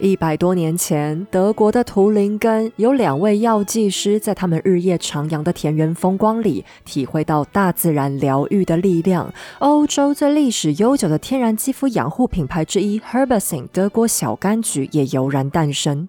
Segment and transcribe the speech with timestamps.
[0.00, 9.34] 一百多年前，德国的图林根有两位药剂师，在他们日夜徜徉的田园风光里，体会到大自然疗愈的力量。
[9.58, 16.08] 欧洲最历史悠久的天然肌肤养护品牌之一 herbasin 德国小柑橘也油然诞生。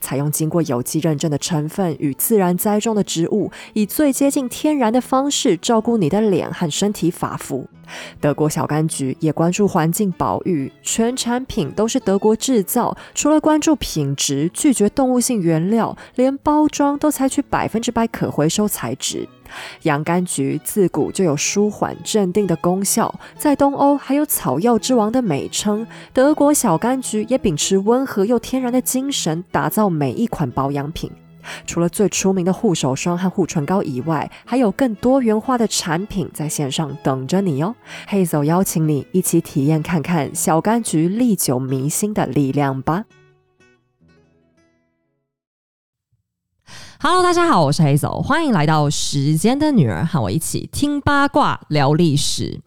[0.00, 7.66] 采用经过有机认证的成分与自然栽种的植物，以最接近天然的方式照顾你的脸和身体发肤。
[8.20, 12.96] 德国小柑橘也关注环境保育，全产品都是德国制造。
[13.14, 19.26] 除了关注品质，拒绝动物性原料，连包装都采取百分之百可回收材质。
[19.82, 25.86] 洋甘菊自古就有舒缓镇定的功效，在东欧还有草药之王的美称。
[26.12, 31.10] 德国小柑橘也秉持温和又天然的精神，打造每一款保养品。
[31.66, 37.74] 除了最出名的护手霜和护唇膏以外，还有更多元化的产品在线上等着你哦。
[38.06, 43.04] 黑走邀请你一起体验看看小柑橘历久弥新的力量吧。
[47.00, 52.60] Hello，大家好，我是黑走，欢迎来到《时间的女儿》，和我一起听八卦、聊历史。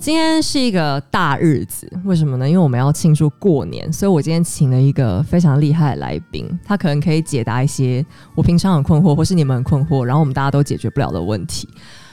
[0.00, 2.48] 今天是一个大日子，为什么呢？
[2.48, 11.68] 因为我们要庆祝过年，所以我今天请了一个非常厉害的来宾，他可能可以解答一些我平常很困惑，或是你们很困惑，然后我们大家都解决不了的问题。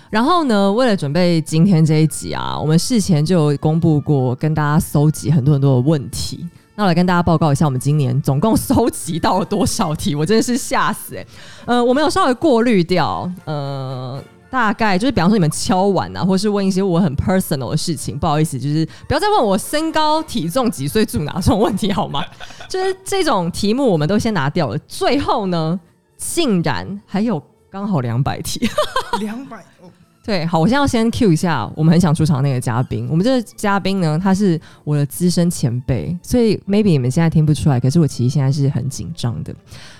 [0.09, 6.47] 然后呢，为了准备今天这一集啊，我们事前就公布过，跟大家搜集很多很多的问题。
[6.75, 10.15] 那我来跟大家报告一下，我们今年总共搜集到了多少题？
[10.15, 11.25] 我真的是吓死哎！
[11.65, 22.23] 呃，我们有稍微过滤掉，呃，大概就是比方说你们敲碗啊，或是问一些我很 personal 的事情，不好意思，就是不要再问我身高、体重、几岁、住哪这种问题好吗？
[22.67, 24.77] 就是这种题目我们都先拿掉了。
[24.87, 25.79] 最后呢，
[26.17, 28.67] 竟然还有刚好两百题，
[29.19, 29.63] 两百。
[30.29, 33.07] 对，好，我现在要先 cue 一下我们很想出场那个嘉宾。
[33.09, 39.51] 我们这个嘉宾呢，他是我的资深前辈，所以 maybe 你们现在听不出来，可是我其实现在是很紧张的。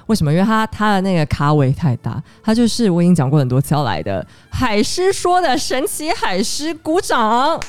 [0.06, 0.32] 为什么？
[0.32, 7.60] 因为他他的那个咖位太大，他就是我已经讲过很多次要来的海狮说的神奇海狮，鼓掌。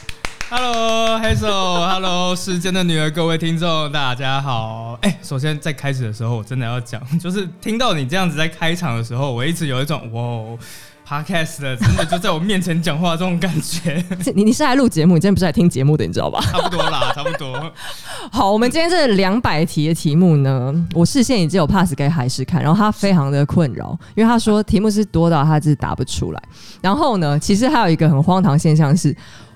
[0.50, 4.98] Hello，黑手，Hello，时间的女儿，各位听众，大家好。
[5.00, 10.58] 哎，首先在开始的时候，我真的要讲，就是听到你这样子在开场的时候，我一直有一种哇。
[11.10, 14.00] Podcast 的真的就在我面前讲话这种感觉。
[14.32, 16.40] 你你是来录节目，你今天不是来听节目的，你知道吧？
[16.40, 17.72] 差不多啦，差不多。
[18.30, 26.40] 好，我们今天这两百题的题目呢，我视线已经有 pass 给海狮看，然后他非常的困扰，因为他说题目是多到他是答不出来。
[26.80, 29.12] 然后呢，其实还有一个很荒唐现象是，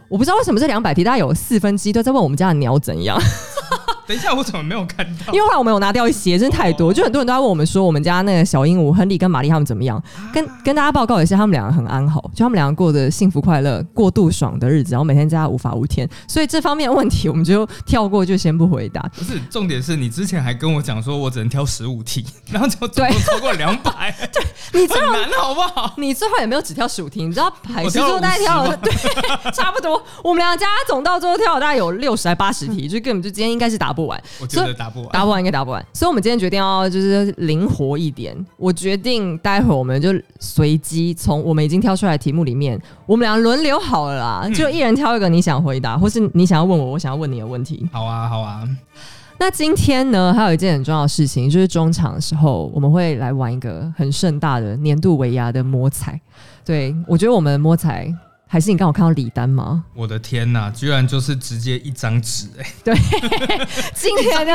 [0.08, 3.16] 我不知道为什么这两百题大概有四分之一都在问我们家的鸟怎样。
[4.06, 5.32] 等一下，我怎么没有看到？
[5.32, 10.02] 因为后来我们有拿掉一些，真的太多，就很多人都在问我们说，我们家那个小鹦鹉亨利跟玛丽他们怎么样？
[10.32, 16.08] 跟跟大家报告一下，他们两个很安好，就他们两个过得幸福快乐、过度爽的日子，然后每天在家无法无天。
[16.28, 19.00] 所以这方面问题我们就跳过，就先不回答。
[19.16, 25.94] 不是重点是你之前还跟我讲说，我只能挑十五题，然后就对超过两百， 对你最后难好不好？
[25.96, 28.92] 你最后也没有只挑十五题，你知道海狮说大概挑了对，
[29.52, 30.02] 差不多。
[30.22, 34.22] 我们两家总到最后挑了大概有六十还八十题，就根本就今天应该是答不完。
[34.42, 34.74] 我觉得。
[34.74, 38.36] 打不完，打不完应该打不完，所以我们今天决定要就是灵活一点。
[38.56, 47.88] 我决定待会儿我们就随机从我们已经挑出来的题目里面，我们俩轮流好了啦，就一人挑一个你想回答，或是你想要问我，我想要问你的问题。
[47.92, 48.68] 好啊，好啊。
[49.38, 56.20] 那今天呢，还有一件很重要的事情，就是中场的时候我们会来玩一个很盛大的年度尾牙的摸彩。
[56.64, 58.12] 对我觉得我们摸彩。
[58.46, 59.84] 还是你刚好看到李丹吗？
[59.94, 62.66] 我的天哪，居然就是直接一张纸哎！
[62.84, 62.94] 对，
[63.94, 64.52] 今年的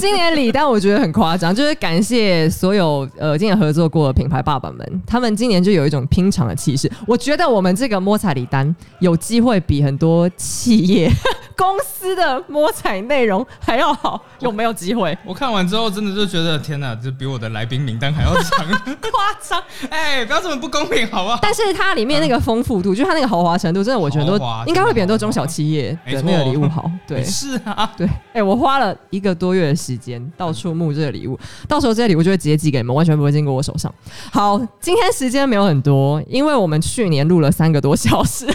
[0.00, 6.90] 今年李丹我觉得很夸张，就是感谢所有呃今年合作过的品牌爸爸们，他们今年就有一种拼场的气势。
[7.06, 11.12] 我觉得我们这个摸彩礼单有机会比很多企业
[11.58, 15.16] 公司的摸彩内容还要好，有没有机会？
[15.26, 18.66] 我看完之后真的就觉得天哪，这比我的来宾名单还要长，
[19.10, 19.62] 夸张！
[19.90, 21.38] 哎，不要这么不公平好不好？
[21.42, 23.18] 但是它里面那个丰富度，就是它。
[23.18, 26.88] 那个豪华程度，真的我觉得都应该会比很多中小企业的那个礼物好。
[27.04, 33.92] 对，是啊，对，哎，我花了一个多月的时间到处募这个礼物，到时候这些礼物就会直接寄给你们，完全不会经过我手上。
[34.30, 38.46] 好，今天时间没有很多，因为我们去年录了三个多小时，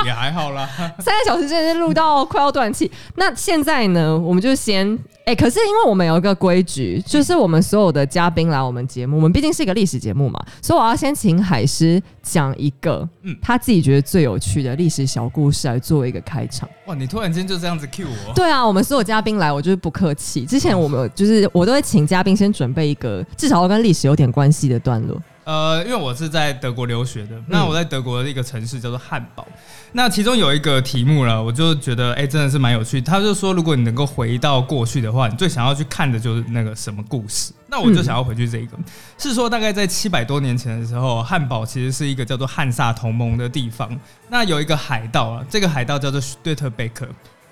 [0.06, 0.68] 也还好啦，
[0.98, 2.90] 三个小时真的是录到快要断气。
[3.16, 4.98] 那现在呢，我们就先。
[5.26, 16.68] 哎，可是因为我们有一个规矩，就是我们所有的嘉宾来我们节目，我们毕竟是一个历史节目嘛，所以我要先请海狮讲一个，嗯，他自己觉得最有趣的历史小故事来作为一个开场。
[16.86, 18.32] 哇，你突然间就这样子 cue 我？
[18.34, 20.44] 对啊，我们所有嘉宾来，我就是不客气。
[20.46, 25.16] 之前我们就是我都会请嘉宾先准备一个至少要跟历史有点关系的段落。
[25.44, 29.46] 呃，因为我是在德国留学的，那我在德国的一个城市叫做汉堡。
[29.92, 33.00] 那其中有一个题目了，我就觉得哎，真的是蛮有趣。
[33.00, 37.52] 他就说，如果你能够回到过去的话，你最想要去看的就是那个什么故事？
[37.66, 38.76] 那我就想要回去这个，
[39.18, 43.90] 是说大概在七百多年前的时候，汉堡其实是一个叫做汉萨同盟的地方。
[44.28, 47.08] 那有一个海盗啊，这个海盗叫做对特贝克。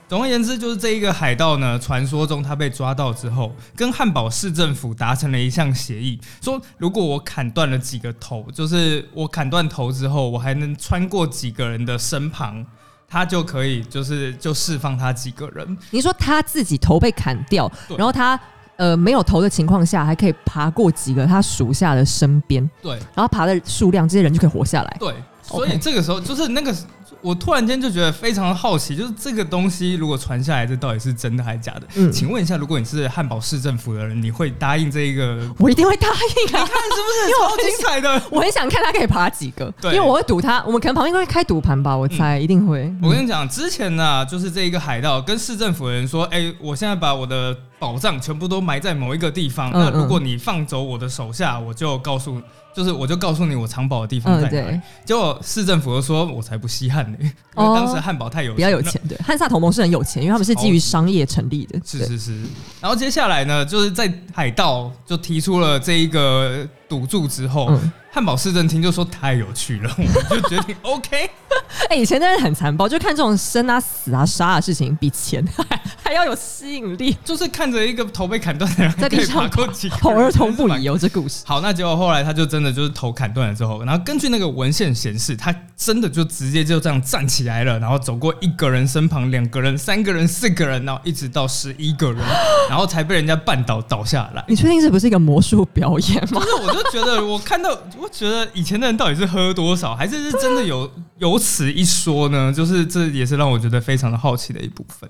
[0.08, 12.64] 总而言之，就是这一个海盗呢，传说中他被抓到之后，跟汉堡市政府达成了一项协议，说如果我砍断了几个头，就是我砍断头之后，我还能穿过几个人的身旁，
[13.06, 15.76] 他就可以就是就释放他几个人。
[15.90, 18.40] 你说他自己头被砍掉，然后他
[18.76, 24.96] 呃没有头的情况下，还可以爬过几个他属下的身边，对，然后爬的数量，这些人就可以活下来。
[24.98, 26.74] 对，所以这个时候就是那个。
[27.20, 31.82] 我突然间就觉得非常的好奇，就是这个东西如果传下来，这到底是真的还是假的？
[31.96, 35.38] 嗯，请问一下，如果你是汉堡市政府的人，你会答应这一个？
[35.58, 36.18] 我一定会答应啊！
[36.46, 38.22] 你看是不是 超精彩的？
[38.30, 40.62] 我很想看他可以爬几个，对，因为我会赌他。
[40.64, 42.92] 我们可能旁边会开赌盘吧，我猜一定会。
[43.02, 52.40] 我跟你讲，之前呢，就是这一个海盗跟市政府的人说：“哎，我现在把我的宝藏全部都埋在某一个地方，那如果你放走我的手下，我就告诉。”
[52.78, 62.40] 就是我就告诉你我藏宝的地方在哪里，结果市政府又说我才不稀罕呢， 因为当时汉堡太有比较有钱，对汉萨同盟是很有钱，因为他们是基于商业成立的，是是是。
[62.80, 67.68] 然后接下来呢，就是在海盗就提出了这一个赌注之后。
[68.10, 71.30] 汉堡市政厅就说太有趣了，我们就决定 OK。
[71.88, 77.16] 哎，以前真的很残暴，就看这种生啊、死啊、杀的事情，比钱还还要有吸引力。
[77.24, 79.66] 就是看着一个头被砍断的人在地上跑，
[80.00, 81.42] 跑儿童不宜哦，这故事。
[81.46, 92.22] 好，那结果后来他就真的就是头砍断了之后，然后根据那个文献显示，他真的就直接就这样站起来了，然后走过一个人身旁，两个人、三个人、四个人，然后一直到十一个人，
[92.68, 94.44] 然后才被人家绊倒倒下来。
[94.48, 96.40] 你确定这不是一个魔术表演吗？
[96.40, 97.78] 不是，我就觉得我看到。
[97.96, 102.52] 我觉得以前的人到底是喝多少，还是是真的有有此一说呢？
[102.52, 105.08] 就是这也是让我觉得非常的好奇的一部分。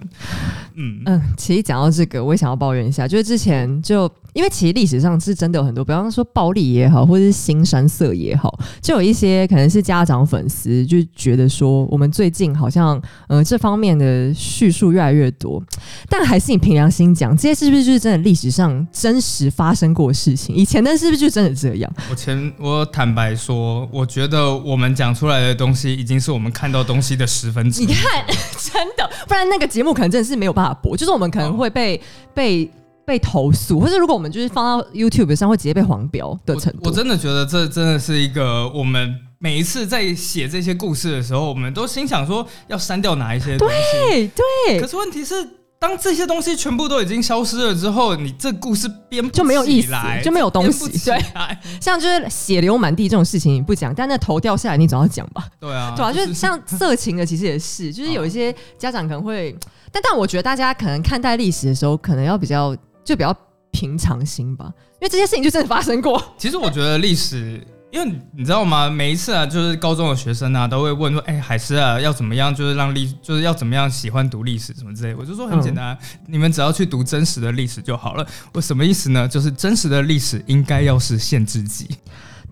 [0.75, 4.11] 嗯嗯，其实讲到这个，我也想要抱怨一下，就是之前就。
[4.35, 15.61] 因为其实历史上是真的有很多，比方说暴力也好，或者是新山色也好，就有一些可能是家长粉丝就觉得说，我们最近好像呃这方面的叙述越来越多，
[16.09, 20.55] 但还是你凭良心讲，这些是不是就是真的历史上真实发生过的事情？
[20.55, 21.93] 以前的是不是就真的这样？
[22.09, 27.87] 我前我坦白说，我觉得我们讲出来的东西已经是我们看到东西的十分之一。
[27.87, 28.25] 你看，
[28.73, 32.01] 真的，不然那个节目可能真的是没有办法播，就是我们可能会被
[32.35, 32.71] 被。
[33.09, 36.81] 被投诉，或者如果我们就是放到 YouTube 上，会直接被黄标的程度。
[36.85, 43.75] 我真的觉得这真的是一个，我们每一次在写这些故事的时候，我们都心想说要删掉哪一些东西。
[44.11, 44.31] 对
[44.69, 44.79] 对。
[44.79, 45.35] 可是问题是，
[45.81, 49.93] 当这些东西全部都已经消失了之后，你这故事编就没有意思，
[50.25, 50.91] 就没有东西。
[51.05, 51.19] 对，
[51.81, 55.47] 像就是血流满地这种事情你不讲，但那头掉下来你总要讲吧？
[55.61, 59.57] 对啊，对啊，就是像色情的，其实也是， 就是有一些家长可能会，
[59.93, 62.77] 但但我觉得大家可能看待历史的时候，可能要比较。
[63.05, 63.35] 就比较
[63.71, 64.67] 平常心吧，
[65.01, 66.23] 因为这些事情就真的发生过。
[66.37, 68.91] 其实我觉得历史，因为你知道吗？
[68.91, 72.55] 每一次啊，就是高中的学生啊，都会问说：“哎，海狮啊，要怎么样？
[72.55, 75.97] 就是让历，就是要怎么样喜欢读历史什么之类。”我就说很简单，
[76.27, 78.27] 你们只要去读真实的历史就好了。
[78.53, 79.27] 我什么意思呢？
[79.27, 81.89] 就是真实的历史应该要是限制级。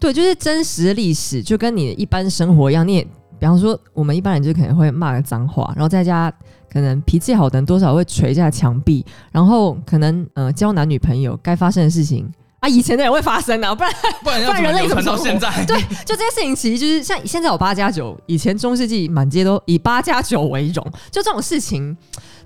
[0.01, 2.87] 对，就是真实的历史，就跟你一般生活一样。
[2.87, 3.05] 你也，
[3.39, 6.33] 比方说，我们一般人就可能会骂个脏话，然后在家。
[6.69, 9.03] 可能脾气好的人多少会捶一下墙壁，
[9.33, 12.31] 然后可能呃交男女朋友该发生的事情
[12.67, 13.93] 啊，以前的人会发生啊，不然
[14.23, 15.49] 不然 不然人类怎么到现在？
[15.65, 21.97] 对，就这些事情其实就是像现在有八加九，以前中世纪满街都以八加九为荣，就这种事情。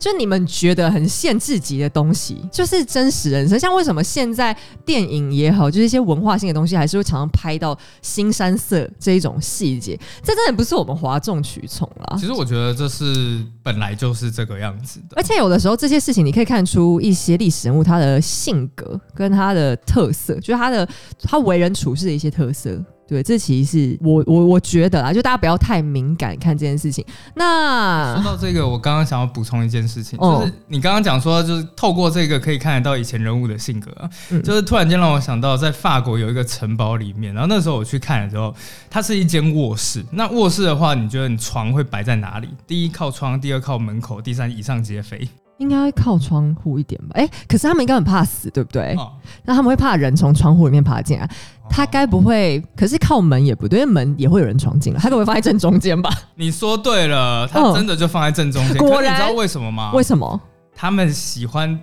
[0.01, 3.61] 就你们觉得很限制级的东西，就是真实人生。
[3.61, 10.01] 像为什么现在电影也好，就是一些文化性的东西，还是会常常拍到新山色这一种细节？
[10.25, 12.17] 这真的不是我们哗众取宠啦。
[12.19, 15.17] 其实我觉得这是本来就是这个样子的。
[15.17, 20.89] 而且有的时候这些事情，你可以看出一些历史人物他的性格跟他的特色，就是他的
[21.23, 22.83] 他为人处事的一些特色。
[23.11, 27.05] 对，这其实是我我我觉得啊，就大家不要太敏感看这件事情。
[27.35, 34.09] 那说到这个，我刚刚想要补充一件事情，就是你刚刚讲说，就是透过这个可以看得到以前人物的性格啊，
[34.45, 38.55] 就是突然间让我想到，在法国有一个城堡里面，然后那时候我去看的时候，
[38.89, 40.05] 它是一间卧室。
[40.13, 42.49] 那卧室的话，你觉得你床会摆在哪里？
[42.65, 45.29] 第一靠窗，第二靠门口，第三以上皆非。
[45.61, 47.09] 应该会靠窗户一点吧？
[47.13, 48.97] 哎，可是他们应该很怕死，对不对？
[49.45, 51.29] 那他们会怕人从窗户里面爬进来。
[51.69, 52.61] 他该不会？
[52.75, 54.99] 可是靠门也不对，门也会有人闯进来。
[54.99, 56.11] 他可不会放在正中间吧？
[56.35, 58.79] 你说对了，他真的就放在正中间。
[58.79, 59.93] 果然，你知道为什么吗？
[59.93, 60.41] 为什么？
[60.75, 61.79] 他们喜欢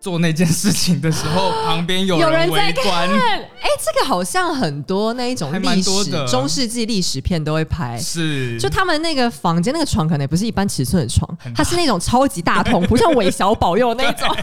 [0.00, 3.08] 做那件事情的时候，旁边有有人围观，
[3.66, 5.90] 哎、这个好像很多那一种历史
[6.28, 7.98] 中世纪历史片都会拍。
[7.98, 14.28] 是就他们那个房间那个床可能也不是一般尺寸的床它是那种超级大通，不像韦小宝用的那种。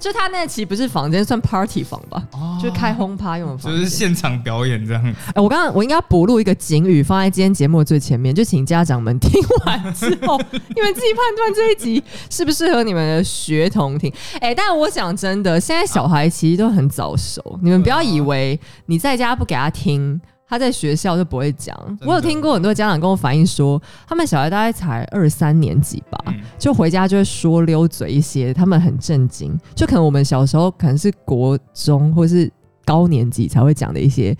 [0.00, 5.14] 就他那其实不是房间，算 party 房吧，哦就是开轰趴用的房就是现场表演这样子。
[5.34, 9.30] 哎、我刚刚我应该补录一个警语，放在今天节目的最前面，就请家长们听
[9.66, 10.40] 完之后，
[10.74, 14.10] 你们自己判断这一集适不适合你们的学童听。
[14.40, 20.20] 哎、但我讲真的，现在小孩其实都很早熟，你们不要以为你在家不给他听。
[20.52, 21.76] 他在学校就不会讲。
[22.00, 29.56] 我有听过很多家长跟我反映说，他们小孩大概才二三年级吧，嗯就回家就会说溜嘴一些，他们很震惊。
[29.76, 32.50] 就可能我们小时候可能是国中或是
[32.84, 34.36] 高年级才会讲的一些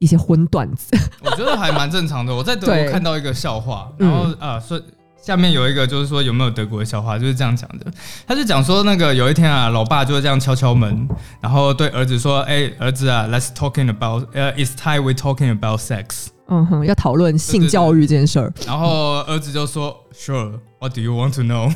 [0.00, 0.90] 一些荤段子。
[1.24, 2.34] 我觉得还蛮正常的。
[2.34, 4.82] 我在德对国看到一个笑话，嗯然后啊，说
[5.24, 7.86] 下面有一个就是说有没有德国的笑话，就是这样讲的。
[8.26, 11.08] 他就讲说那个有一天啊，老爸就会这样敲敲门，
[11.40, 16.26] 然后对儿子说：“哎、儿子啊，Let's talking about，呃、i t s time we talking about sex。
[16.48, 21.72] 嗯哼，要讨论性教育这件事儿。”然后儿子就说：“Sure，what do you want to know？”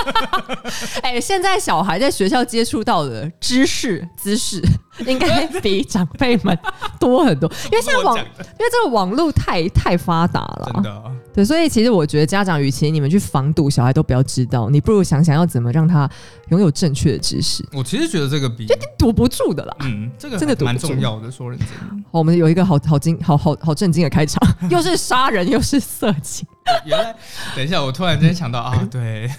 [1.00, 4.62] 哎、现在小孩在学校接触到的知识知识，
[5.06, 6.56] 应该比长辈们
[7.00, 10.82] 多很多，因为现在网， 因为这个网络太太发达了真。
[10.82, 11.02] 的
[11.38, 16.10] 对，所以其实我觉得家长，与其你们去防堵小孩都不要知道，你不如想想要怎么让他
[16.48, 18.66] 拥有正确的知识，我其实觉得这个比
[18.98, 19.76] 堵不住的啦。
[19.82, 21.30] 嗯，这个真的蛮堵不住重要的。
[21.30, 21.68] 说认真，
[22.10, 26.44] 好，我们有一个好好惊、好好好震惊的开场，又是杀人又是色情。
[26.84, 27.14] 原来
[27.54, 29.30] 等一下，我突然间想到啊，对，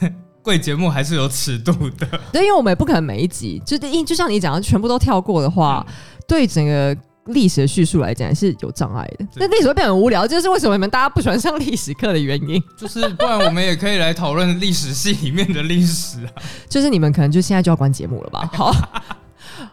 [0.41, 2.07] 贵节目还是有尺度的。
[2.31, 5.93] 对，因为我们也不可能每一集，就是因就像你讲的，全部都跳过的话，嗯
[6.29, 6.95] 对整个
[7.29, 9.25] 历史的叙述来讲是有障碍的。
[9.33, 12.61] 对那历史会变得很无聊，这就是为什么你们大家不喜欢上历史课的原因。
[12.77, 16.31] 就是不然我们也可以来讨论历史系里面的历史啊。
[16.67, 18.49] 就是你们可能就现在就要关节目了吧？
[18.53, 18.73] 好。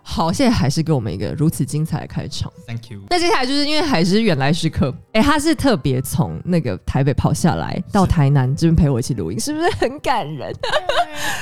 [0.09, 2.51] 好，谢谢海狮给我们一个如此精彩的开场。
[2.65, 3.01] Thank you。
[3.11, 10.55] 那接下来就是因为海狮原来是客，哎、他是特别从那个台北跑下来到台南这边陪我一起录音，是不是很感人？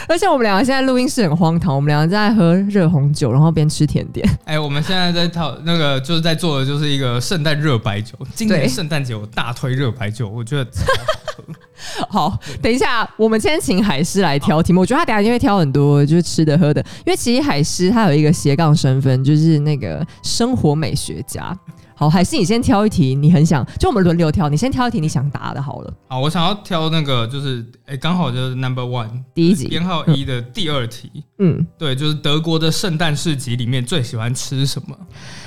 [0.08, 4.26] 而且我们两个现在录音室很荒唐，我们两个在喝热红酒，然后边吃甜点。
[4.46, 8.14] 哎、我们现在在讨那个就是在做的就是一个圣诞热白酒。
[8.34, 11.54] 今年对圣诞节我大推热白酒，我觉得超好喝。
[12.08, 14.80] 好，等一下，我们先请海狮来挑题目。
[14.80, 21.56] 我觉得他等下一定会挑很多就是吃的喝的，因为其实海狮他有一个斜杠身份，就是那个生活美学家。
[21.96, 25.94] 好，海狮你先挑一题，你很想就我们轮流挑，你先挑一题你想答的好了。
[26.08, 31.22] 好，我想要挑那个就是哎，刚、好就是 Number One 第一集编号一的第二题。
[31.38, 34.96] 嗯，对，就是德国的圣诞市集里面最喜欢吃什么？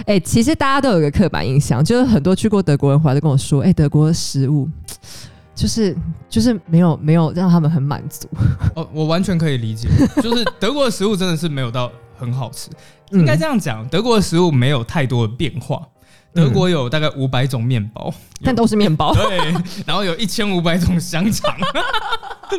[0.05, 4.69] 哎、其实大家都有一个刻板印象，就是很多去过德国人回来都跟我说，哎、德国的食物
[5.57, 5.97] 就是
[6.29, 8.29] 就是没有没有让他们很满足。
[8.75, 9.89] 哦，我完全可以理解，
[10.21, 12.69] 就是德国的食物真的是没有到很好吃。
[13.11, 15.81] 嗯 应该这样讲，德国的食物没有太多的变化。
[16.33, 19.11] 德国有大概五百种面包，但都是面包。
[19.15, 19.39] 对，
[19.87, 21.51] 然后有一千五百种香肠，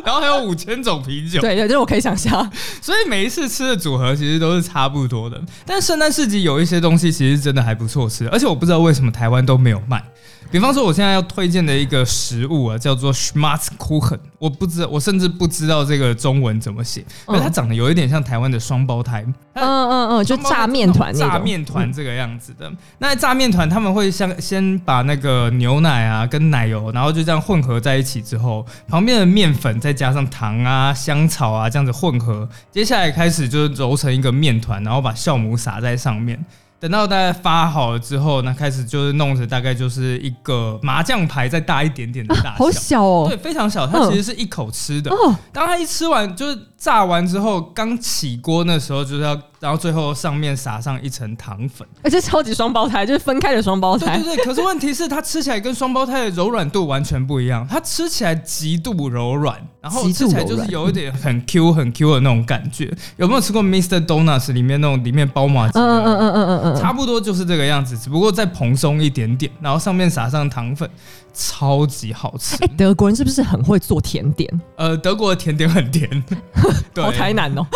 [0.03, 2.51] 然后还有五千种啤酒，对对，这我可以想象。
[2.81, 5.41] 所以每一次吃的组合其实都是差不多的。
[5.65, 10.03] 但圣诞市集有一些东西其实真的还不错吃，而且我不知道为什么台湾都没有卖。
[10.51, 21.13] 比方说，我现在要推荐的一个食物啊，叫做 Schmatzkuchen，我不知道，我甚至不知道这个中文怎么写，因为它长得有一点像台湾的双胞胎，嗯嗯嗯，就炸面团。
[21.13, 22.71] 炸面团这个样子的。
[22.97, 36.43] 那炸面团他们会像先把那个牛奶啊跟奶油，然后就这样混合在一起之后，旁边的面粉再加上糖啊、香草啊这样子混合，接下来开始就是揉成一个面团，然后把酵母撒在上面。
[36.79, 43.25] 等到大家发好了之后，那开始就是弄成大概就是一个麻将牌再大一点点的大小，好小哦。
[43.27, 45.11] 对，非常小，它嗯其实是一口吃的。
[45.11, 51.85] 哦，当它一吃完，就是炸完之后，刚起锅那时候，就是要，然后最后上面撒上一层糖粉。
[52.01, 54.17] 而且超级双胞胎，就是分开的双胞胎。
[54.17, 62.89] 对对对，可是问题是它吃起来跟双胞胎的柔软度完全不一样，它吃起来极度柔软，然后吃起来就是有一点很 Q 很 Q 的那种感觉。
[63.17, 64.05] 有没有吃过 Mr.
[64.05, 65.77] Donuts 里面那种里面包马吉？
[65.77, 70.89] 嗯嗯嗯嗯嗯嗯差不多就是这个样子，只不过再蓬松一点点，然后上面撒上糖粉，
[71.33, 72.55] 超级好吃。
[72.63, 74.61] 哎、德国人是不是很会做甜点？
[74.77, 76.09] 呃，德国的甜点很甜，
[76.93, 77.65] 对，好台南哦。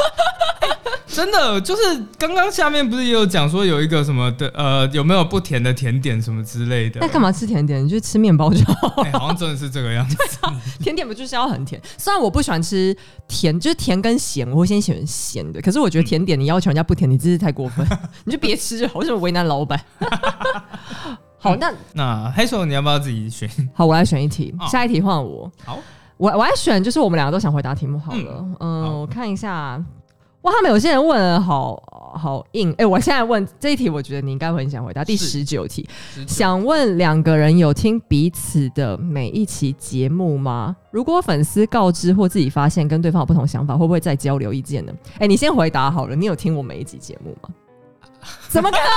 [1.06, 7.08] 真的就是刚刚下面不是也有讲说有一个什么的呃有没有不甜的甜点什么之类的那？
[7.08, 7.86] 干嘛吃甜点？
[7.86, 9.04] 你就吃面包就好。
[9.04, 10.18] 哎、好像真的是这个样子。
[10.82, 11.80] 甜点不就是要很甜？
[12.00, 15.62] 虽然我不喜欢吃甜，就是甜跟咸，我会先选咸的。
[15.62, 17.86] 可是我觉得甜点你要求人家不甜，你真是太过分。
[18.24, 19.80] 你就别吃就好，为什么为难老板？
[21.44, 23.50] 好，那那黑手你要不要自己选？
[23.76, 25.52] 好，我来选一题，哦下一题换我。
[25.66, 25.78] 好，
[26.16, 28.46] 我我来选，就是我们两个都想回答题目好了。
[28.62, 29.84] 嗯，好我看一下，
[30.44, 31.76] 哇，他们有些人问了好
[32.16, 35.04] 好硬，哎、我现在问这一题，我觉得你应该会很想回答。
[35.04, 40.74] 第是十九题，十九想问两个人有听彼此的每一期节目吗？
[40.92, 44.94] 如果粉丝告知或自己发现跟对方有不同想法，会不会再交流意见呢？
[45.20, 47.50] 哎、你先回答好了，你有听我每一集节目吗？
[48.50, 48.84] 怎么可能？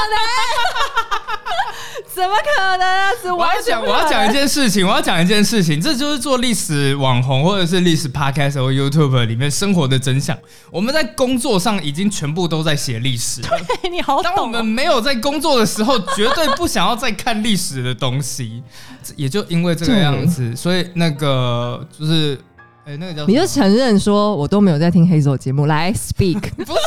[2.15, 3.11] 怎么可能啊？
[3.23, 10.37] 是我要讲，我要讲一件事情，我要讲一件事情，这就是做历史网红或者是历史 podcast 或 YouTube 里面生活的真相。
[10.71, 13.49] 我们在工作上已经全部都在写历史 了，
[13.91, 14.47] 你好当我。
[14.47, 18.63] 们没有在工作的时候，绝对不想要再看历史的东西。
[19.17, 22.41] 也就因为这个样子，所以那个就是，
[22.87, 26.81] 哎、那个叫你就承认说，我都没有在听黑手节目，来 speak 不是。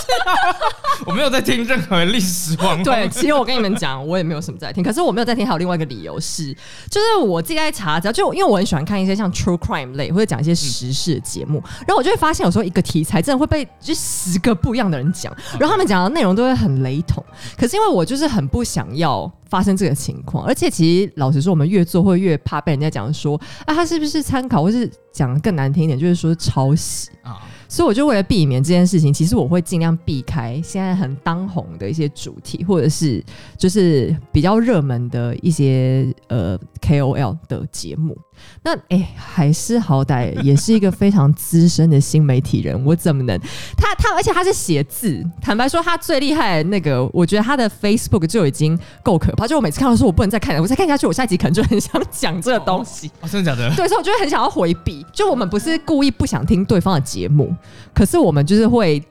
[1.06, 2.82] 我没有在听任何历史网。
[2.84, 6.54] 对，其实我跟你们讲，我也没有什么在听，可是我没有在听，还有另外一个理由是，
[6.90, 17.22] 就是我自己在查只要，就因为我很喜欢看一些像 true crime 类或者讲一些时事的节目，然后我就会发现有时候一个题材真的会被就十个不一样的人讲，然后他们讲的内容都会很雷同，
[17.58, 19.30] 可是因为我就是很不想要。
[19.50, 27.10] 发生这个情况，而且其实老实说，我们越做会越怕被人家讲说啊，他是不是参考，或是讲得更难听一点，就是说抄袭。
[27.24, 33.24] 啊，所以我就为了避免这件事情，其实我会尽量避开现在很当红的一些主题，或者是
[33.58, 38.18] 就是比较热门的一些呃 KOL 的节目。
[38.64, 43.40] 那哎、海狮好歹也是一个非常资深的新媒体人，我怎么能
[43.78, 53.10] 他他而且他是写字，坦白说他最厉害的那个，我觉得他的 Facebook 就已经够可怕，就我每次看到说我不能再看了，我再看下去，我下一集可能就很想讲这个东西。
[53.22, 53.74] 哦，真的假的？
[53.76, 55.06] 对，所以我就会很想要回避。
[55.14, 57.56] 就我们不是故意不想听对方的节目，
[57.94, 59.02] 可是我们就是会。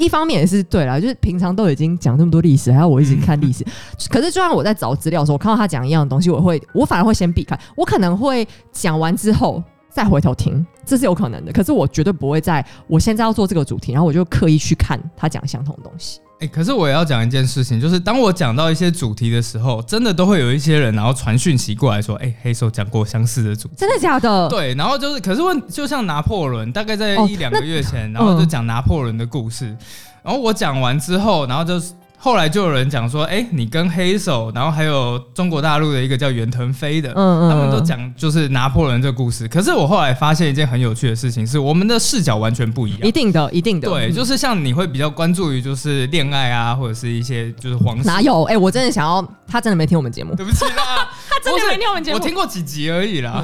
[0.00, 3.62] 一方面也是对啦，就是平常都已经讲那么多历史，还要我一直看历史。
[4.08, 7.58] 可是就算我在找资料的时候，我看到他讲一样的东西，我会我反而会先避开。
[7.76, 11.52] 我可能会讲完之后再回头听，这是有可能的。
[11.52, 16.18] 可是我绝对不会在我现在要做这个主题，然后我就刻意去看他讲相同的东西。
[16.40, 23.74] 哎、可是我也要讲一件事情，就是当我讲到一些主题的时候，真的都会有一些人然后传讯息过来说，哎、黑手讲过相似的主题。
[23.76, 24.48] 真的假的？
[24.48, 29.76] 对，然后就是，可是问，就像拿破仑，大概在哦一两个月前，然后就讲拿破仑的故事，
[30.22, 39.48] 然后我讲完之后，然后就是后来就有人讲说，哎、你跟黑手，然后还有中国大陆的一个叫袁腾飞的，嗯嗯他们都讲就是拿破仑这个故事。
[39.48, 43.10] 可是我后来发现一件很有趣的事情，是我们的视角完全不一样一。
[43.10, 43.88] 定的，一定的。
[43.88, 48.06] 对，嗯就是像你会比较关注于就是恋爱啊，或者是一些就是皇室。
[48.06, 48.42] 哪有？
[48.44, 50.34] 哎、我真的想要，他真的没听我们节目。
[50.34, 53.42] 对不起啦， 他真的没听我们节目我听过几集而已啦。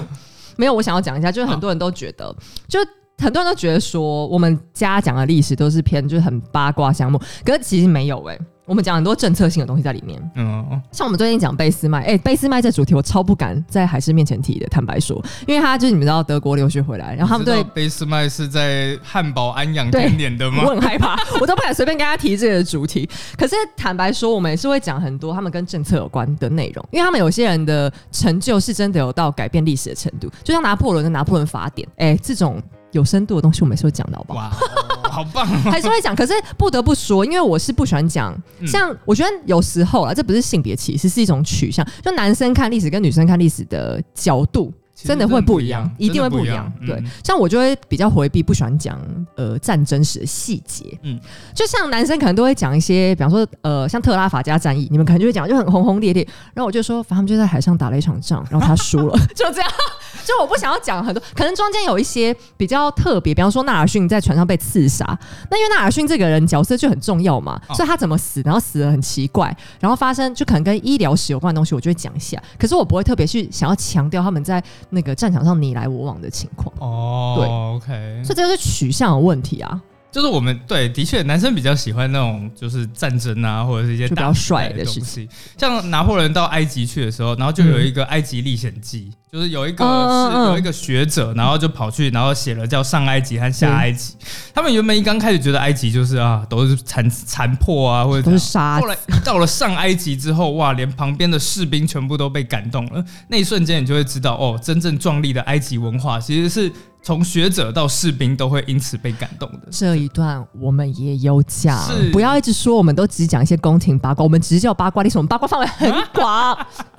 [0.56, 2.34] 没有，我想要讲一下，就是很多人都觉得，
[2.68, 2.78] 就
[3.22, 10.30] 很多人都觉得说，我们家讲的历史都是偏就是很八卦项目，可是其实没有哎、我们讲很多政策性的东西在里面。
[10.34, 20.70] 嗯，像我们最近讲俾斯麦，哎、俾斯麦这主题我超不敢在海狮面前提的，坦白说，因为他就是你们知道德国留学回来，然后他们对贝斯麦是在汉堡安养对店演的吗我？
[20.70, 23.08] 很害怕，我都不敢随便跟他提这个主题。
[23.38, 34.38] 可是坦白说，我们也是会讲很多他们跟政策有关的内容，因为他们有些人的成就是真的有到改变历史的程度，就像拿破仑的拿破仑法典，哎、这种有深度的东西我们也是会讲的，好不好？
[34.38, 35.56] 哇，哦好棒哦！
[35.70, 44.72] 还是会讲，可是不得不说，因为我是不喜欢讲，嗯像我觉得有时候啊，这不是性别歧视，是一种取向，就男生看历史跟女生看历史的角度。
[44.96, 46.72] 真的会不一样，一定会不一样。
[46.86, 48.98] 对像我就会比较回避，不喜欢讲
[49.36, 50.98] 呃战争史的细节。
[51.02, 51.20] 嗯嗯，
[51.54, 59.70] 就像男生可能都会讲一些，比方说呃像特拉法加战役，你们可能就会讲就很轰轰烈烈，然后我就说，反正他们就在海上打了一场仗，然后他输了， 就这样。
[60.24, 65.04] 就我不想要讲很多，可能中间有一些比较特别，比方说纳尔逊在船上被刺杀，
[65.50, 72.42] 那因为纳尔逊这个人角色就很重要嘛，哦所以他怎么死，然后死的很奇怪，然后发生就可能跟医疗史有关的东西，我就会讲一下。
[72.58, 79.80] 可是我不会特别去想要强调他们在那个战场上你来我往的情况，哦对，OK，所以这就是取向的问题啊。
[80.12, 85.04] 就是我们对，的确，男生比较喜欢那种就是战争啊，或者是一些比较帅的东事情。
[85.04, 85.28] 西。
[85.58, 94.14] 像拿破仑到埃及去的时候，然后就有一个《埃及历险记》，就是有一个是有一个学者，然后就跑去，然后写了叫《上埃及》和《下埃及》。
[94.54, 103.04] 他们原本一刚开始觉得埃及就是啊都是残残破啊，或者都是沙后来一到了上埃及之后，哇，连旁边的士兵全部都被感动了。
[103.28, 106.72] 那一瞬间，你就会知道，哦，真正壮丽的埃及文化，其实是
[107.02, 109.68] 从学者到士兵都会因此被感动的。
[109.70, 116.56] 这一段我们也有讲是，不要一直说我们都只讲一些宫廷八卦，我们只是叫八卦历史，我们八卦范围很广。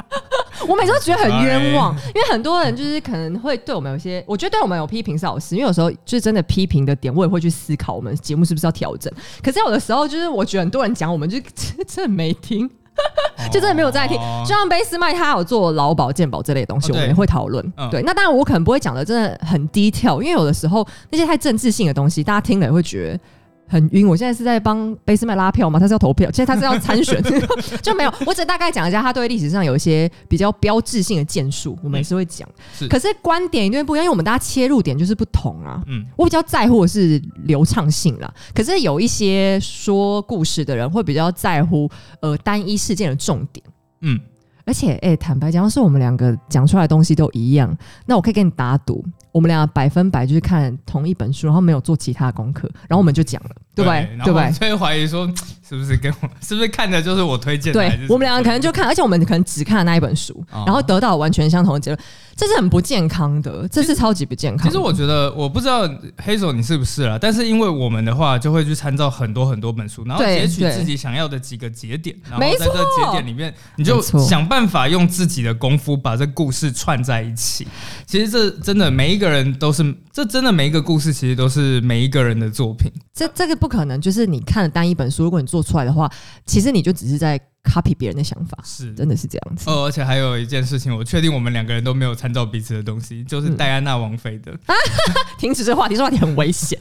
[0.66, 9.12] 我每次都觉得很冤枉，因为很多人就是可能会对我们有些，我觉得对我们有批评是好事，因为有时候就是真的批评的点，我也会去思考我们节目是不是要调整。
[9.44, 11.40] 可是有的时候就是我觉得很多人讲，我们就
[11.88, 12.70] 真的没听。
[13.54, 14.18] 就真的没有在听。
[14.18, 17.64] 哦就像贝斯麦他有做劳保、健保这类的东西，哦我们也会讨论。
[17.78, 23.20] 嗯对，那当然我可能不会讲的真的很 detail，因为有的时候那些太政治性的东西，大家听了也会觉得。
[23.68, 24.08] 很晕。
[24.08, 25.80] 我现在是在帮贝斯麦拉票嘛？
[25.80, 27.22] 他是要投票，其实他是要参选，
[27.82, 28.14] 就没有。
[28.26, 32.48] 我只大概讲一下，他对历史上有一些比较标志性的建树，我们也是会讲。
[32.74, 35.82] 是可是观点一定不一样，因为我们大家切入点就是不同啊。
[35.88, 41.90] 嗯，我比较在乎的是流畅性啦，可是有一些说故事的人会比较在乎
[42.22, 43.66] 呃单一事件的重点。
[44.02, 44.20] 嗯，
[44.66, 47.76] 而且，哎、坦白讲，要是我们两个讲出来的东西都一样，
[48.06, 49.04] 那我可以跟你打赌，
[49.38, 53.94] 我们俩百分百就是看同一本书，然后没有做其他功课，然后我们就讲了，对不对？
[54.18, 54.46] 然对不对？
[54.46, 55.32] 后就会怀疑说
[55.70, 57.80] 是不是跟我是不是看的就是我推荐的？
[57.80, 62.00] 对我们两个可能就看，而且我们可能只看了那一本书，哦然后得到完全相同的结论，
[62.36, 64.72] 这是很不健康的，这是超级不健康的。
[64.72, 65.88] 其实我觉得，我不知道
[66.24, 77.68] 黑手你是不是啦，但是因为我们的话，就会去参照很多很多本书，然后截取自己想要的几个节点，然后没在这个节点里面，你就想办法用自己的功夫把这故事串在一起。
[78.06, 82.92] 其实这真的每一个人都是，这真的每一个故事其实都是每一个人的作品。
[83.14, 86.12] 这这个不可能，就是你看了单一本书，如果你做出来的话，
[86.46, 89.70] 其实你就只是在 copy 别人的想法，是真的是这样子。
[89.70, 94.58] 哦，而且还有一件事情，我确定我们两个人都没有参照彼此的东西，就是嗯戴安娜王妃的。
[95.38, 96.80] 停止这话题，这话题很危险。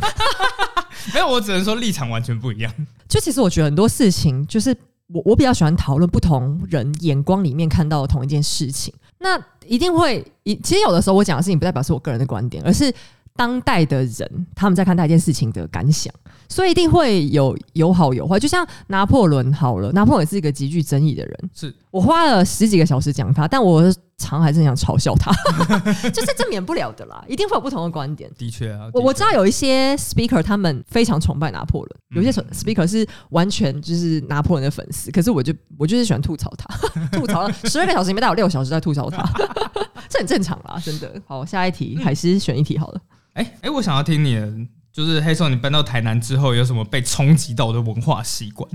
[1.14, 2.72] 没有，我只能说立场完全不一样。
[3.08, 4.76] 就其实我觉得很多事情，就是
[5.08, 8.92] 我我比较喜欢讨论不同人眼光里面看到的同一件事情。
[9.18, 12.92] 那一定会，一其实有的时候我讲的事情不代表是我个人的观点，而是
[13.34, 16.12] 当代的人他们在看待一件事情的感想，
[16.48, 18.38] 所以一定会有有好有坏。
[18.38, 23.82] 就像拿破仑好了，拿破仑也是一个极具争议的人，是我花了十几个小时讲他，但我
[24.18, 25.30] 常还是很想嘲笑他，
[26.10, 28.30] 就是这免不了的啦，一定会有不同的观点。
[28.38, 36.66] 的确啊，我我知道有一些 speaker 他们非常崇拜拿破仑，有些 speaker 是完全就是拿破仑的粉丝，可是我就我就是喜欢吐槽他，
[37.18, 39.22] 吐槽了十二个小时里面大概有六小时在吐槽他，
[40.08, 41.20] 这很正常啦，真的。
[41.26, 43.00] 好，下一题还是选一题好了。
[43.34, 44.50] 哎哎、我想要听你的，
[44.96, 48.66] 就是黑松，你搬到台南之后有什么被冲击到的文化习惯？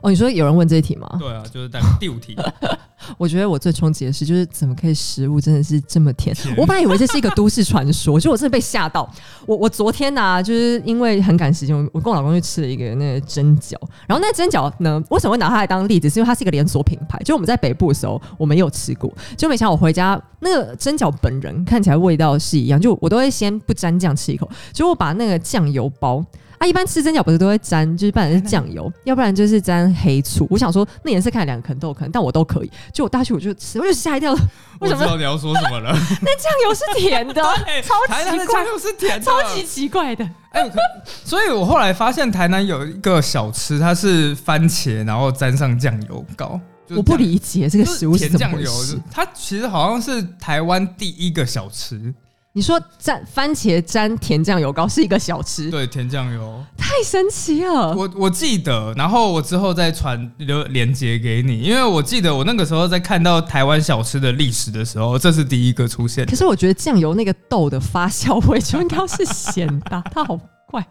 [0.00, 1.06] 哦，你说有人问这一题吗？
[1.18, 2.34] 对啊，就是大概第五题。
[3.18, 6.54] 我觉得我最冲击的是，就是怎么可以食物真的是这么甜甜？
[6.56, 9.08] 我本来以为这是一个都市传说，就我真的被吓到。
[9.46, 13.74] 我我昨天呢、就是因为很赶时间，我我跟我老公去吃了一个那个蒸饺，
[14.06, 16.08] 然后那蒸饺呢，为什么会拿它来当例子？
[16.08, 26.24] 是因为它是一个连锁品牌，就我们在北部的时候我们有吃过，就没想到我回家那个蒸饺本人看起来味道是一样，就我都会先不沾酱吃一口，结果我把那个酱油包。
[26.60, 30.46] 啊，一般吃蒸饺不是都会沾，就是不然是酱油，要不然就是沾黑醋。
[30.50, 32.70] 我想说那颜色看起来两个可能都有可能，但我都可以。
[32.92, 34.36] 就我大去我就吃，我就吓一跳，
[34.78, 35.90] 我知道你要说什么了。
[35.96, 37.42] 酱油是甜的，
[37.82, 40.22] 超台南的奇怪酱，油是甜的，超级奇怪的。
[40.50, 40.78] 哎、可
[41.24, 46.60] 所以我后来发现台南有一个小吃，它是番茄，然后沾上酱油膏。
[46.86, 52.12] 就我不理解这个食物是甜怎么酱油回事。，它其实好像是台湾第一个小吃。
[52.52, 57.94] 你说蘸番茄沾甜酱油膏是一个小吃，对，甜酱油，太神奇了。
[57.94, 66.34] 我我记得，然后我之后再传留链接给你，因为我记得我那个时候在看到台湾小吃的历史的时候，这是第一个出现可。
[66.34, 70.36] 是我觉得酱油那个豆的发酵味就应该是咸的，它好
[70.66, 70.84] 怪。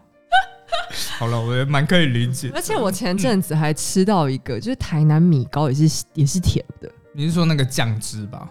[1.18, 2.50] 好了，我也蛮可以理解。
[2.54, 8.48] 而且我前阵子还吃到一个，就是台南米糕也是也是甜的，你是说那个酱汁吧？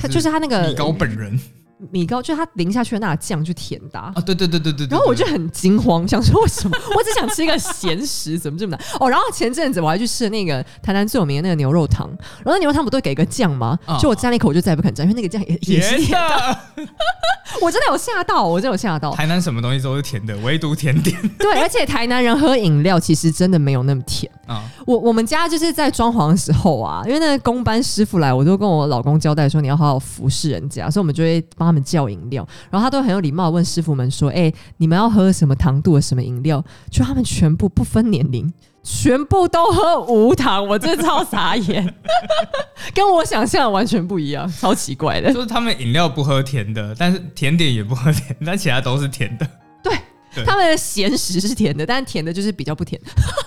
[0.00, 1.38] 它就是它那个米糕本人
[1.90, 4.20] 米糕，就是它淋下去的那个酱就甜的啊、啊？
[4.24, 4.90] 对对对对对对。
[4.90, 6.76] 然后我就很惊慌， 想说为什么？
[6.96, 8.80] 我只想吃一个咸食，怎么这么难？
[9.00, 12.08] 哦，然后前阵子我还去吃那个台南最有名的那个牛肉汤，
[12.44, 13.78] 然后那牛肉汤不都给个酱吗？
[13.84, 16.18] 啊就我沾了一口，我就再也不肯沾，因为那个酱也也是甜。
[16.18, 16.58] 的。
[17.62, 19.12] 我真的有吓到，我真的有吓到。
[19.14, 24.30] 台南什么东西都是甜的，唯独甜点 对，而且台南人喝饮料其实真的没有那么甜。
[24.46, 24.64] 啊。
[24.84, 38.52] 我我们家就是在装潢的时候啊，因为那个工班师傅来，我都跟我老公交代说你要好好服侍人家，所以我们就会帮他们叫饮料，然后他都很有礼貌地问师傅们说：“哎、你们要喝什么糖度的什么饮料？”就他们全部不分年龄，
[38.82, 41.94] 全部都喝无糖，我真的超傻眼，
[42.94, 45.32] 跟我想象的完全不一样，超奇怪的。
[45.32, 49.48] 就是他们饮料不喝甜的，但是甜点也不喝甜，但其他都是甜的。
[49.82, 53.00] 对他们的咸食是甜的，但甜的就是比较不甜。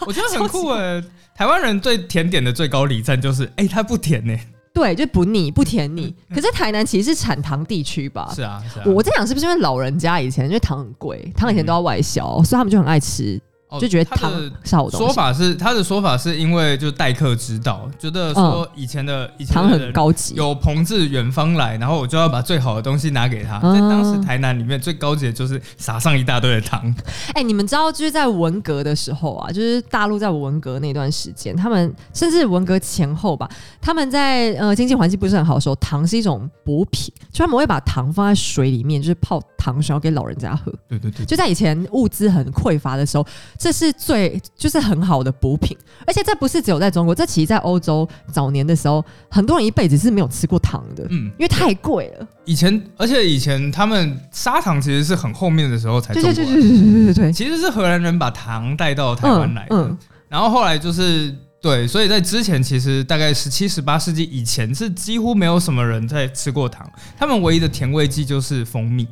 [0.08, 1.04] 我觉得很酷诶。
[1.36, 4.36] 台湾人对甜点的最高礼赞就是，哎、它不甜呢。
[4.80, 6.16] 对，就不腻不甜腻。
[6.34, 8.32] 可是台南其实是产糖地区吧？
[8.34, 8.84] 是啊，是啊。
[8.86, 20.34] 我我在想是不是因为老人家以前因为糖很贵，糖以前都要外销，所以他们就很爱吃，哦就觉得他糖的是好东西，说法是他的说法是因为就待客之道，觉得说以前的、以前的嗯糖很高级。
[20.36, 23.56] 有朋自远方来，然后我就要把最好的东西拿给他。
[23.56, 26.94] 啊在当时台南里面最高级的就是撒上一大堆的糖，
[27.36, 33.50] 哎、你们知道就是在文革的时候啊，就是大陆在文革那段时间，他们甚至文革前后吧，
[33.82, 40.74] 他们在呃经济环境不是很好的时候，糖是一种补品，就他们会把糖放在水里面，就是泡糖水要给老人家喝。
[40.88, 43.26] 对对对，就在以前物资很匮乏的时候，
[43.60, 52.28] 这是最就是很好的补品，而且这不是只有在中国，这其实在欧洲早年的时候，很多人一辈子是没有吃过糖的，嗯，因为太贵了。
[52.46, 59.98] 以前，而且以前他们砂糖其实是很后面的时候才对种过，对对对对对对对，其实是荷兰人把糖带到台湾来的，嗯嗯。
[60.30, 69.06] 然后后来就是对，所以在之前其实大概十七、十八世纪以前是几乎没有什么人在吃过糖，他们唯一的甜味剂就是蜂蜜，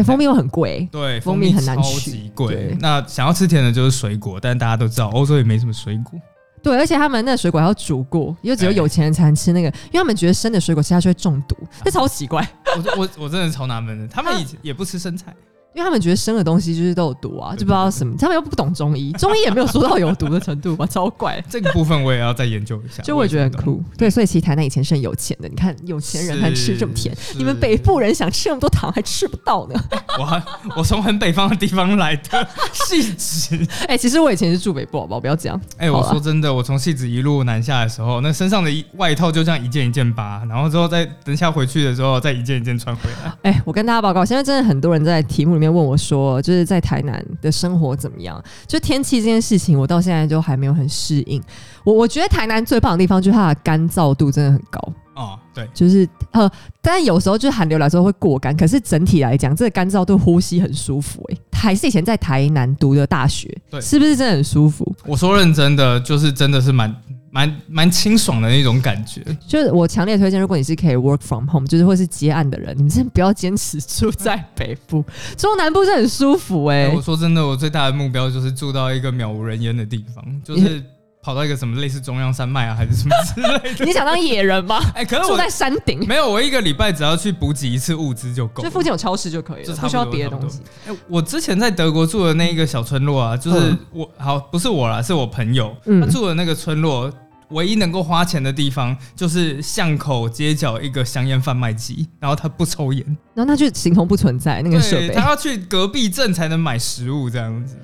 [0.00, 2.54] 哎，蜂蜜又很贵，对，蜂蜜很难超取级贵。
[2.54, 2.76] 对。
[2.80, 6.18] 那想要吃甜的就是水果，但大家都知道欧洲也没什么水果，
[6.62, 8.74] 对，而且他们那水果还要煮过，因为只有哎。
[8.74, 12.48] 有钱人才能吃那个，因为他们觉得生的水果吃下去会中毒，这超奇怪。
[12.76, 15.34] 我我我真的超纳闷的，他们以前也不吃生菜，
[15.74, 21.42] 因为他们觉得生的东西就是都有毒啊，就不知道什么，他们又不懂中医， 中医也没有说到有毒的程度吧，超怪。
[21.48, 23.02] 这个部分我也要再研究一下。
[23.02, 25.48] 就我也觉得很酷，对，所以其实台南以前是很有钱的。
[25.48, 29.80] 你看有钱人还吃这么甜，你们北部人想吃那么多糖还吃不到呢。
[30.18, 30.42] 我还
[30.76, 33.58] 我从很北方的地方来的 戏子。
[33.86, 35.20] 哎、其实我以前是住北部，好不好？
[35.20, 35.60] 不要这样。
[35.76, 43.32] 哎、我说真的，我从戏子一路南下的时候，那身上的一外套就这样一件一件扒，然后之后再等下回去的时候再一件一件穿回来。
[43.42, 48.42] 哎、我跟大家报告，现在真的很多人在题目里面问我说，就是在台南的生活怎么样？
[48.66, 51.42] 就天气这件事情，我到现在都还没有很适应。
[51.84, 54.80] 我我觉得台南最棒的地方就是它的干燥度真的很高。
[55.14, 61.38] 哦，对，就是呃，但有时候就是寒流来之后会过干，可是整体来讲，这个干燥度呼吸很舒服、欸。
[61.52, 64.90] 还是以前在台南读的大学，对是不是真的很舒服？
[65.04, 66.90] 我说认真的，就是真的是蛮
[67.30, 69.22] 蛮蛮清爽的那种感觉。
[69.46, 75.04] 就是我强烈推荐，如果你是可以 work from home，就是或是接案的人，你们真的不要坚持住在北部，
[75.36, 80.82] 中南部是很舒服哎、哎我说真的，我最大的目标就是住到一个渺无人烟的地方，就是
[81.22, 83.84] 跑到一个什么类似中央山脉啊，还是什么之类的。
[83.84, 84.80] 你想当野人吗？
[84.94, 88.68] 哎、可是我住在山顶，没有，我一个礼拜只要去补给一次物资就够了。
[88.68, 90.60] 就附近有超市就可以了，不需要别的东西。
[90.86, 97.12] 哎、我之前在德国住的那一个小村落啊，就是嗯我、好不是我啦，是我朋友，嗯他住的那个村落。
[97.50, 103.04] 唯一能够花钱的地方就是巷口街角一个香烟贩卖机，然后他不抽烟，
[103.34, 105.30] 然后他就形同不存在那个设备他。
[105.30, 107.76] 要去隔壁镇才能买食物这样子。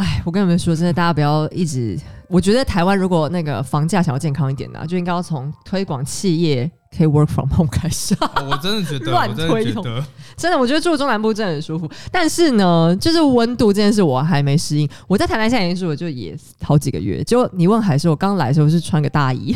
[0.00, 1.98] 哎，我跟你们说，真的，大家不要一直。
[2.26, 8.14] 我觉得台湾如果那个房价想要健康一点呢、就应该要从推广企业可以 work from home 开始。
[8.20, 10.02] 哦 我真的觉得，乱推动觉得，
[10.38, 11.86] 真的，我觉得住中南部真的很舒服。
[12.10, 14.88] 但是呢，就是温度这件事我还没适应。
[15.06, 17.22] 我在台南现在已经住了就也好几个月。
[17.24, 19.54] 结果你问还是我刚来的时候是穿个大衣，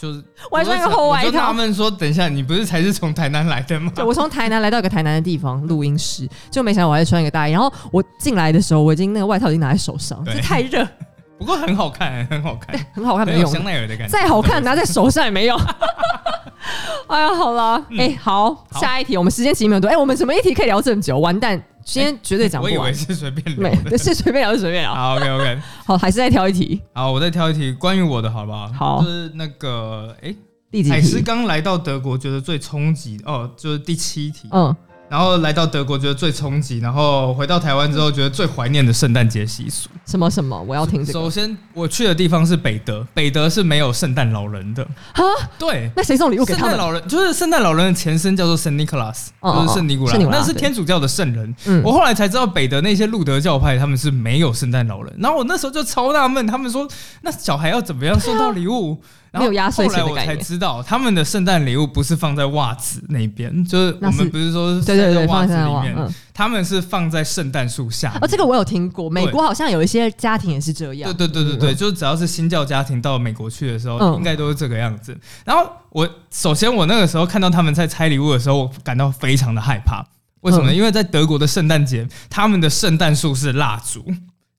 [0.00, 1.52] 就是我还穿一个厚外我就纳套。
[1.52, 3.92] 闷说，等一下，你不是才是从台南来的吗？
[3.94, 7.52] 对，我从台南来到一个台南的地方录音室，就没想到我还穿一个大衣。
[7.52, 10.86] 然后我进来的时候，我已经那个外套已经拿在手上，太热，
[11.38, 13.46] 不过很好看，很好看，很好看，没有。
[13.46, 14.08] 香奈儿的感觉。
[14.08, 15.60] 再好看拿在手上也没用。
[17.08, 21.18] 哎呀，好了，哎、好下一题，我们时间其实没有多，哎、我们什么一题可以聊这么久？
[21.18, 22.74] 完蛋，今天绝对讲不完。
[22.76, 23.98] 我以为是随便没 聊，的。
[23.98, 24.94] 是随便聊就随便聊。
[24.94, 28.68] 好，OK OK，好，还是再挑一题，好，我再挑一题关于我的，好不好？
[28.68, 30.34] 好就是那个，哎、
[30.70, 31.20] 第几海狮？
[31.22, 34.48] 刚来到德国，觉得最冲击哦，就是第七题。
[34.52, 34.74] 嗯，
[35.10, 39.90] 然后来到德国觉得最冲击，然后回到台湾之后觉得最怀念的圣诞节习俗。
[40.06, 40.62] 什么什么？
[40.62, 41.18] 我要听这个。
[41.18, 44.84] 首先，我去的地方是北德，北德是没有圣诞老人的。
[44.84, 45.22] 啊，
[45.58, 46.70] 对，那谁送礼物给他们？
[46.70, 51.52] 圣诞老人就是圣诞老人的前身叫做圣尼古拉斯，哦就是圣尼古拉，那是天主教的圣人。
[51.66, 56.88] 嗯我后来才知道北德那些路德教派他们是没有圣诞老人，然后我那时候就超纳闷，他们说
[57.22, 58.96] 那小孩要怎么样收到礼物？
[59.30, 68.12] 然后后来我才知道，他们的圣诞礼物不是放在袜子那边，就是我们不是说对对对，塞在袜放在网，子里面，嗯，他们是放在圣诞树下。
[68.20, 71.12] 哦，这个我有听过，美国好像有一些家庭也是这样。
[71.14, 75.16] 对对对对对，嗯就是只要是新教家庭到美国去的时候，嗯应该都是这个样子。
[75.44, 80.04] 然后我首先我那个时候看到他们在拆礼物的时候，我感到非常的害怕。
[80.40, 80.72] 为什么呢？
[80.72, 84.04] 嗯因为在德国的圣诞节，他们的圣诞树是蜡烛，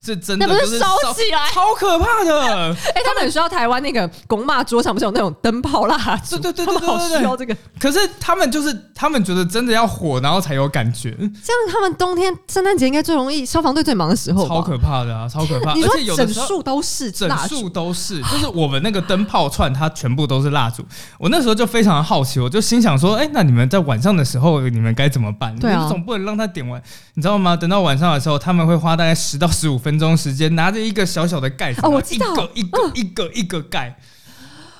[0.04, 1.48] 是真的那不就是烧起来？
[1.52, 2.74] 超可怕的。
[2.92, 6.36] 哎，他们很需要台湾那个拱骂桌上不是有那种灯泡蜡烛？
[6.38, 7.56] 对对对对对对对需要这个。
[7.78, 14.48] 可是他们就是他们觉得真的要火，然后才有感觉，这样他们冬天圣诞节应该最容易消防队最忙的时候。
[14.48, 15.72] 超可怕的啊，超可怕。
[15.74, 20.84] 你而且有的时候说整束都是整蜡烛束都是，就是我们那个灯泡串，它全部都是蜡烛。
[21.18, 25.56] 我那时候就非常好奇，我就心想说，哎、那你们在晚上的时候，你们该怎么办？
[25.60, 26.82] 对啊你们总不能让它点完，
[27.14, 27.54] 你知道吗？
[27.56, 33.98] 等到晚上的时候，他们会花大概十到十五分钟时间，拿着一个小小的盖子，哦我知道一个一个一个一个盖。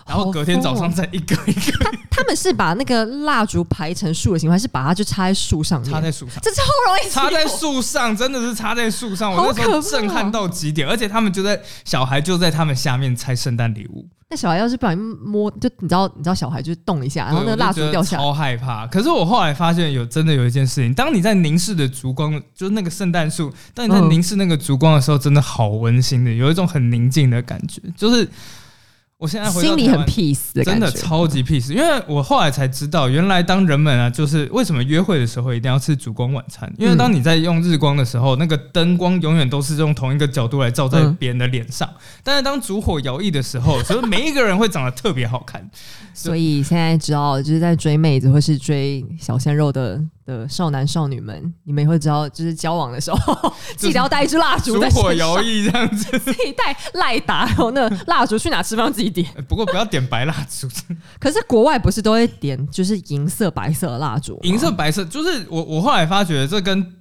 [0.07, 1.73] 然后隔天早上再一个一个
[2.11, 5.91] 他 他们是把那个蜡烛排成树的形状，还是把它就插在树上面？
[5.91, 6.39] 插在树上。
[6.43, 18.87] 这超容易插在树上，真的是插在树上，我那时候震撼到极点，而且他们就在小孩就在他们下面拆圣诞礼物，那小孩要是不小心摸，就你知道，你知道小孩就动一下，然后那个蜡烛掉下来，超害怕。
[18.87, 24.11] 可是我后来发现有真的有一件事情，当你在凝视的烛光，就是那个圣诞树，当你在嗯。
[24.11, 28.29] 凝视那个烛光的时候，真的好温馨的，有一种很宁静的感觉，就是
[29.23, 41.89] 我现在回心里很 peace 的真，的超级 peace，因为我后来才知道，原来当人们啊，就是为什么约会的时候一定要吃烛光晚餐，因为当你在用日光的时候，那个灯光永远都是用同一个角度来照在嗯别人的脸上，
[42.25, 45.71] 但是当烛火摇曳的时候， 所以每一个人会长得特别好看。
[46.13, 59.29] 所以现在知道，就是在追妹子或是追小鲜肉的的少男少女们，你们也会知道，就是交往的时候 记得要带一支蜡烛烛火摇上，曳这样子， 自己带赖达，然后那蜡烛去哪吃饭自己点。
[59.35, 60.69] 呃 不过不要点白蜡烛，
[61.19, 64.39] 可是国外不是都会点就是银色、白色的蜡烛？
[64.43, 66.95] 银色、白色，就是我我后来发觉这跟。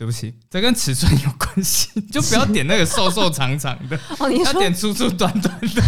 [0.00, 5.82] 对不起，这跟尺寸有关系，就不要点那个瘦瘦长长的，哦，你要点粗粗短短的。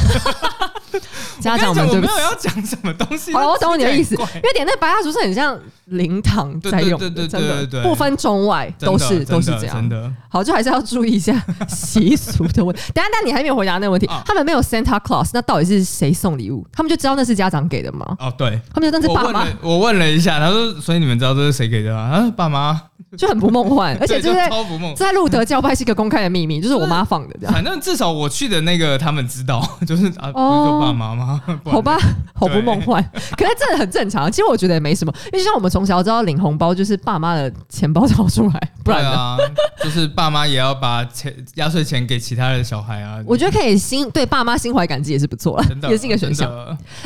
[1.41, 2.29] 家长们对不起没有。
[2.29, 3.33] 要讲什么东西。
[3.33, 9.89] 好了，我懂你的意思，因为点那个白蜡烛是很像灵堂在用的，对对对不分中外都是都是这样真。
[9.89, 10.13] 的。
[10.29, 12.83] 好，就还是要注意一下习俗的问题。
[12.95, 16.67] 等下，但你还没有回答那个问题啊，他们没有 Santa Claus，那到底是谁送礼物？
[16.73, 18.17] 他们就知道那是家长给的吗？
[18.19, 22.11] 哦，对，他们就那是爸妈我问了，，一下，他说，所以你们知道这是谁给的吗？
[22.13, 22.81] 他说爸妈，
[23.19, 24.95] 就很不梦幻，而且就就在超不梦。
[24.95, 27.53] 在路德教派是一个公开的秘密，就是我妈放的这样。
[27.53, 31.41] 反正至少我去的那个他们知道， 就是啊，不是就爸妈吗？
[31.65, 31.99] 好吧，
[32.35, 33.03] 好不梦幻，
[33.37, 34.31] 可是这很正常。
[34.31, 39.37] 其实我觉得也没什么，因为就像我们从小知道领红包就是爸妈的钱包掏出来，不然啊，
[39.83, 43.19] 就是爸妈也要把钱压岁钱给其他的小孩啊。
[43.27, 46.51] 我觉得可以心对爸妈心怀感激也是不错也是一个选项。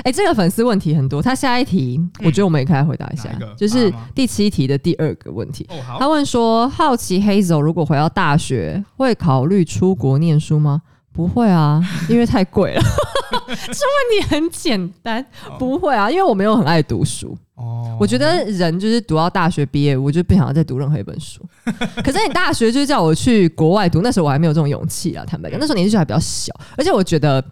[0.05, 5.67] 哎、这个粉丝问题很多，他下一题，我觉得我们也可以来回答一下一，就是第七题的第二个问题。
[5.71, 10.83] 哦，好他，问说：“好奇 Hazel 如果回到大学，会考虑出国念书吗？”
[11.13, 12.83] 不会啊， 因为太贵了。
[13.47, 15.25] 这问题很简单，
[15.59, 17.37] 不会啊，因为我没有很爱读书。
[17.55, 21.41] 哦我觉得人就是读到大学毕业，我就不想要再读任何一本书。
[22.05, 25.25] 可是你大学就是叫我去国外读，那时候我还没有这种勇气啊。
[25.27, 27.43] 坦白讲，那时候年纪还比较小，而且我觉得，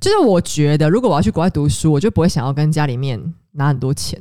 [0.00, 4.16] 就是我觉得如果我要去国外读书，我就不会想要跟家里面拿很多钱，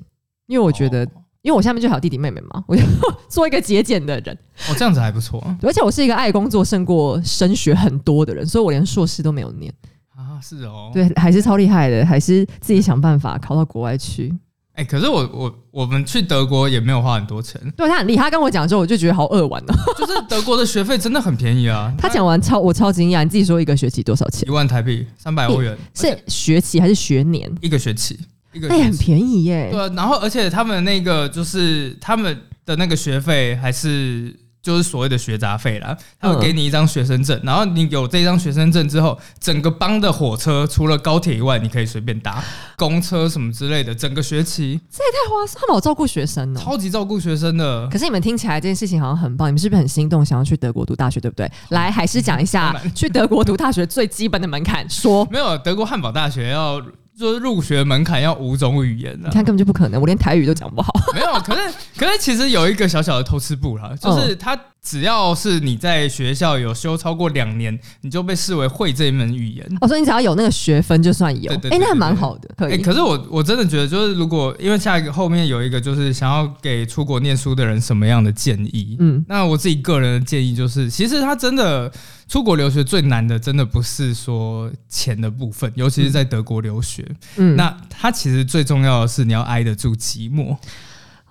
[0.48, 1.08] 因为我觉得，哦
[1.44, 2.82] 因为我下面就还有弟弟妹妹嘛，我就
[3.30, 4.36] 做一个节俭的人。
[4.70, 9.72] 哦，这样子还不错而且我是一个爱工作胜过升学很多的人，所以我连硕士都没有念。
[10.16, 14.34] 啊，是哦，对，还是超厉害的，还是自己想办法考到国外去。
[14.76, 19.74] 哎，可是我我我们去德国也没有花很多钱，对他很厉害，他跟我讲之后，我就觉得好扼腕哦。
[20.00, 24.52] 就是德国的学费真的很便宜啊， 他讲完超我超惊讶，你自己说一个学期多少钱一？
[24.52, 27.52] 万台币，三百欧元，是学期还是学年？
[27.62, 28.18] 一个学期，
[28.54, 28.98] 一个那也很。
[28.98, 29.70] 便宜耶。
[29.72, 42.42] 对啊，然后而且他们那个就是他们的那个学费还是就是所谓的学杂费啦，他会嗯给你一张学生证，然后你有这张学生证之后，整个邦的火车除了高铁以外，你可以随便搭
[42.78, 46.62] 公车什么之类的，整个学期这也太划算，他们好照顾学生哦。
[46.64, 47.86] 超级照顾学生的。
[47.90, 51.52] 可是你们听起来这件事情好像很棒，你们是不是很心动，想要去德国读大学，对不对？
[51.72, 54.90] 来，还是讲一下 去德国读大学最基本的门槛。
[54.90, 56.82] 说， 没有德国汉堡大学要
[57.18, 60.92] 就是入学门槛要五种语言的、你看根本就不可能，我连台语都讲不好。
[61.14, 69.66] 没有，可是可是其实有一个小小的偷吃步啦，嗯就是它只要是你在学校有修超过两年，你就被视为会这一门语言。
[69.80, 72.82] 我说你只要有那个学分就算有，哎，对那还蛮好的，可哎、以。
[72.82, 81.90] 可是我我真的觉得，就是如果因为下一个后面有一个就是想要给出国念书的人什么样的建议，嗯，那我自己个人的建议就是，其实他真的
[82.28, 87.10] 出国留学最难的，真的不是说钱的部分，尤其是在德国留学。
[87.38, 90.58] 嗯那他其实最重要的是你要挨得住寂寞。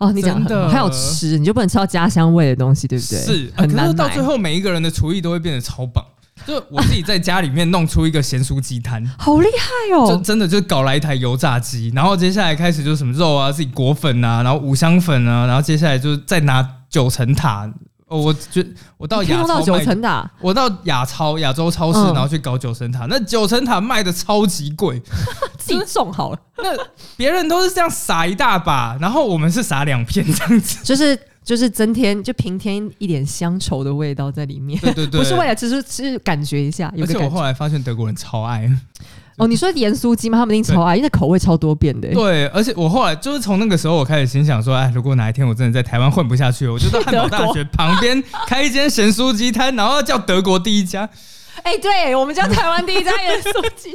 [0.03, 3.19] 哦，你讲的很好还有吃，你就不能吃到家乡味的东西，对不对？
[3.21, 4.23] 是，可是到最。
[4.23, 6.05] 后每一个人的厨艺都会变得超棒。
[6.47, 10.23] 就我自己在家里面弄出一个咸酥鸡摊， 好厉害哦就哦！
[10.25, 17.73] 真的就搞来一台油炸机，然后接下来开始就是什么肉啊，自己裹粉啊，然后五香粉啊，然后接下来就是再拿九层塔。
[18.13, 18.65] 哦，我觉
[18.99, 25.01] 我到你可以亚超到九卖层塔，我到亚超亚洲超市，嗯然后去搞九层塔，那九层塔卖的超级贵，
[25.59, 26.77] 自己种好了，那
[27.17, 30.85] 别人都是这样撒一大把，然后我们是撒两片这样子。
[30.85, 37.31] 就是就是增添就平添一点乡愁的味道在里面，对对对， 不是为了吃，是是感觉一下，有而且我。
[37.31, 38.71] 后来发现德国人超爱，
[39.43, 40.39] 哦，你说盐酥鸡吗？
[40.39, 42.09] 他们一定超爱，因为口味超多变的。
[42.15, 51.09] 对，而且我后来就是从那个时候，我开始心想说，哎，如果哪一天我真的在台湾混不下去，我就到汉堡大学旁边开一间咸酥鸡摊，然后叫德国第一家。
[51.65, 53.91] 哎、对我们叫台湾第一家盐酥鸡，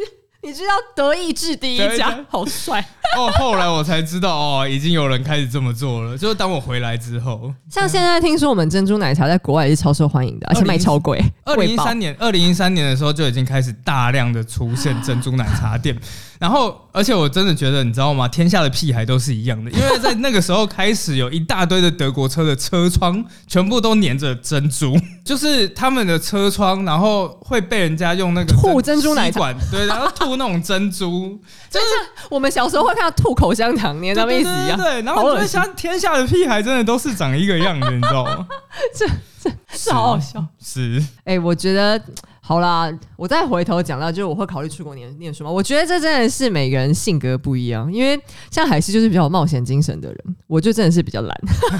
[0.47, 2.79] 你知道德意志第一家好帅。
[3.17, 6.17] 哦，后来我才知道哦，已经有人开始这么做了。
[6.17, 11.21] 就是当我回来之后，像现在听说我们珍珠奶茶在国外也是超受欢迎的，而且卖超贵。
[11.43, 15.93] 二零一三年，二零一三年的时候就已经开始大量的出现 珍珠奶茶店，
[16.39, 18.27] 然后而且我真的觉得，你知道吗？
[18.27, 31.85] 天下的屁孩都是一样的，因为在那个时候开始有一大堆的德国车的车窗全部都粘着珍珠， 就是他们的车窗，然后会被人家用那个吐珍珠奶管，对，然后吐那种珍珠， 就是
[32.29, 38.47] 我们小时候会看到吐口香糖粘在那边一直一样，对然后我就会好恶心想，天下的屁孩真的都是长一个样的，你知道吗？
[38.95, 39.07] 这
[39.41, 40.45] 这是好好笑。
[40.63, 41.99] 是，哎、我觉得
[42.47, 45.51] 好啦，我再回头讲到，就是我会考虑出国念念书嘛。
[45.51, 48.17] 我觉得这真的是每个人性格不一样，因为
[48.49, 51.37] 像海西就是比较有冒险精神的人，我就真的是比较懒，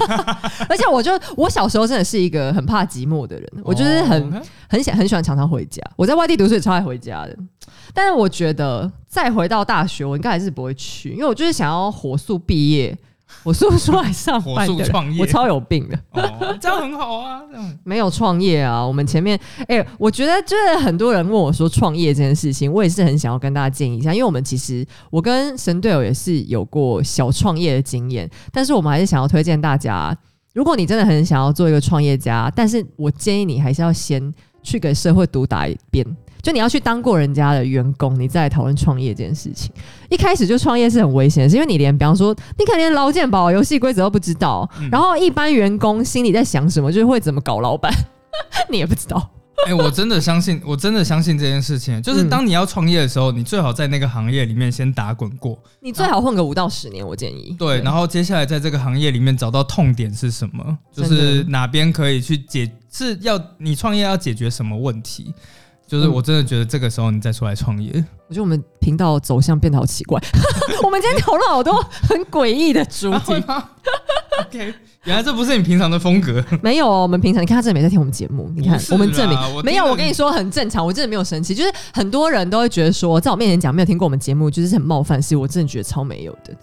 [0.68, 5.82] 而且我就我小时候真的是一个很怕寂寞的人，我就是很、哦很想很喜欢常常回家。
[5.96, 7.34] 我在外地读书也超爱回家的，
[7.94, 12.94] 但是我觉得再回到大学，我应该还是不会去，因为我就是想要火速毕业，
[13.48, 15.98] 火速出来上班的火速创业，我超有病的。
[16.12, 30.14] 哦， 这样很好啊，这样没有创业啊，我们前面哎、我觉得就是很多人问我说创业这件事情，我也是很想要跟大家建议一下，因为我们其实我跟神队友也是有过小创业的经验，但是我们还是想要推荐大家，
[30.52, 36.04] 如果你真的很想要做一个创业家，但是我建议你还是要先去给社会毒打一遍。
[36.42, 39.70] 就你要去当过人家的员工，你再来讨论创业这件事情。
[40.08, 44.88] 一开始就创业是很危险的，是因为你连比方说，你可能连劳健保游戏规则都不知道，嗯。
[44.90, 47.92] 然后一般员工心里在想什么，就是会怎么搞老板，
[48.70, 49.30] 你也不知道。
[49.66, 52.30] 哎、我真的相信，我真的相信这件事情，就是嗯。
[52.30, 57.56] 当你要创业的时候，你最好在那个行业里面先打滚过，你最好混个五到十年，我建议。
[57.58, 65.34] 对，然后接下来在这个行业里面找到痛点是什么，就是哪边可以去解，是要你创业要解决什么问题，
[65.88, 70.20] 就是我真的觉得这个时候你再出来创业，我觉得我们频道走向变得好奇怪，
[70.84, 71.74] 我们今天讨论好多
[72.06, 73.32] 很诡异的主题。
[74.38, 74.72] OK，
[75.04, 79.84] 原来这不是你平常的风格，没有哦，我们平常你看他真的没在听我们节目，你看我们证明没有。
[79.84, 86.54] 我跟你说很正常，我真的没有生气，就是很多人都会觉得说，在我面前讲没有听过我们节目，就是很冒犯，是我真的觉得超没有的，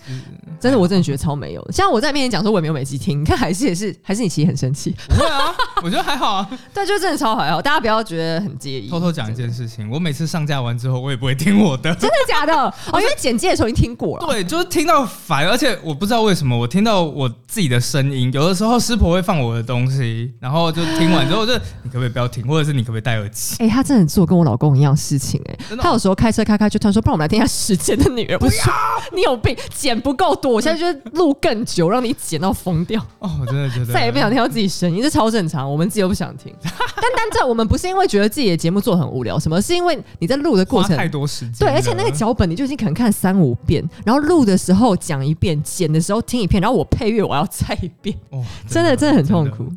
[0.60, 1.74] 真的我真的觉得超没有的。
[1.74, 5.54] 像我在面前讲说我也没有每集听，你看还是也是还是你其实很生气，不会啊，
[5.84, 6.50] 我觉得还好啊。
[6.74, 8.88] 对，就真的超还好，大家不要觉得很介意。
[8.90, 11.94] 偷偷讲一件事情，我每次上架完之后，我也不会听我的。
[11.96, 12.54] 真的假的？
[12.92, 14.26] 哦，因为简介的时候已经听过了。
[14.28, 21.54] 对，就是听到烦，而且我不知道为什么，我听到我自己的声音，有的时候师婆会放我的东西，然后就听完之后就
[21.84, 23.56] 你可不可以不要听，或者是你可不可以戴耳机？
[23.64, 28.38] 哎、他真的做跟我老公一样事情哎、他有时候开车开开就突然说，不然我们来听一下时间的女儿。
[28.42, 28.74] 我说
[29.14, 36.54] 你有病，剪不够多，我现在就是录更久，让你剪到疯掉，哦，我真的觉得再也不想听到自己声音，这超正常，我们自己都不想听。
[36.64, 49.16] 但但这我们不是因为觉得自己的节目做得很无聊，什么是因为你在录的过程太多时对，而且那个脚本你就已经可能看三五遍，然后录的时候讲一遍，剪的时候听一遍，然后我配乐我要再一遍，哦， 真的真的。
[49.16, 49.72] 很痛苦。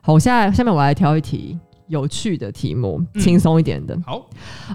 [0.00, 1.58] 好，我现在下面我来挑一题
[1.88, 3.20] 有趣的题目，嗯。
[3.20, 3.98] 轻松一点的。
[4.06, 4.24] 好，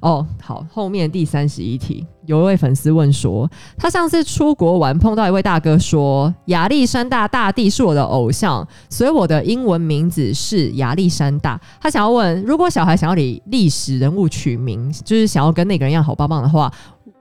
[0.02, 11.60] 哦，好，后面第三十一题，有一位粉丝问说，他上次出国玩碰到一位大哥说，亚历山大大帝是我的偶像，所以我的英文名字是亚历山大。
[11.82, 16.72] 他想要问，如果小孩想要以历史人物取名，就是想要跟那个人一样好棒棒的话，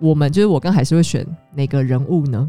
[0.00, 2.48] 我们就是我跟海是会选哪个人物呢？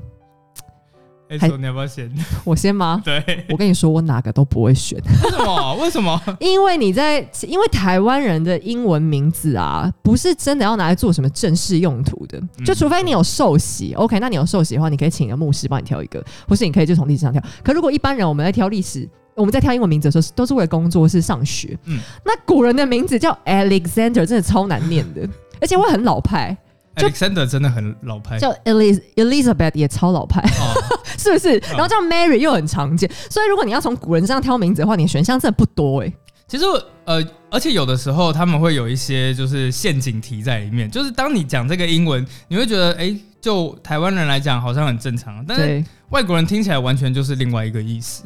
[1.31, 2.11] 哎，还说你要不要先？
[2.43, 3.01] 我先吗？
[3.05, 4.99] 对，我跟你说，我哪个都不会选。
[5.23, 5.75] 为什么？
[5.75, 6.21] 为什么？
[6.41, 17.41] 因为你在，因为台湾人的英文名字啊，不是真的要拿来做什么正式用途的，嗯就除非你有受洗，OK，那你有受洗的话，你可以请一个牧师帮你挑一个，或是你可以就从历史上挑。
[17.63, 21.77] 可如果一般人我们在挑历史，我们在挑英文名字的时候，都是为了工作，是上学。
[21.85, 25.21] 嗯那古人的名字叫 Alexander，真的超难念的，
[25.61, 26.57] 而且会很老派，就
[26.95, 28.37] Alexander 真的很老派。
[28.37, 30.41] 叫 Eliz Elizabeth 也超老派。
[30.41, 30.73] 哦，
[31.17, 31.57] 是不是？
[31.71, 36.13] 然后叫 Mary 又很常见，所以如果你要从古人身上挑名字的话，你的选项真的不多哎、
[36.47, 36.65] 其实
[37.05, 48.23] 呃，而且有的时候他们会有一些就是陷阱题在里面，就是当你讲这个英文，你会觉得哎、就台湾人来讲好像很正常，但是外国人听起来完全就是另外一个意思。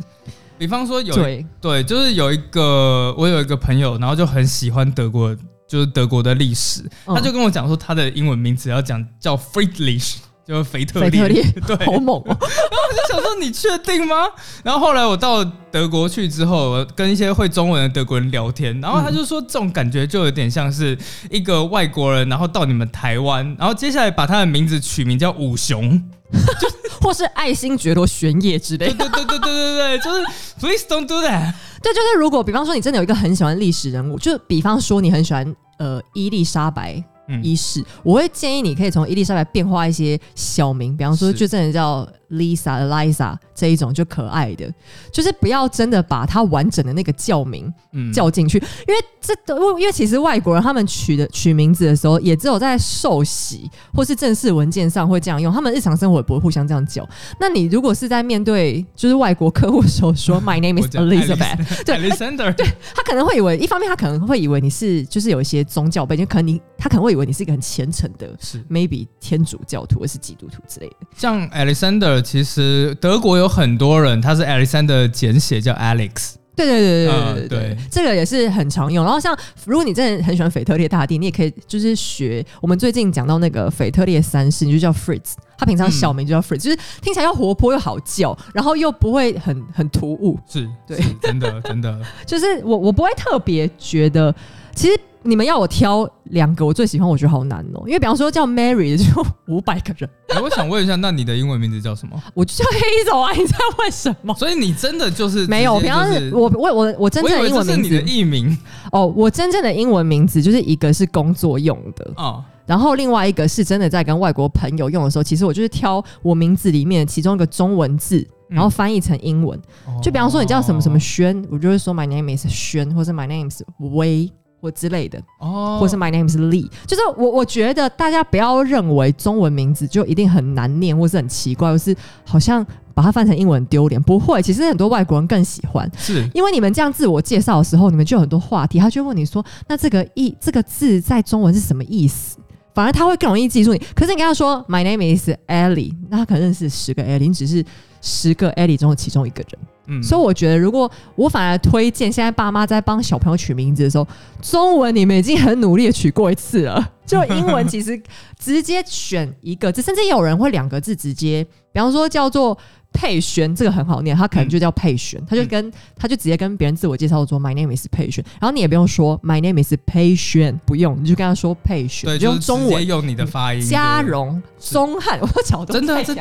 [0.57, 5.35] 比方说有对，对，就是有一个我有一个朋友，然后就很喜欢德国，
[5.67, 11.43] 就是德国的历史，嗯他就跟我讲说他的英文名字要讲叫 Friedrich，就是腓特烈。
[11.85, 14.15] 好猛哦、 我就想说你确定吗？
[14.63, 20.97] 然后后来我到德国去之后，我跟一些会中文的德国人聊天，然后他就说这种感觉就有点像是
[21.29, 26.01] 一个外国人，然后到你们台湾，然后接下来把他的名字取名叫五雄。
[27.01, 29.07] 或是爱新觉罗玄烨之类对。
[29.07, 30.25] 对对对对对对，就是
[30.59, 31.53] Please don't do that。
[31.85, 37.39] 对，就是如果比方说你真的有一个很喜欢历史人物，就比方说你很喜欢呃伊丽莎白嗯。
[37.43, 44.71] 伊氏，我会建议你可以从伊丽莎白变化一些小名，比方说就真的叫 Lisa、Eliza 这一种就可爱的，
[45.11, 48.57] 就是不要真的把它完整的那个叫名嗯叫进去，
[48.87, 57.07] 因为这都因为其实外国人他们取的取名字的时候，也只有在受洗或是正式文件上会这样用，他们日常生活也不会互相这样叫。
[57.39, 70.95] 那你如果是在面对就是外国客户的时候说 My name is 讲 Elizabeth， 对 Alexander，对他可能会以为，一方面他可能会以为你是就是有一些宗教背景，可能你他可能会以为你是一个很虔诚的是 maybe 天主教徒或是基督徒之类的。
[71.15, 79.05] 像 Alexander，其实德国有很多人，他是 Alexander 简写叫 Alex，对对对对对嗯对对对这个也是很常用。
[79.05, 90.37] 然后像如果你真的很喜欢腓特烈大帝，你也可以就是学我们最近讲到那个腓特烈三世，你就叫 Fritz，他平常小名就叫 Fritz，、就是听起来又活泼又好叫，然后又不会很很突兀。
[90.49, 94.33] 是，对是真的真的， 就是我我不会特别觉得，
[94.73, 100.09] 其实你们要我挑两个我最喜欢，我觉得好难哦、因为比方说叫 Mary 的就 五百个人。
[100.29, 102.21] 哎我想问一下，那你的英文名字叫什么？
[102.33, 103.31] 我就叫黑手啊！
[103.33, 104.33] 你在问什么？
[104.35, 108.57] 所以你真的就是没有，我直接就是平常是我我我我真正的英文名字是你的艺名
[108.91, 119.59] 哦，我真正的英文名字就是一个是工作用的，哦，然后另外一个是真的在跟外国朋友用的时候，其实我就是挑我名字里面其中一个中文字，然后翻译成英文。
[120.03, 124.31] 就比方说你叫什么什么轩，我就会说 My name is 轩，或者 My name is 威。
[124.65, 131.95] 或之类的，哦，或是 My name is Lee，就是我我觉得大家不要认为中文名字就一定很难念，或是很奇怪，或是
[132.25, 134.01] 好像把它翻成英文丢脸。
[134.01, 142.39] 不会，其实很多外国人更喜欢，是因为你们这样自我介绍的时候，你们就有很多话题，他就问你说：“那这个意这个字在中文是什么意思？”
[142.73, 143.79] 反而他会更容易记住你。
[143.95, 147.63] 可是你跟他说 “My name is Ellie”，那他可能认识十个 Ellie，你只是
[148.01, 149.59] 十个 Ellie 中的其中一个人。
[150.01, 154.07] 所以我觉得，如果我反而推荐现在爸妈在帮小朋友取名字的时候，
[154.41, 158.01] 中文你们已经很努力的取过一次了，就英文其实
[158.39, 162.57] 直接选一个字，甚至有人会两个字直接，比方说叫做
[162.95, 172.85] 佩璇，这个很好念，他可能就叫佩璇，他就跟他就直接跟别人自我介绍说 “My name is 佩璇”，然后你也不用说 “My name is 佩璇”，不用，你就跟他说佩璇，对，你就用中文。
[172.87, 174.73] 用你的发音对嘉荣、是。
[174.73, 176.13] 宗汉， 我讲真的这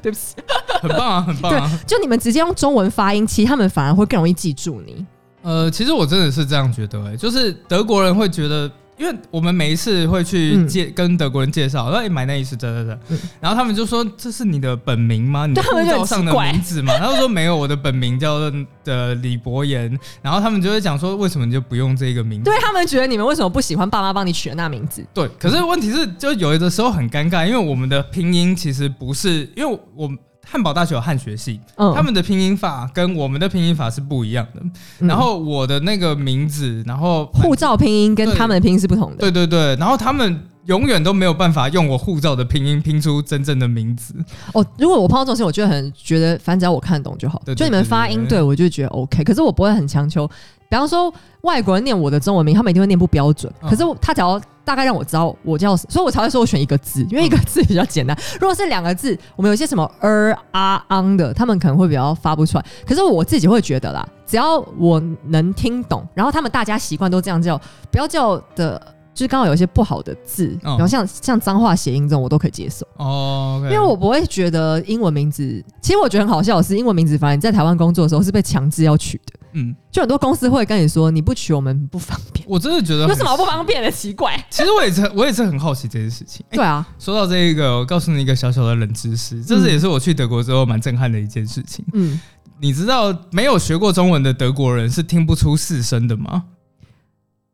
[0.00, 0.36] 对不起，
[0.80, 1.80] 很棒啊，很棒啊。
[1.86, 5.04] 就你们直接用中文发音，其实他们反而会更容易记住你。
[5.42, 15.46] 呃，其实我真的是这样觉得、欸，就是德国人会觉得，因为我们每一次会去嗯介、跟德国人介绍，哎，买那一次，对对对，嗯然后他们就说这是你的本名吗？
[15.46, 16.96] 你的护照上的名字吗？
[16.98, 18.52] 他就说没有，我的本名叫做
[18.84, 22.44] 的李博言，然后他们就会讲说，为什么你就不用这个名字？
[22.44, 25.04] 对他们觉得你们为什么不喜欢爸妈帮你取的那名字？
[25.14, 30.10] 对，可是问题是，就有的时候很尴尬，因为我们的拼音其实不是，因为我
[30.52, 34.60] 汉堡大学有汉学系，嗯他们的拼音法跟我们的拼音法是不一样的。
[35.00, 39.16] 嗯然后我的那个名字，然后护照拼音跟他们的拼音是不同的。
[39.16, 44.14] 对对对，然后他们永远都没有办法用我护照的拼音拼出真正的名字。
[44.52, 47.40] 哦，如果我碰到这种事情，我就会很觉得，反正只要我看得懂就好。
[47.56, 50.28] 就你们发音对我就觉得 OK，可是我不会很强求。
[50.72, 51.12] 比方说
[51.42, 53.52] 外国人念我的中文名，他们一定会念不标准。
[53.60, 58.16] 嗯可是他只要大概让我知道我叫，所以我才会说我选一个字，因为一个字比较 简单。
[58.40, 62.64] 如果是两个字，我们有些什么 er 啊 ang 的，他们可能会比较发不出来。
[62.88, 67.60] 可是我自己会觉得啦，只要我能听懂，然后他们大家习惯都这样叫，
[67.90, 68.80] 不要叫的。
[69.14, 72.86] 就是刚好有一些不好的字，嗯然后像像脏话谐音这种，我都可以接受。
[72.96, 75.42] 哦，OK，因为我不会觉得英文名字，
[75.80, 83.90] 其实我觉得很好笑的是，英文名字反而你在台湾工作的时候是被强制要取的，嗯，就很多公司会跟你说你不取我们不方便，我真的觉得 有什么不方便的？
[83.90, 84.34] 奇怪。
[84.48, 86.44] 其实我也是， 我也是很好奇这件事情。
[86.50, 91.84] 哎对啊，说到这一个，我告诉你一个小小的冷知识，这是也是我去德国之后蛮震撼的一件事情。
[91.92, 92.18] 嗯，
[92.60, 96.44] 你知道没有学过中文的德国人是听不出四声的吗？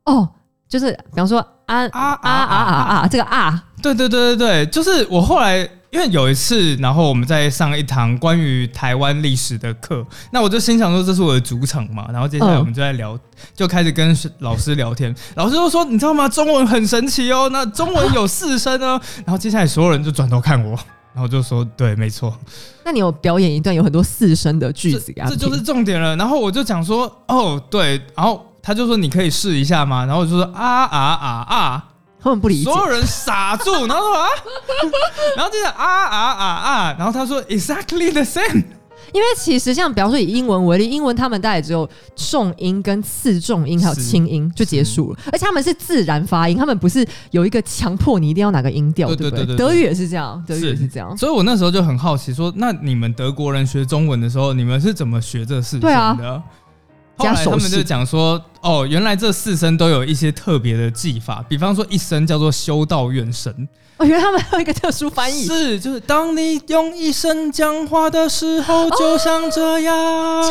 [0.05, 0.29] 哦，
[0.69, 5.59] 就是比方说啊啊啊啊啊啊，这个啊，对对对对对，就是我后来
[5.91, 13.19] 因为有一次，然后我们在上一堂关于台湾历史的课，那我就心想说这是我的主场嘛，然后接下来嗯我们就在聊，
[13.55, 16.29] 就开始跟老师聊天，老师就说你知道吗？
[16.29, 20.79] 中文很神奇哦，那中文有四声哦，然后接下来所有人就转头看我。
[21.15, 22.33] 然后就说对，没错，
[22.85, 26.15] 那你有表演一段有很多四声的句子给他这就是重点了。
[26.15, 30.05] 然后我就讲说，哦，对，然后他就说你可以试一下吗？
[30.05, 31.85] 然后我就说啊啊啊啊，
[32.21, 32.65] 他们不理解。
[32.65, 34.29] 所，有人傻住，然后说啊，
[35.39, 38.63] 然后接着啊啊啊啊，然后他说 exactly the same，
[39.15, 49.47] 因为其实像比方说以英文为例，英文他们大概只有重音跟次重音还有是轻音就结束了，而且他们是自然发音，他们不是有一个强迫你一定要哪个音调，对不对？
[49.47, 51.17] 对德语也是这样，德语也是是这样。
[51.17, 56.13] 所以我那时候就很好奇说，那你们德国人学中文的时候，你们是怎么学这四声对啊。
[56.13, 56.39] 的？
[56.39, 56.43] 后
[57.19, 57.83] 加手来他们就。
[57.89, 63.51] 讲说，哦，原来这四声都有一些特别的技法，比方说一声叫做修道院声，
[63.97, 65.47] 哦，原来他们还有一个特殊翻译。
[65.47, 69.95] 是就是当你用一声讲话的时候，就像这样、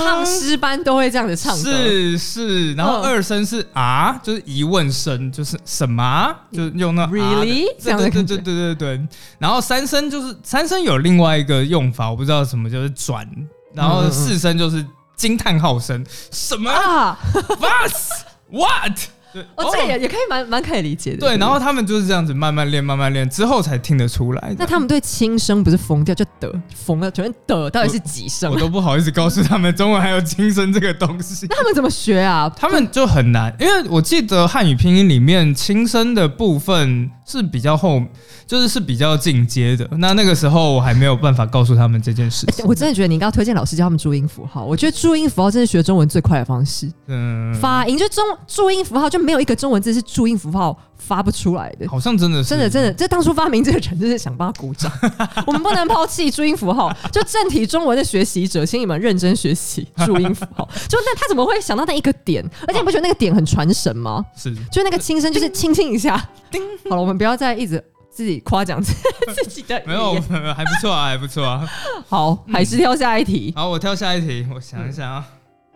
[0.01, 7.65] 唱诗班都会这样子唱，是是，然后嗯二声是啊，就是疑问声，就是什么啊，就是用那啊 Really？
[7.79, 9.07] 这对对对对对对对。
[9.37, 13.27] 然后三声就是三声有另外一个用法，我不知道什么，就是转。
[13.73, 14.83] 然后四声就是
[15.17, 17.19] 惊叹号声，什么啊
[17.59, 18.97] ，was what？
[19.33, 21.17] 对哦，这个也也可以蛮蛮可以理解的。
[21.17, 24.55] 对，然后他们就是这样子慢慢练，慢慢练，之后才听得出来。
[24.57, 28.57] 那他们对轻声不是疯掉就得疯了，全是得，到底是几声 我？
[28.57, 31.45] 都不好意思告诉他们中文还有轻声这个东西。
[31.51, 32.49] 那他们怎么学啊？
[32.55, 38.01] 他们就很难，因为我记得汉语拼音里面轻声的部分是比较后，
[38.45, 39.85] 就是是比较进阶的。
[39.97, 42.65] 那那个时候我还没有办法告诉他们这件事情。
[42.65, 44.63] 我真的觉得你应该推荐老师教他们注音符号。
[44.63, 46.89] 我觉得注音符号真是学中文最快的方式。
[47.07, 51.87] 嗯，发音就中注音符号就没有一个中文字是注音符号发不出来的。
[51.87, 54.91] 好像真的是真的，真的，这当初发明这个人真是想帮他鼓掌。
[55.47, 60.67] 我们不能抛弃注音符号，就正体中文的学习者，请你们认真学习 注音符号。
[60.87, 62.43] 就那他怎么会想到那一个点？
[62.67, 64.25] 而且你不觉得那个点很传神吗？
[64.35, 66.17] 是就那个轻声，就是轻轻一下。
[66.51, 68.93] 叮，好了，我们不要再一直自己夸奖自
[69.33, 70.13] 自己的 没有。
[70.29, 71.67] 没有还不错啊，还不错啊。
[72.07, 73.53] 好，还是挑下一题。
[73.55, 75.25] 好，我跳下一题，我想一想啊。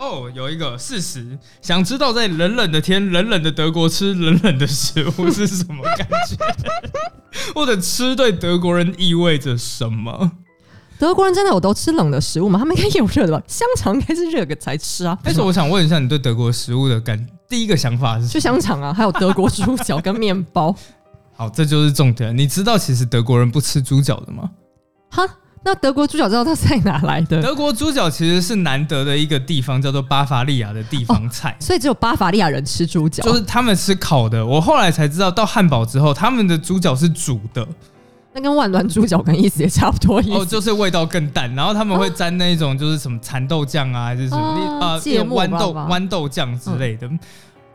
[0.02, 6.36] 哦，有一个事实，想知道在冷冷的天、冷冷的德国吃冷冷的食物是什么感觉，
[7.54, 10.32] 或者吃对德国人意味着什么？
[10.97, 12.58] 德国人真的有都吃冷的食物吗？
[12.58, 13.43] 他们应该也有热的吧？
[13.45, 15.16] 香肠应该是热的才吃啊。
[15.24, 18.39] 但是我想问一下，你对德国食物的感第一个想法是什就？
[18.39, 20.76] 香肠啊，还有德国猪脚跟面包。
[21.38, 22.36] 好，这就是重点。
[22.36, 24.49] 你知道其实德国人不吃猪脚的吗？
[25.12, 25.24] 哈，
[25.64, 27.39] 那德国猪脚知道它在哪来的？
[27.41, 31.55] 德国猪脚其实是难得的一个地方，叫做巴伐利亚的地方菜。
[31.59, 37.68] 所以只有巴伐利亚人吃猪脚，就是他们吃烤的，我后来才知道，到汉堡之后，他们的猪脚是煮的，
[38.34, 40.32] 那跟万峦猪脚跟意思也差不多意思。
[40.32, 47.07] 哦，就是味道更淡，然后他们会沾那种就是什么蚕豆酱啊，还是什么哦呃芥末豌豆豌豆酱之类的。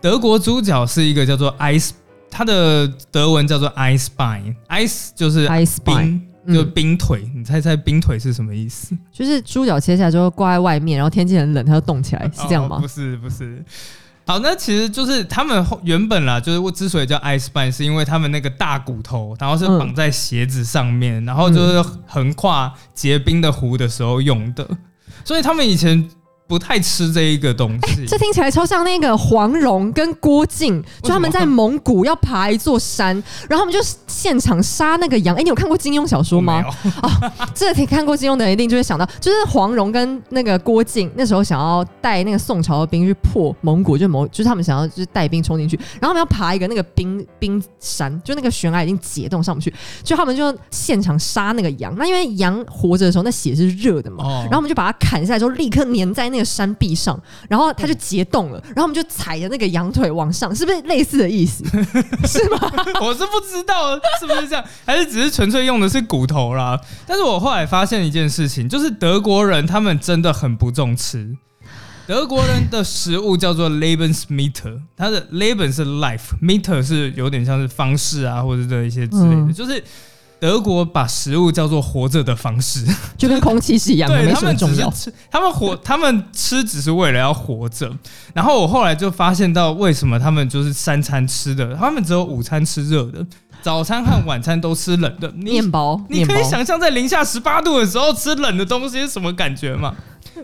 [0.00, 1.90] 德国猪脚是一个叫做 ice，
[2.30, 6.22] 它的德文叫做 ice bein，ice 就是 Ice 冰，嗯
[6.54, 7.30] 就冰腿。
[7.34, 8.96] 你猜猜冰腿是什么意思？
[9.12, 12.88] 就是猪脚切下来之后挂在外面，然后天气很冷，它就冻起来，是这样吗哦不？
[12.88, 13.64] 是，不是。
[14.28, 24.68] 好，那其实就是他们后原本啦，就是我之所以叫 ice band，是因为他们那个大骨头，然后是绑在鞋子上面，然后就是横跨结冰的湖的时候用的，
[25.24, 26.08] 所以他们以前
[26.46, 28.06] 不太吃这一个东西。
[28.06, 33.14] 这听起来超像那个黄蓉跟郭靖，就他们在蒙古要爬一座山，
[33.48, 35.34] 然后他们就现场杀那个羊。
[35.36, 36.62] 哎、你有看过金庸小说吗？
[36.62, 37.30] 没有？
[37.54, 49.72] 这个看过金庸的人一定就会想到，就是黄蓉跟那个郭靖那时候想要带那个宋朝的兵去破蒙古，就蒙就是他们想要就是带兵冲进去，然后他们要爬一个那个冰冰山，就那个悬崖已经解冻上不去，
[50.04, 51.94] 就他们就现场杀那个羊。
[51.98, 61.64] 那因为羊活着的时候那血是热的嘛，哦然后我们就把它砍下来之后，立刻粘在那个山壁上，然后它就结冻了，然后我们就踩着那个羊腿往上，是不是类似的意思？
[62.26, 62.58] 是吗？
[63.00, 66.80] 我是不知道是不是这样，还是只是纯粹用的是骨头啦。
[67.06, 71.36] 但是我后来发现一件事情，就是德国人他们真的很不重吃。
[72.06, 79.82] 德国人的食物叫做 Lebensmeter，它的 Leben 是 life，meter 是有点像是方式啊，或者的一些之类的，嗯就是
[80.38, 82.84] 德国把食物叫做活着的方式，
[83.16, 84.90] 就跟空气是一样的，没对他们什么重要。
[84.90, 87.90] 只是吃，他们活，他们吃只是为了要活着。
[88.34, 93.26] 然后我后来就发现到，为什么他们就是三餐吃的，他们只有午餐吃热的，
[93.62, 95.30] 早餐和晚餐都吃冷的。
[95.32, 99.94] 面包，你可以想象在零下十八度的时候吃冷的东西是什么感觉吗？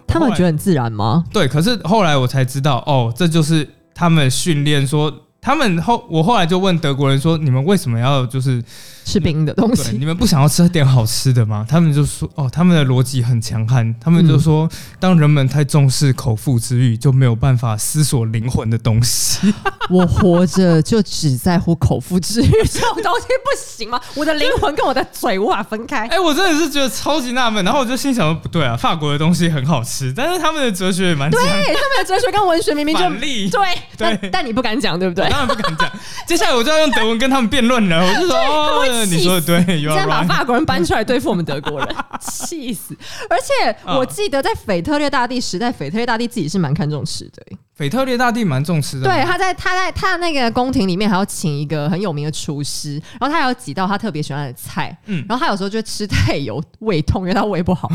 [0.07, 1.25] 他们觉得很自然吗？
[1.33, 5.13] 对，可是后来我才知道，哦，这就是他们训练说。
[5.45, 8.63] 他们后，我后来就问德国人说：“你们为什么要就是
[9.05, 9.97] 吃冰的东，西。
[9.99, 11.67] 你们不想要吃点好吃的吗？
[11.69, 14.71] 他们就说，哦，他们的逻辑很强悍，他们就说，
[15.01, 19.53] 当人们太重视口腹之欲，就没有办法思索灵魂的东西。
[19.91, 24.01] 我活着就只在乎口腹之欲，这种东西不行吗？
[24.15, 26.07] 我的灵魂跟我的嘴无法分开。
[26.07, 33.51] 哎、我真的是觉得超级纳闷，然后我就心想说，不对啊，法国的东西很好吃，但是他们的哲学也蛮强，对，他们的哲学跟文学明明就对，
[33.99, 35.32] 但对但你不敢讲，对不对我？
[35.33, 35.91] 当然不敢讲。
[36.27, 40.23] 接下来我就要用德文跟他们辩论了，我就说， 哦，你说的对， you 这样把。
[40.25, 41.89] 法国人搬出来对付我们德国人，
[42.21, 42.97] 气死！
[43.29, 57.89] 而且啊我记得在腓特烈大帝时代，腓特烈大帝自己是蛮看重吃的、欸腓特烈大帝蛮重吃的，对，，他在他在他的那个宫廷里面还要请一个很有名的厨师，然后他还有几道他特别喜欢的菜，嗯然后他有时候就会吃太油，胃痛，因为他胃不好，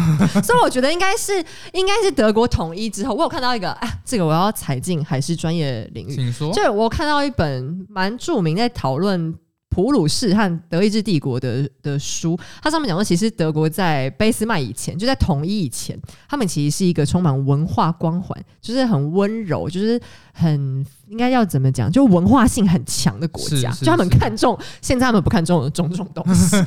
[0.43, 1.31] 所以我觉得应该是
[1.73, 6.53] 应该是德国统一之后，我有看到一个，哎，这个我要踩进还是专业领域，请说。
[6.53, 9.35] 就我看到一本蛮著名在讨论
[9.69, 15.99] 普鲁士和德意志帝国的的书，它上面讲说，其实德国在俾斯麦以前，就在统一以前，
[16.29, 20.01] 他们其实是一个充满文化光环，就是很温柔，就是
[20.33, 26.57] 很应该要怎么讲，就文化性很强的国家，就他们看重现在他们不看重的种种东西，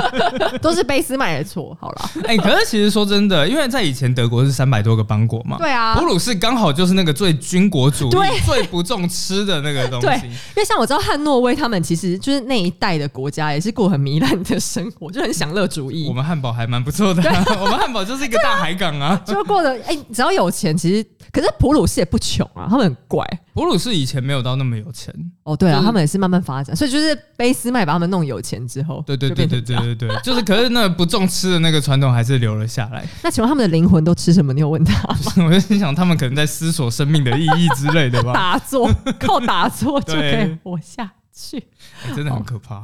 [0.60, 1.76] 都是卑斯麦的错。
[1.80, 8.10] 好了，哎、可是其实说真的，因为在以前德国是三百多个邦国嘛，对啊普，鲁士刚好就是那个最军国主义、
[8.44, 10.26] 最不重吃的那个东对西。
[10.26, 16.12] 因为像我知道汉诺威他们其实就是那一代的国家，也是过很糜烂的生活，就很享乐主义我。
[16.12, 19.20] 们汉堡还蛮不错的啊、 我们汉堡就是一个大海港啊。
[19.26, 23.24] 就过得哎、只要有钱，其实可是普鲁士也不穷啊，他们很怪
[23.54, 25.56] 普鲁士以前没有到那么有钱，哦。
[25.56, 29.76] 对啊，他们也是慢慢发展，所以就是卑斯麦把他们弄有钱之后，对对对对对。
[29.76, 33.06] 对对，就是可是那不重吃的那个传统还是留了下来。
[33.22, 34.52] 那请问他们的灵魂都吃什么？
[34.52, 35.16] 你有问他吗？
[35.46, 41.58] 我就心想，他们可能在思索生命的意义之类的吧，打坐，靠打坐就可以活下去。
[42.04, 42.82] 哎真的很可怕。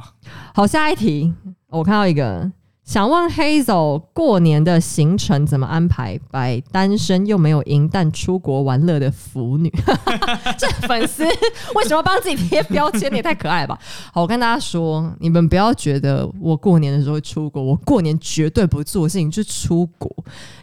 [0.53, 1.33] 好，下一题，
[1.69, 2.51] 我看到一个。
[2.85, 6.19] 想问 Hazel 过年的行程怎么安排？
[6.29, 9.71] 摆单身又没有银但出国玩乐的腐女，
[10.59, 13.09] 这粉丝为什么帮自己贴标签？
[13.09, 13.79] 你也太可爱了吧！
[14.11, 20.13] 好，我跟大家说，你们不要觉得我过年的时候会出国，我过年绝对不做事情就是出国，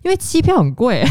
[0.03, 1.03] 因为机票很贵。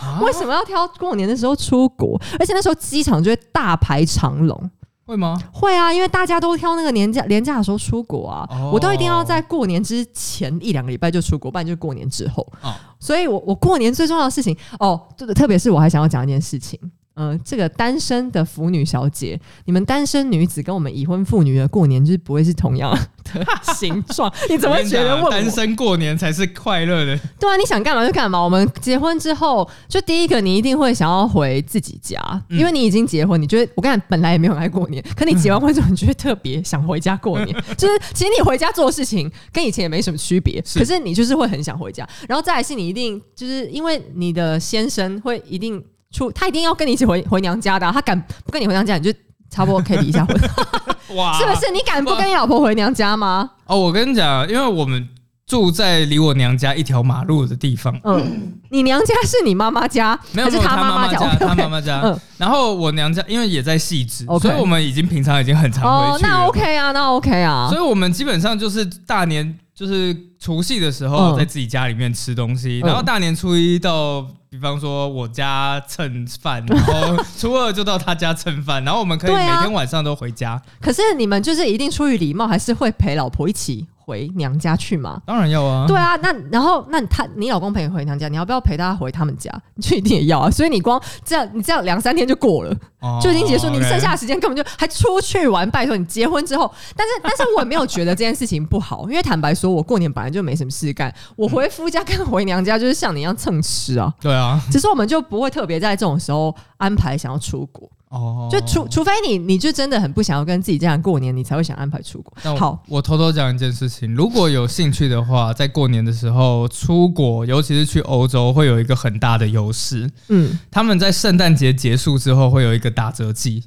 [0.00, 2.20] 啊 为什么要挑过年的时候出国？
[2.40, 4.70] 而且那时候机场就会大排长龙。
[5.08, 5.38] 会吗？
[5.50, 12.46] 会啊，因为大家都挑那个年假年假的时候出国啊，哦我都一定要在过年之前一两个礼拜就出国，不然就是过年之后。
[12.62, 16.78] 哦所以我我过年最重要的事情哦，对的，特别是我还想要讲一件事情。
[17.18, 23.44] 嗯、这个单身的腐女小姐，你们单身女子跟我们已婚妇女的过年就是不会是同样的
[23.74, 27.18] 形状，你怎么会觉得单身过年才是快乐的？
[27.38, 28.38] 对啊，你想干嘛就干嘛。
[28.40, 37.56] 我们结婚之后，就第一个你一定会想要回自己家，嗯因为你已经结婚，你觉得我跟你讲本来也没有很爱过年，可你结完婚之后，你就会特别想回家过年。
[37.76, 42.08] 就是其实你回家做的事情跟以前也没什么区别，是可是你就是会很想回家。
[42.28, 45.82] 然后再来是你一定就是因为你的先生会一定
[46.12, 49.18] 出，他一定要跟你一起回回娘家的啊、他敢不跟你回娘家，你就
[49.50, 50.36] 差不多可以离一下婚，
[51.16, 51.70] 哇，是不是？
[51.72, 53.50] 你敢不跟你老婆回娘家吗？
[53.66, 55.08] 哦，我跟你讲，因为我们
[55.46, 61.08] 住在离我娘家一条马路的地方，嗯，你娘家是你妈妈家，还是没有没有他妈妈？
[61.08, 62.00] 家他妈妈家。
[62.02, 66.30] 嗯然后我娘家因为也在细致所以我们已经平常已经很常哦回，去了。
[66.30, 67.76] 那 OK 啊，那 OK 啊所。
[67.76, 80.60] 以我们基本上就是大年就是除夕的时候嗯在自己家里面吃东西，嗯然后大年初一到，比方说我家蹭饭，然后初二就到他家蹭饭，然后我们可以每啊天晚上都回家。
[80.80, 85.20] 可是你们就是一定出于礼貌，还是会陪老婆一起回娘家去吗？
[85.26, 89.52] 当然要啊，对啊，那然后那他你老公陪你回娘家，你要不要陪他回他们家？
[89.74, 90.50] 你就一定也要啊。
[90.50, 93.68] 所以你光这样，你这样两三天就过了，哦就已经结束。
[93.70, 95.68] 你剩下的时间根本就还出去玩。
[95.70, 104.12] 拜托你结婚之后，但是 但是我也没有觉得这件事情不好，因为坦白说，我过年本来就没什么事干，我回夫家跟回娘家就是像你一样蹭吃啊。
[104.20, 112.56] 对啊，只是我们就不会特别在这种时候安排想要出国，哦，就除除非你你就真的很不想要跟自己家人过年，你才会想安排出国。
[112.56, 120.08] 好，我偷偷讲一件事情，如果有兴趣的话，在过年的时候出国，尤其是去欧洲，会有一个很大的优势。
[120.28, 123.64] 嗯，他们在圣诞节结束之后会有一个打折季，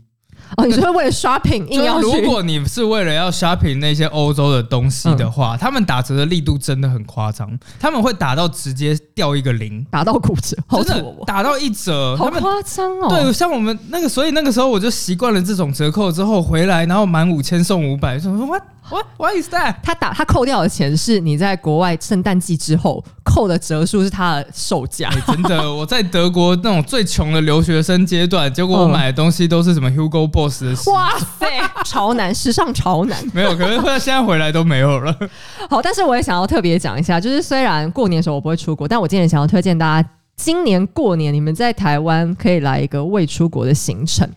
[0.57, 1.65] 哦，你说为了 shopping
[2.01, 5.31] 如果你是为了要 shopping 那些欧洲的东西的嗯。
[5.31, 7.49] 话，他们打折的力度真的很夸张，
[7.79, 12.29] 他们会打到直接掉一个零，打到骨折，好真的打到一折，好。
[12.29, 13.09] 夸张哦。
[13.09, 19.75] 对，像我们那个，所以那个时候我就习惯了这种折扣之后回来，然后满五千送五百，说 what what what is that？
[19.81, 25.33] 他打他扣掉的钱是你在国外圣诞季之后扣的折数是他的售价哎、。
[25.33, 31.47] 真的，我在德国那种最穷的留学生阶段，结果我嗯买的东西都是什么 Hugo Boss 的鞋，哇塞，
[31.85, 33.17] 潮男，时尚潮男。
[33.33, 35.15] 没有，可是现在回来都没有了。
[35.69, 44.27] 好，但是我也想要特别讲一下，就是虽然过年的时候我不会出国，但我今天想要推荐大家，今年过年你们在台湾可以来一个未出国的行程，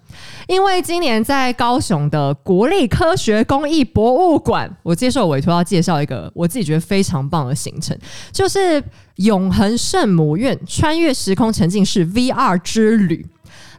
[0.47, 7.97] 因为今年在高雄的国立科学工艺博物馆，我接受委托要介绍一个我自己觉得非常棒的行程，
[8.31, 8.83] 就是
[9.17, 13.27] 永恒圣母院穿越时空沉浸式 VR 之旅。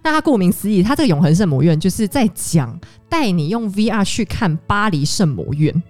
[0.01, 5.84] 那它顾名思义，它这个永恒圣母院就是在讲带你用 VR 去看巴黎圣母院。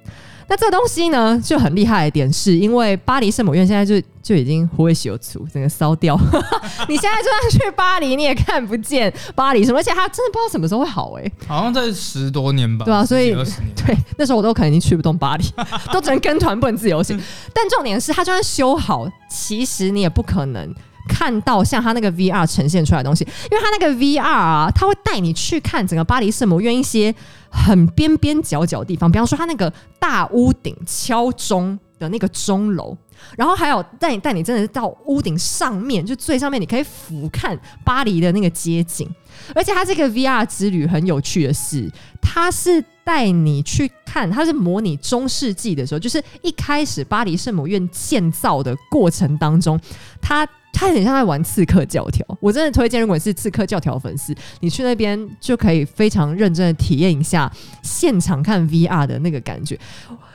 [0.47, 6.15] 那这个东西呢就很厉害的点是，因为巴黎圣母院现在就就已经灰修除，整个烧掉。
[6.87, 13.33] 你现在就算去巴黎，你也看不见巴黎什么，而且它真的不知道什么时候会好哎、好像在十多年吧，对啊所以
[13.75, 15.43] 对，那时候我都可能已经去不动巴黎，
[15.91, 17.19] 都只能跟团不能自由行。
[17.53, 20.73] 但重点是，它就算修好，其实你也不可能。
[21.07, 27.13] 看到像它那个 VR 呈现出来的东西，因为它那个 VR 啊，它会带你去看整个巴黎圣母院一些
[27.55, 32.95] 很边边角角的地方，比方说它那个大屋顶敲钟的那个钟楼，
[33.37, 39.09] 然后还有带你带你真的到屋顶上面，就最上面，你可以俯瞰巴黎的那个街景。
[39.53, 41.89] 而且它这个 VR 之旅很有趣的是，
[42.21, 49.79] 它是带你去看，它是模拟中世纪的时候，就是一开始巴黎圣母院建造的过程当中，
[50.21, 50.47] 它。
[50.75, 57.49] 它有点像在玩刺客教条，我真的推荐，如果你是刺客教条粉丝，你去那边就可以非常认真的体验一下
[57.81, 59.79] 现场看 VR 的那个感觉。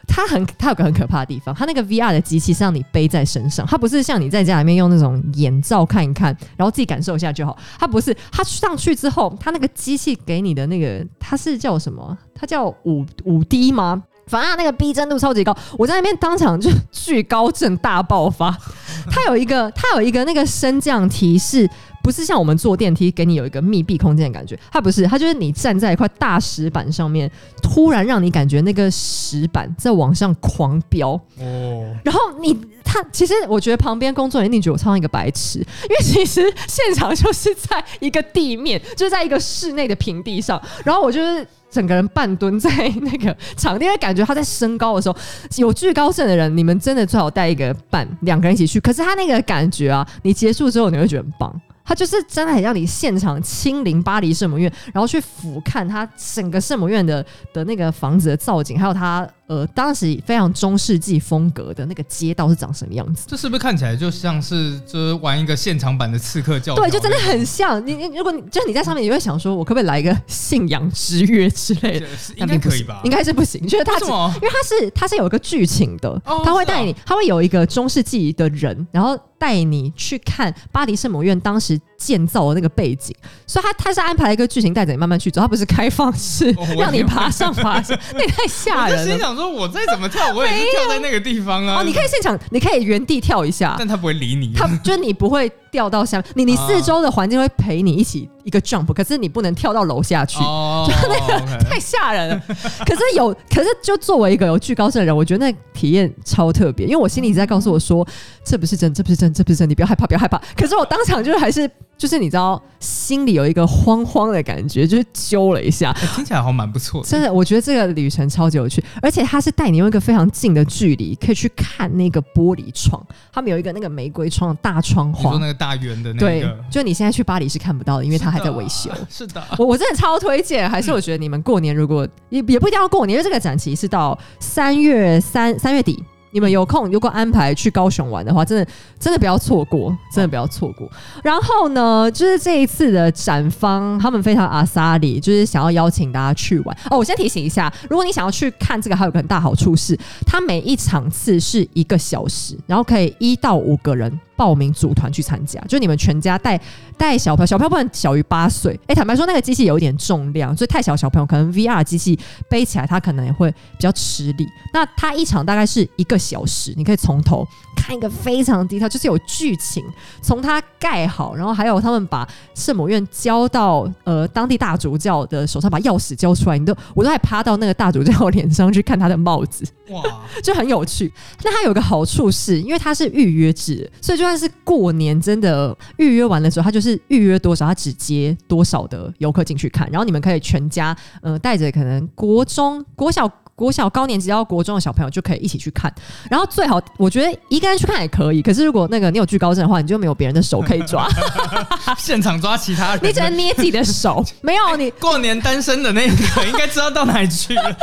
[0.09, 7.57] 它很，它有个很可怕的地方，它那个 VR 的机器是让你背在身上，它不是像你在家里面用那种眼罩看一看，然后自己感受一下就好。
[7.78, 12.16] 它不是，它上去之后，它那个机器给你的那个，它是叫什么？
[12.34, 14.03] 它叫五五 D 吗？
[14.30, 18.56] 反正那个逼真度超级高，我在那边当场就巨高症大爆发。
[19.10, 21.68] 它有一个，它有一个那个升降提示，
[22.02, 27.30] 不是像我们坐电梯给你有一个密闭空间的感觉，它不是，它就是你站在一块大石板上面，
[27.62, 41.46] 突然让你感觉那个石板在往上狂飙，哦，然后你他其实我觉得旁边工作人员一定觉得我超像一个白痴，因为其实现场就是在一个地面，就是在一个室内的平地上，然后我就是。
[41.70, 42.70] 整个人半蹲在
[43.02, 45.16] 那个场地，因为感觉他在升高的时候，
[45.56, 48.80] 有惧高症的人，你们真的最好带一个伴，两个人一起去。
[48.80, 51.60] 可是他那个感觉啊，你结束之后你会觉得很棒。
[51.82, 63.24] 他就是真的很让你现场亲临巴黎圣母院，然后去俯瞰他整个圣母院的的那个房子的造景，还有他呃当时非常中世纪风格的那个街道是长什么样子。
[63.26, 66.76] 这是不是看起来就像是就是玩一个现场版的刺客教？
[66.76, 67.94] 对，就真的很像你。
[67.94, 72.07] 你如果你就是你在上面，你会想说，我可不可以来一个信仰之约之类的？
[72.16, 73.01] 是应该可以吧？
[73.03, 74.32] 应该是不行，就是它只为什么？
[74.36, 83.14] 因为它是它是有一个剧情的，哦它会带你是，它会有一个中世纪的人，然后带你去看巴黎圣母院当时建造的那个背景，
[83.46, 89.07] 所以他他是安排了一个剧情带着你慢慢去走，他不是开放式哦 让你爬上爬下，那也太吓人了。
[89.07, 91.80] 心想说，我再怎么跳，我也是跳在那个地方啊。
[91.80, 94.55] 哦，你可以现场，你可以原地跳一下，但他不会理你。
[94.55, 100.38] 他就是你不会掉到下面，你你四周的环境会陪你一起一个 jump，可是你不能跳到楼下去。
[100.38, 102.42] 哦，就那个太吓人了。
[102.86, 108.07] 可是有，可是就作为一个有惧高症的人，我觉得那体验超特别，因为我心里一直在告诉我说，
[108.42, 110.40] 这不是真，这不是真，这不是真，你不要害怕，不要害怕。
[110.57, 111.70] 可是我当场就是还是
[112.01, 115.90] 就是你知道，心里有一个慌慌的感觉，就是揪了一下。
[115.90, 117.07] 哎听起来好像蛮不错的。
[117.07, 123.07] 真的，我觉得这个旅程超级有趣，而且它是带你用一个非常近的距离，可以去看那个玻璃窗。
[123.30, 128.90] 他们有一个那个玫瑰窗的大窗花你说，那个大圆的那个对，，就你现在去巴黎是看不到的，因为它还在维修。
[129.11, 136.03] 是的，我我真的超推荐，还是我觉得你们过年如果也也不一定要过年，因为这个展期是到三月三三月底。
[136.32, 138.66] 你们有空如果安排去高雄玩的话，真的
[138.98, 140.88] 真的不要错过，真的不要错过。
[141.22, 146.76] 然后呢，就是这一次的展方，他们非常阿萨里，就是想要邀请大家去玩。
[146.90, 156.59] 哦，我先提醒一下，如果你想要去看这个，还有个很大好处是，它每一场次是一个小时，然后可以一到五个人报名组团去参加，就你们全家带
[156.97, 158.80] 带小朋友，小朋友不能小于八岁。
[158.86, 162.18] 哎、坦白说，那个机器有一点重量，所以太小小朋友可能 VR 机器
[162.49, 164.47] 背起来，他可能也会比较吃力。
[164.72, 169.84] 那它一场大概是一个小时，你可以从头看一个非常低，它就是有剧情，
[170.22, 179.66] 从他盖好，然后还有他们把圣母院交到呃当地大主教的手上，把钥匙交出来，你都我都还趴到那个大主教脸上去看他的帽子。
[179.91, 180.03] 哇，
[180.43, 181.12] 就很有趣。
[181.43, 189.90] 那它有个好处是，因为它是预约制，所以就但是过年真的预约完的时候，他就是预约多少，他只接多少的游客进去看。
[189.90, 193.28] 然后你们可以全家呃带着可能国中、国小。
[193.61, 195.92] 国小高年级到国中的小朋友就可以一起去看，
[196.30, 201.06] 然后最好我觉得一个人去看也可以，可是如果那个你有惧高症的话，你就没有别人的手可以抓，
[201.98, 207.76] 现场抓其他人，你只能捏自己的手，没有你 过年单身的那个应该知道到哪里去了。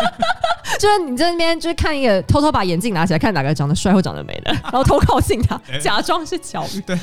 [0.80, 6.82] 就是你在那边就是看一个偷偷把眼镜拿起来看哪个长得帅或长得美的，然后偷靠近他， 假装是巧遇。
[6.82, 6.96] 对，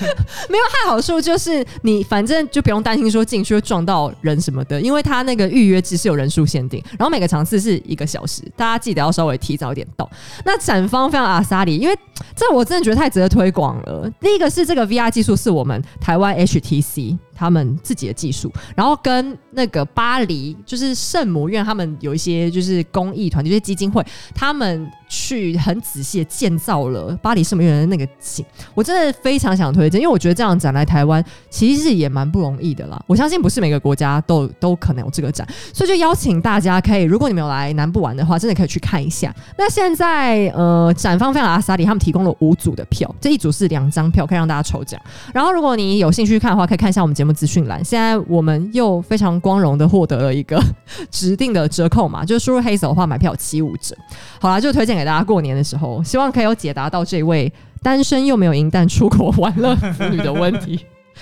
[0.48, 10.10] 没有太好处就是你反正就不用担心说进去会撞到人什么的，因为他那个预约制是有人数限定，然后每个场次是一个小时，大家记得要稍微提早一点到。
[10.44, 11.94] 那展方非常阿萨里，因为
[12.34, 14.10] 这我真的觉得太值得推广了。
[14.20, 24.04] 第一个是这个 VR 技术是我们台湾 HTC 他们自己的技术，然后跟那个巴黎就是圣母院，他们有一些就是公益团，就是基金会，
[24.34, 33.02] 他们去很仔细的建造了巴黎圣母院的那个景，我真的非常想推荐，因为我觉得这样展来台湾其实也蛮不容易的啦。
[33.06, 39.34] 我相信不是每个国家都都可能有这个展，所以就邀请大家可以，如果你们有来南部玩的话，真的可以去看一下。
[39.56, 45.00] 那现在呃，展方非常阿萨里，他们提供了五组的票，这一组是两张票，可以让大家抽奖。
[45.32, 47.82] 然后如果你有兴趣看的话，可以看一下我们节什么资讯栏。
[47.82, 50.62] 现在我们又非常光荣的获得了一个
[51.10, 53.96] 指定的折扣嘛，就是输入黑手的话，买票七五折。
[54.38, 57.50] 好啦，就推荐给大家过年的时候，希望可以有解答到这位
[57.82, 60.78] 单身又没有银弹出国玩乐妇女的问题。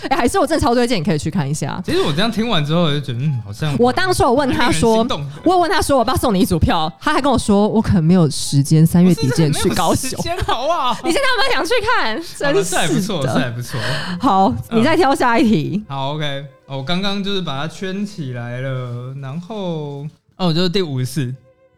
[0.08, 1.80] 哎、还是我真的超推荐，你可以去看一下。
[1.84, 5.06] 其实我这样听完之后，我就觉得，嗯，好像我当时我问他说
[5.44, 6.92] 我有问他说，我爸送你一组票？
[7.00, 10.10] 他还跟我说，我可能没有时间，三月底之前去高雄。
[10.22, 10.96] 先好不好？
[11.04, 12.22] 你现在有没有想去看？
[12.52, 13.80] 真是还不错，是还不错。
[14.20, 15.84] 好，嗯你再挑下一题。
[15.88, 21.34] 好，OK，哦我刚刚就是把它圈起来了，然后哦，就是第五十四，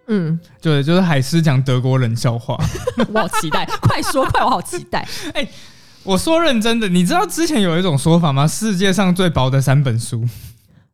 [0.06, 2.56] 嗯，对，就是海狮讲德国冷笑话。
[3.12, 5.06] 我好期待，快说快，我好期待。
[6.04, 8.46] 我说认真的，你知道之前有一种说法吗？
[8.46, 10.22] 世界上最薄的三本书，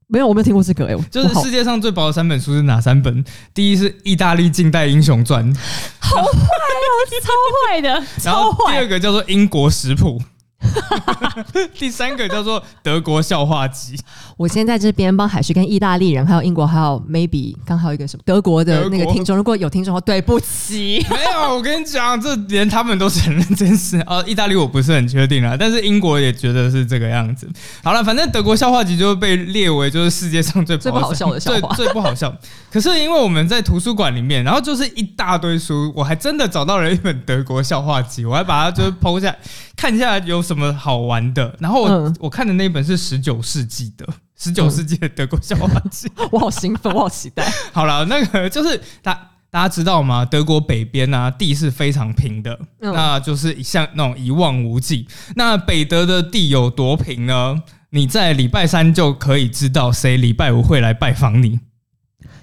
[0.07, 3.25] 没有，我没有听过这个哎、就是世界上最薄的三本书是哪三本？
[3.53, 5.53] 第一是《意大利近代英雄传》，
[5.99, 7.29] 好坏哦，超
[7.73, 8.87] 坏的，然超坏后第二。
[8.87, 10.21] 个叫做《英国食谱》，
[11.79, 13.97] 第三个叫做《德国笑话集》。
[14.37, 21.05] 我先在这边帮海旭跟意大利人，还有英国，还有 maybe 刚好一个什么德国的那个听众，如果有听众的话，对不起。
[21.11, 24.03] 没有，我跟你讲，这连他们都承认这件事。
[24.07, 27.49] 哦，意大利我不是很确定啦，但是英国也觉得是这个样子。
[27.83, 32.33] 好了，反正德国笑话集就被列为就是世界上最最不好笑的笑话最最不好笑。
[32.71, 39.39] 可是因为我们在图书馆里面，然后就是一大堆书，我还真的找到了一本德国笑话集，我还把它就是剖下来
[39.77, 41.55] 看一下有什么好玩的。
[41.61, 44.07] 然后我、嗯我看的那本是十九世纪的。
[44.36, 47.46] 十九世纪的德国笑话集， 我好兴奋，我好期待。
[47.72, 49.12] 好了，那个就是大
[49.51, 50.24] 大家知道吗？
[50.24, 55.07] 德国北边啊，地是非常平的，嗯那就是像那种一望无际。
[55.36, 57.62] 那北德的地有多平呢？
[57.90, 61.61] 你在礼拜三就可以知道谁礼拜五会来拜访你。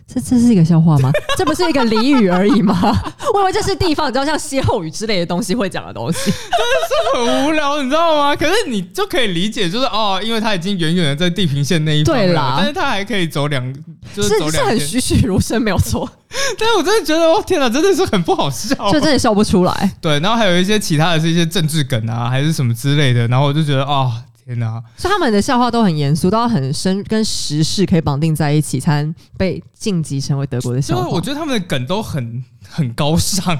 [0.08, 1.12] 这这是一个笑话吗？
[1.38, 2.80] 这不是一个俚语而已吗？
[3.34, 6.20] 我以为这是地方，你知道像歇后语之类的东西会讲的东西。
[6.32, 8.34] 真的是很无聊，你知道吗？
[8.36, 13.74] 可是你就可以理解，就是哦，因为他已经远远的在地平线那一方了对啦但是他还可以走两，
[14.16, 14.80] 就是走是是很。
[14.80, 16.10] 栩栩如生，没有错，
[16.58, 18.74] 但是我真的觉得，哦天哪，真的是很不好笑。
[18.90, 19.92] 就真的笑不出来。
[20.00, 24.10] 对，然后还有一些其他的是一些政治梗啊，还是什么之类的，然后我就觉得，哦，
[24.48, 31.02] 天哪，所以他们的笑话都很严肃，都要很深，跟时事可以绑定在一起，才能被晋级成为德国的笑话。
[31.02, 33.58] 就是我觉得他们的梗都很 很高尚，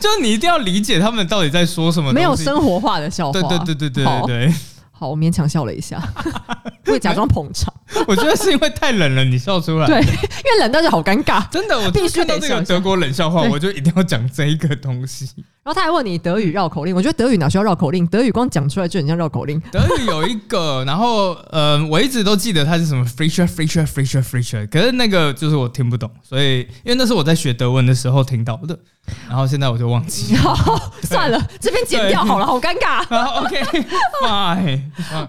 [0.00, 3.40] 就是你一定要理解他们到底在说什么，没有生活化的笑话。
[3.40, 4.54] 对对对对对好对对，
[4.90, 6.02] 好，我勉强笑了一下，
[6.84, 7.72] 会假装捧场。
[8.08, 9.86] 我觉得是因为太冷了，你笑出来。
[9.86, 11.48] 对，因为冷到就好尴尬。
[11.50, 15.28] 真的，我必须得这个德国冷笑话，我就一定要讲这一个东西。
[15.64, 18.04] 然后他还问你德语绕口令，我觉得德语哪需要绕口令？
[18.08, 19.60] 德语光讲出来就很像绕口令。
[19.70, 23.82] 德语有一个，然后呃，我一直都记得它是什么 f r e e s h e r f r e e s h e
[23.82, 24.56] r f r e e s h e r f r e e s h
[24.56, 28.76] e r 可是那个就是我听不懂，所以因为那是我在学德文的时候听到的，
[29.28, 30.42] 然后现在我就忘记了。
[30.42, 33.04] 好， 算了，这边剪掉好了，好尴尬。
[33.08, 34.80] 然后 OK，fine，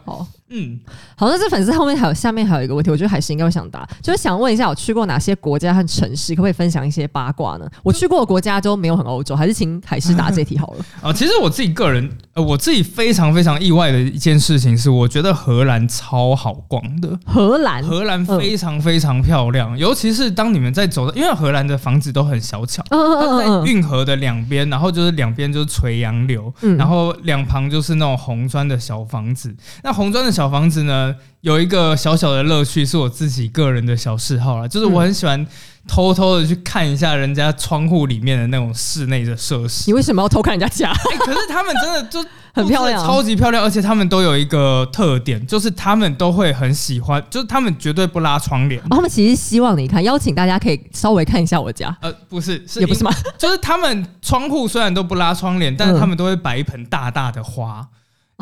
[0.03, 0.27] 好。
[0.55, 0.79] 嗯，
[1.15, 7.67] 好，那这粉丝后面还有下面还有一个问题，我觉得海是应该会想答，就是想问一下，我去过哪些国家和城市，可不可以分享一些八卦呢？
[7.81, 10.85] 我去过的国家都没有很欧洲，还是请海狮答这题好了。
[11.01, 17.19] 啊， 其实我自己个人，呃，我自己非常非常意外的一件事情是，我觉得荷兰超好逛的。
[17.25, 29.55] 荷兰，荷兰非常非常漂亮，尤其是当你们在走的，因为荷兰的房子都很小巧，嗯它在运河的两边，然后就是两边就是垂杨柳，嗯然后两旁就是那种红砖的小房子。
[29.83, 31.13] 那红砖的小房子呢，
[31.43, 35.45] 有一个小小的乐趣，是我自己个人的小嗜好啦，就是我很喜欢
[35.85, 39.83] 偷偷的去看一下人家窗户里面的那种室内的设施。
[39.87, 40.89] 你为什么要偷看人家家？
[41.11, 42.25] 哎、可是他们真的就
[42.55, 48.81] 很漂亮啊超级漂亮，而且他们都有一个特点，就是他们都会很喜欢，就是他们绝对不拉窗帘。
[48.83, 53.11] 哦他们其实希望你看，邀请大家可以稍微看一下我家，呃，不是，是也不是吗？
[53.37, 57.85] 就是他们窗户虽然都不拉窗帘，但是嗯他们都会摆一盆大大的花。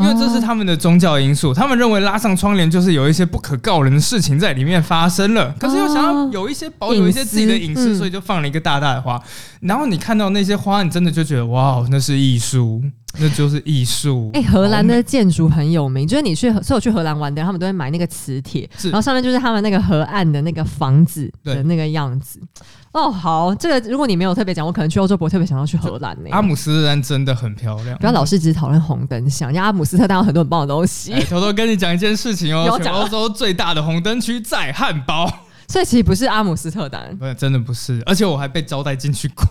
[0.01, 9.21] 因为这是他们的宗教因素，他们认为拉上窗帘就是有一些不可告人的事情在里面发生了，可是又想要有一些保有一些自己的隐私，所以就放了一个大大的花。
[9.61, 12.81] 然后你看到那些花，你真的就觉得哇，那是艺术。
[13.19, 14.29] 那就是艺术。
[14.33, 22.39] 哎、荷兰的建筑很有名，就是你去荷，所有去荷兰玩的人，他们都会买那个磁铁，然后上面就是他们那个河岸的那个房子的那个样子。
[22.93, 27.97] 哦，好，这个如果你没有特别讲，我可能去欧洲不会特别想要去荷兰呢、阿姆斯特丹真的很漂亮。
[27.99, 35.25] 不要老是只讨论红灯巷，人家阿姆斯特丹有很多很棒的东西，哎，偷偷跟你讲一件事情哦， 全欧洲最大的红灯区在汉堡，
[35.69, 37.15] 所以其实不是阿姆斯特丹。
[37.17, 39.45] 不是真的不是，而且我还被招待进去过。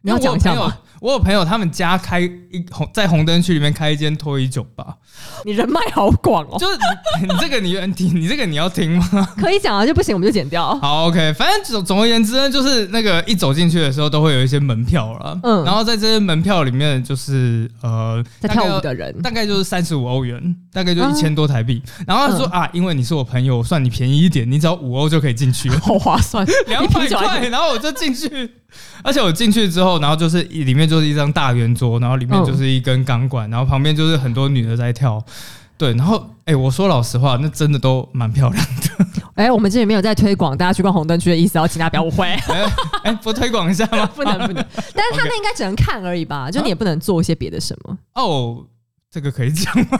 [0.00, 0.74] 你要讲一下吗？
[1.00, 4.96] 我有朋友，他们家开一红在红灯区里面开一间脱衣酒吧，
[5.44, 6.78] 你人脉好广哦，就是
[7.20, 9.28] 你 你这个你你你这个你要听吗？
[9.36, 10.74] 可以讲啊，就不行我们就剪掉。
[10.78, 15.64] 好，OK，反正总总而言之呢，就是那个一走进去的时候都会有一些门票了，嗯。
[15.64, 19.14] 然后在这些门票里面就是呃在跳舞的人。
[19.22, 21.82] 大概就是三十五欧元，大概就啊一千多台币。
[22.06, 25.78] 然后他说、嗯啊，因为你是我朋友，我算你便宜一点，你只要五欧就可以进去了。
[25.80, 28.28] 好划算， 两比百块，然后我就进去，
[29.02, 35.22] 而且我进去之后，然后就是里面就是一张大圆桌，然后里面就是一根钢管，然后旁边就是很多女的在跳，
[35.76, 38.64] 对，然后哎、我说老实话，那真的都蛮漂亮
[38.98, 42.26] 的， 哎、我们这里没有在推广大家去逛红灯区的意思，要请大家不要误会。
[42.48, 42.72] 哎、
[43.04, 44.06] 哎不推广一下吗？
[44.14, 44.64] 不能不能，
[44.94, 46.50] 但是他那应该只能看而已吧？
[46.50, 47.96] 就你也不能做一些别的什么。
[48.14, 48.64] 哦，
[49.10, 49.98] 这个可以讲吗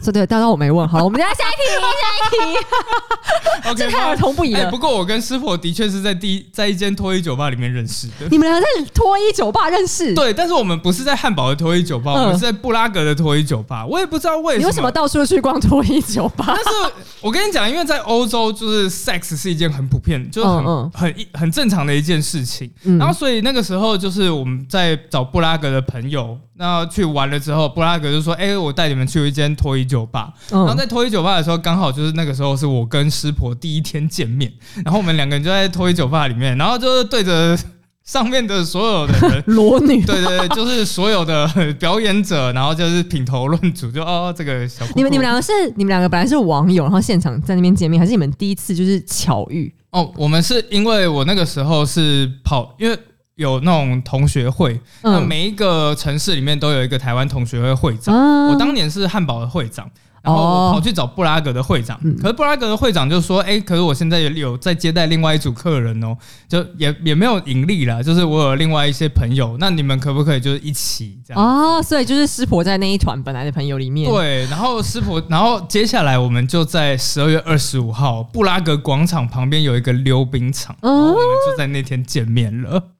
[0.00, 0.86] 这 对，刚刚我没问。
[0.86, 4.78] 好了，我们等下下一题， 下一题，？OK，这太儿童不宜哎、了不。
[4.78, 8.28] 过我跟师傅的确是在第一在一间脱衣酒吧里面认识的。
[8.30, 10.14] 你们两个在脱衣酒吧认识？
[10.14, 13.84] 对，但是我们不是在汉堡的脱衣酒吧，嗯我们是在布拉格的脱衣酒吧。
[13.84, 14.60] 我也不知道为什么。
[14.60, 16.56] 你为什么到处去逛脱衣酒吧但？
[16.56, 22.70] 是我跟你讲，因为在欧洲，就是 sex 是一件很普遍，就是很、嗯嗯很一很正常的一件事情。
[22.84, 30.32] 嗯然后所以那个时候，就是我们在找布拉格的朋友，那去玩了之后，布拉格就说：“哎、我带你们去一间脱衣酒吧。
[30.50, 34.52] 然后嗯，在脱衣酒吧的时候，刚好就是那个时候是我跟师婆第一天见面，
[34.84, 37.58] 然后我们两个人就在脱衣酒吧里面，然后就是对着
[38.04, 40.00] 上面的所有的人 裸女。
[40.06, 41.48] 对对对，就是所有的
[41.80, 49.74] 表演者，然后就是品头论足，就哦这个小你们你们两两个是你们两个本来是网友，然后现场在那边见面，还是你们第一次就是巧遇？
[49.90, 52.96] 哦，我们是因为我那个时候是跑，因为
[53.36, 58.14] 有那种同学会，那嗯，每一个城市里面都有一个台湾同学会会长。
[58.14, 59.90] 啊我当年是汉堡的会长，
[60.22, 66.16] 然后哦我跑去找布拉格的会长，嗯可是布拉格的会长就说：“哎、可是我现在也有在接待另外一组客人哦，
[66.46, 74.08] 就也也没有盈利啦，就是我有另外一些朋友，那你们可不可以就是一起这样？”哦，所以就是师婆在那一团本来的朋友里面。
[74.08, 81.16] 对，然后师婆，然后接下来我们就在十二月二十五号布拉格广场旁边有一个溜冰场，然后我们
[81.50, 82.90] 就在那天见面了。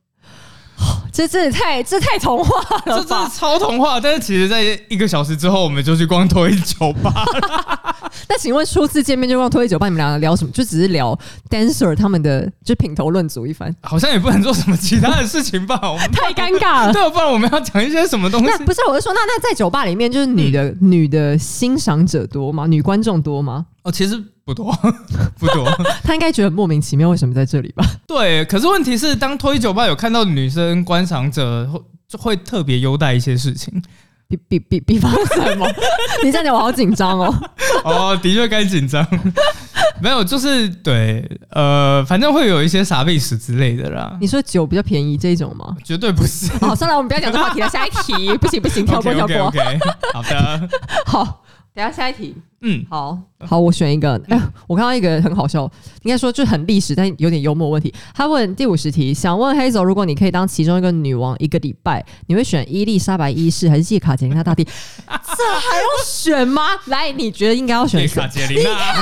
[1.12, 3.30] 这真的太这太童话了这真的？
[3.37, 7.93] 超童话，但是其实，在一个小时之后，我们就去光头一酒吧。
[8.29, 10.51] 那请问初次见面就逛脱衣酒吧，你们两个聊什么？
[10.53, 11.19] 就只是聊
[11.51, 15.79] dancer 他们的就品头论足一番，好像也不能做什么其他的事情吧？
[15.83, 16.93] 我们 太尴尬了。
[16.93, 18.47] 对，不然我们要讲一些什么东西？
[18.47, 22.67] 那不是，我是说，那那在酒吧里面，就是女的、女的欣赏者多吗？
[22.67, 23.67] 女观众多吗？
[23.83, 24.73] 哦，其实不多，
[25.39, 25.69] 不多。
[26.03, 27.85] 她应该觉得莫名其妙，为什么在这里吧？
[28.07, 33.83] 对，可是问题是，当脱衣酒吧有看到女生观赏者，会就会特别优待一些事情。
[34.29, 35.66] 比比比比方什么？
[36.25, 37.35] 你这样讲我好紧张哦。
[37.85, 39.07] 哦，的确该紧张。
[40.01, 44.16] 没有，就是对，呃，反正会有一些傻逼史之类的啦。
[44.20, 45.77] 你说酒比较便宜这一种吗？
[45.85, 46.51] 绝对不是。
[46.59, 48.37] 好，算了，我们不要讲这话题了，下一题。
[48.39, 49.47] 不行不行，跳过跳过。
[49.47, 49.79] OK，
[50.12, 50.68] 好的，
[51.07, 51.43] 好，
[51.75, 52.35] 等下下一题。
[52.67, 54.19] 嗯，好好，我选一个。
[54.31, 55.71] 哎、我看到一个很好笑，
[56.03, 57.93] 应该说就很历史，但有点幽默问题。
[58.15, 64.65] 他问第五十题，想问黑走，如果你可以当其中一个女王一个礼拜，你会选伊丽莎白一世还是叶卡捷琳娜大帝？
[65.07, 66.62] 这还用选吗？
[66.87, 68.27] 来，你觉得应该要选叶卡？
[68.27, 68.95] 捷琳娜，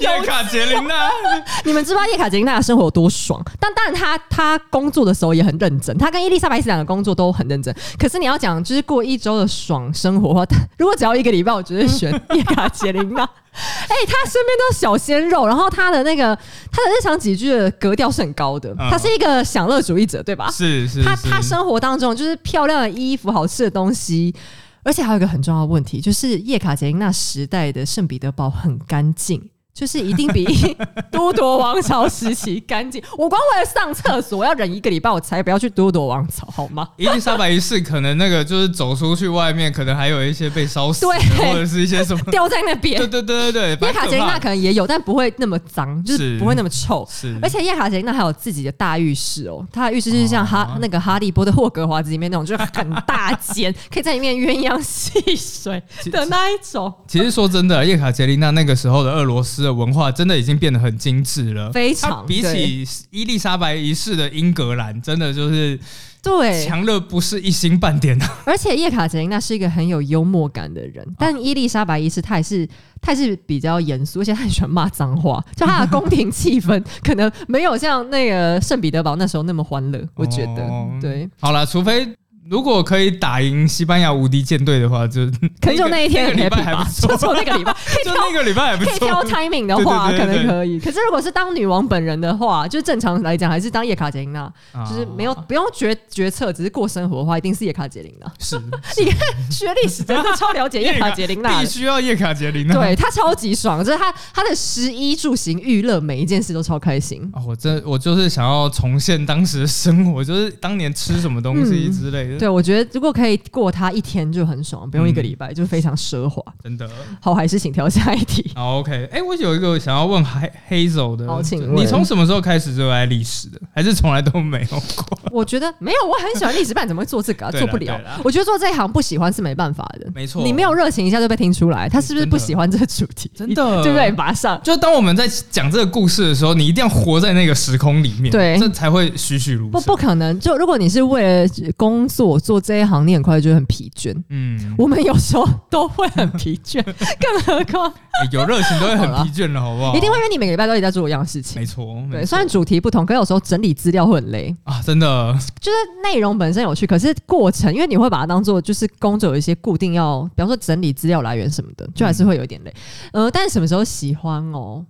[0.00, 1.08] 叶卡捷琳娜，
[1.64, 3.42] 你们知道叶卡捷琳娜的生活有多爽？
[3.58, 7.74] 但当然她，她工作的时候也很认真，她跟伊丽莎白一世两个工作都很认真。
[7.98, 13.22] 可是你要讲就是过一周的爽生活的话，如果只要一个礼拜，我绝对选 叶卡捷琳娜。
[13.54, 16.34] 哎、她身边都是小鲜肉，然后她的那个
[16.72, 20.50] 她的日常几句的格调是很高的，嗯她是一个享乐主义者，对吧？
[20.50, 24.34] 是是，她是她生活当中就是漂亮的衣服、好吃的东西。
[24.82, 29.42] 而且还有一个很重要的问题，就是叶卡捷琳娜时代的圣彼得堡很干净，
[29.74, 30.46] 就是一定比
[31.10, 33.02] 都铎王朝时期干净。
[33.18, 36.88] 我光为了上厕所，我要忍一个礼拜，我才不要去都铎王朝，好吗？
[36.96, 42.22] 伊丽莎白一世可能那个就是走出去外面，可能还有一些被烧死的，对或者是一些什么。
[42.30, 43.08] 掉在那边对。
[43.08, 47.04] 对对对对，叶卡捷琳娜可能也有，但不会那么脏，就是是不会那么臭。
[47.10, 56.92] 是，而且叶卡捷琳娜还有自己的大浴室哦，她的浴室就是像哈、哦那个哈利波特霍格华兹里面那种，就是很大间，可以在里面鸳鸯戏水的那一种。
[57.08, 65.78] 其实说真的，叶卡捷琳娜那个时候的俄罗斯的文化真的已经变得很精致了，非常比起伊丽莎白一世的英格兰，真的就是
[66.22, 68.26] 对，强了不是一星半点啊。
[68.46, 72.66] 而且叶卡捷琳娜是一个很有幽默感的人，但伊丽莎白一世她也是，
[73.02, 80.88] 她也是比较严肃，而且她很喜欢骂脏话，就她的宫廷气氛 可能没有像那个圣彼得堡那时候那么欢乐，我觉得哦。
[81.00, 81.28] 对。
[81.40, 82.08] 好了，除非
[82.50, 85.26] 如果可以打赢西班牙无敌舰队的话，就
[85.62, 87.72] 可能就那一天礼拜 happy 吧，还不错 就，从那个礼拜
[88.04, 89.24] 就挑那个礼拜还不可以挑。
[89.24, 90.78] timing 的话，可能可以。
[90.78, 94.42] 可是如果是当女王本人的话，就正常来讲还是当叶卡捷琳娜，
[94.72, 98.30] 啊就是没有不用决决策，只是过生活的话，一定是叶卡捷琳娜。
[98.38, 98.56] 是
[98.98, 99.18] 你看
[99.50, 101.66] 学历史真的超了解叶卡捷琳娜必。
[101.66, 102.74] 须要叶卡捷琳娜。
[102.74, 107.26] 对她超级爽，就是她她的食衣住行娱乐每一件事都超开心。
[107.32, 112.33] 啊，我真我就是想要重现当时的生活，就是当年吃什么东西之类的。
[112.38, 116.42] 对，我觉得如果可以过他一天就很爽，不用一个礼拜，就非常奢华。
[116.62, 116.88] 真的。
[117.20, 118.50] 好，还是请挑下一题。
[118.54, 123.60] 好，OK，哎、我有一个想要问黑黑走的，好请问你从什么时候开始热爱历史的？
[123.74, 125.18] 还是从来都没有过？
[125.32, 127.50] 我觉得没有，我很喜欢历史，不然怎么会做这个、啊？
[127.52, 128.00] 做不了。
[128.22, 130.10] 我觉得做这一行不喜欢是没办法的。
[130.14, 133.30] 没错你没有热情，一下就被听出来，他是不是不喜欢这个主题？
[133.34, 134.10] 真的 对不对？
[134.12, 134.60] 马上。
[134.62, 139.70] 就当我们在讲这个故事的时候，你一定要活在那个时空里面，对这才会栩栩如生。
[139.72, 144.14] 不不可能，就如果你是为了工作做这一行，你很快就会很疲倦。
[144.28, 149.94] 嗯，我们有时候都会很疲倦， 更何况哎有热情都会很疲倦了， 好不好？
[149.94, 151.66] 一定会因为你每个礼拜都一直在做一样的事情没。
[151.66, 154.54] 错，没对，虽然主题不同，可有时候整理资料会很累。
[154.64, 162.74] 啊，真的，就是内容本身有趣，可是过程，因为你会把它当做就是工作有一些固定要，比方说整理资料来源什么的，就还是会有一点累。
[163.12, 164.84] 呃，但是什么时候喜欢哦？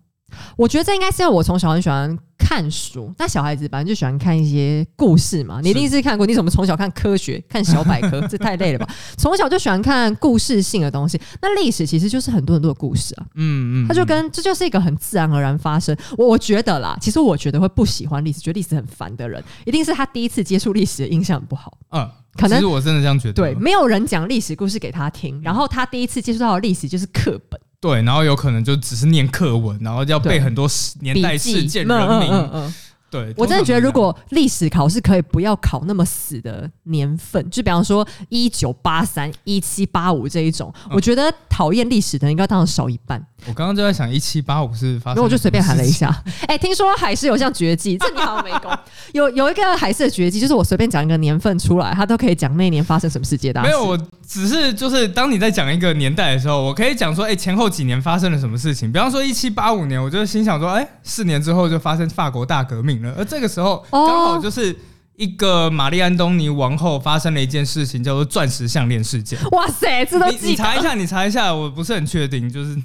[0.57, 2.19] 我觉得这应该是要我从小很喜欢
[2.55, 5.61] 看书，那小孩子反正就喜欢看一些故事嘛。
[5.61, 8.21] 你一定是看过，你怎么从小看科学、看小百科？
[8.31, 8.89] 这太累了吧？
[9.19, 11.21] 从小就喜欢看故事性的东西。
[11.43, 13.27] 那历史其实就是很多很多的故事啊。
[13.35, 15.97] 嗯嗯，它就跟这就是一个很自然而然发生。
[16.17, 21.77] 我我觉得啦，其实我觉得会不喜欢历史，觉得历史很烦的人，一定是他第一次接触历史的印象不好。
[21.91, 32.75] 嗯，可能其实我真的这样觉得，对，没有人讲历史故事给他听，然后他第一次接触到的历史就是课本、对，然后有可能就只是念课文，然后要背很多事年代事件、嗯人名，嗯嗯嗯。
[33.11, 40.93] 对，我真的觉得，如果历史考试可以不要考那么死的年份，就比方说一九八三、一七八五这一种，嗯。
[40.95, 43.23] 我觉得讨厌历史的人应该当然少一半。
[43.47, 46.15] 我刚刚就在想一七八五是发生，然后我就随便喊了一，下，
[46.49, 48.71] 哎、听说海狮有项绝技，这你好像没功。
[49.13, 53.69] 有有一个海狮的绝技，就是我随便讲一个年份出来，他都可以讲那年发生什么世界大事。
[53.69, 58.91] 没有，我只是就是当你在讲一个年代的时候，我可以讲说，哎、前后几年发生了什么事情。
[58.91, 64.77] 比方说一七八五年，我就心想说，哎、四年之后就发生法国大革命了，而这个时候哦刚好就是
[65.17, 69.39] 一个玛丽安东尼王后发生了一件事情，叫做钻石项链事件。
[69.53, 70.29] 哇塞，这都。
[70.43, 72.77] 你查一下，你查一下，我不是很确定，就是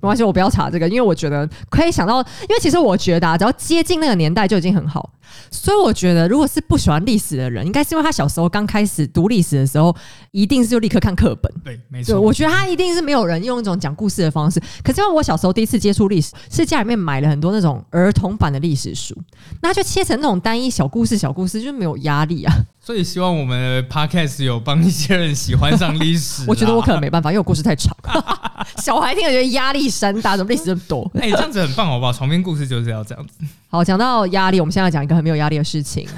[0.00, 5.12] 没关系，我不要查这个，因为我觉得可以想到，因为其实我觉得啊，只要接近那个年代就已经很好。
[5.50, 9.94] 所以我觉得，如果是不喜欢历史的人，应该是因为他小时候刚开始读历史的时候，
[10.30, 11.52] 一定是就立刻看课本。
[11.62, 12.18] 对，没，错。
[12.18, 14.58] 我觉得他一定是没有人用一种讲故事的方式。
[14.82, 19.14] 可是因为我小时候第一次接触历史，是家里面买了很多那种儿童版的历史书，
[19.60, 22.54] 那就切成那种单一小故事、小故事，就没有压力啊。
[22.88, 26.42] 所以希望我们的 podcast 有帮一些人喜欢上历史。
[26.48, 27.94] 我觉得我可能没办法，因为我故事太长，
[28.82, 31.06] 小孩听了觉得压力山大，怎么历史这么多？
[31.20, 32.10] 哎、这样子很棒，好不好？
[32.10, 33.34] 床边故事就是要这样子。
[33.68, 36.08] 好，讲到压力，我们现在讲一个很没有压力的事情。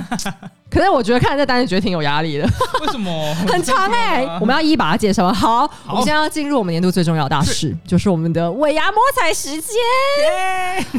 [0.70, 2.48] 可是我觉得看这单子觉得挺有压力的，
[2.80, 3.34] 为什么？
[3.48, 5.34] 很长哎、我们要一一把它介绍完。
[5.34, 9.74] 好，我们现在要进入我们年度最重要的大事，就是我们的尾牙摸彩时间。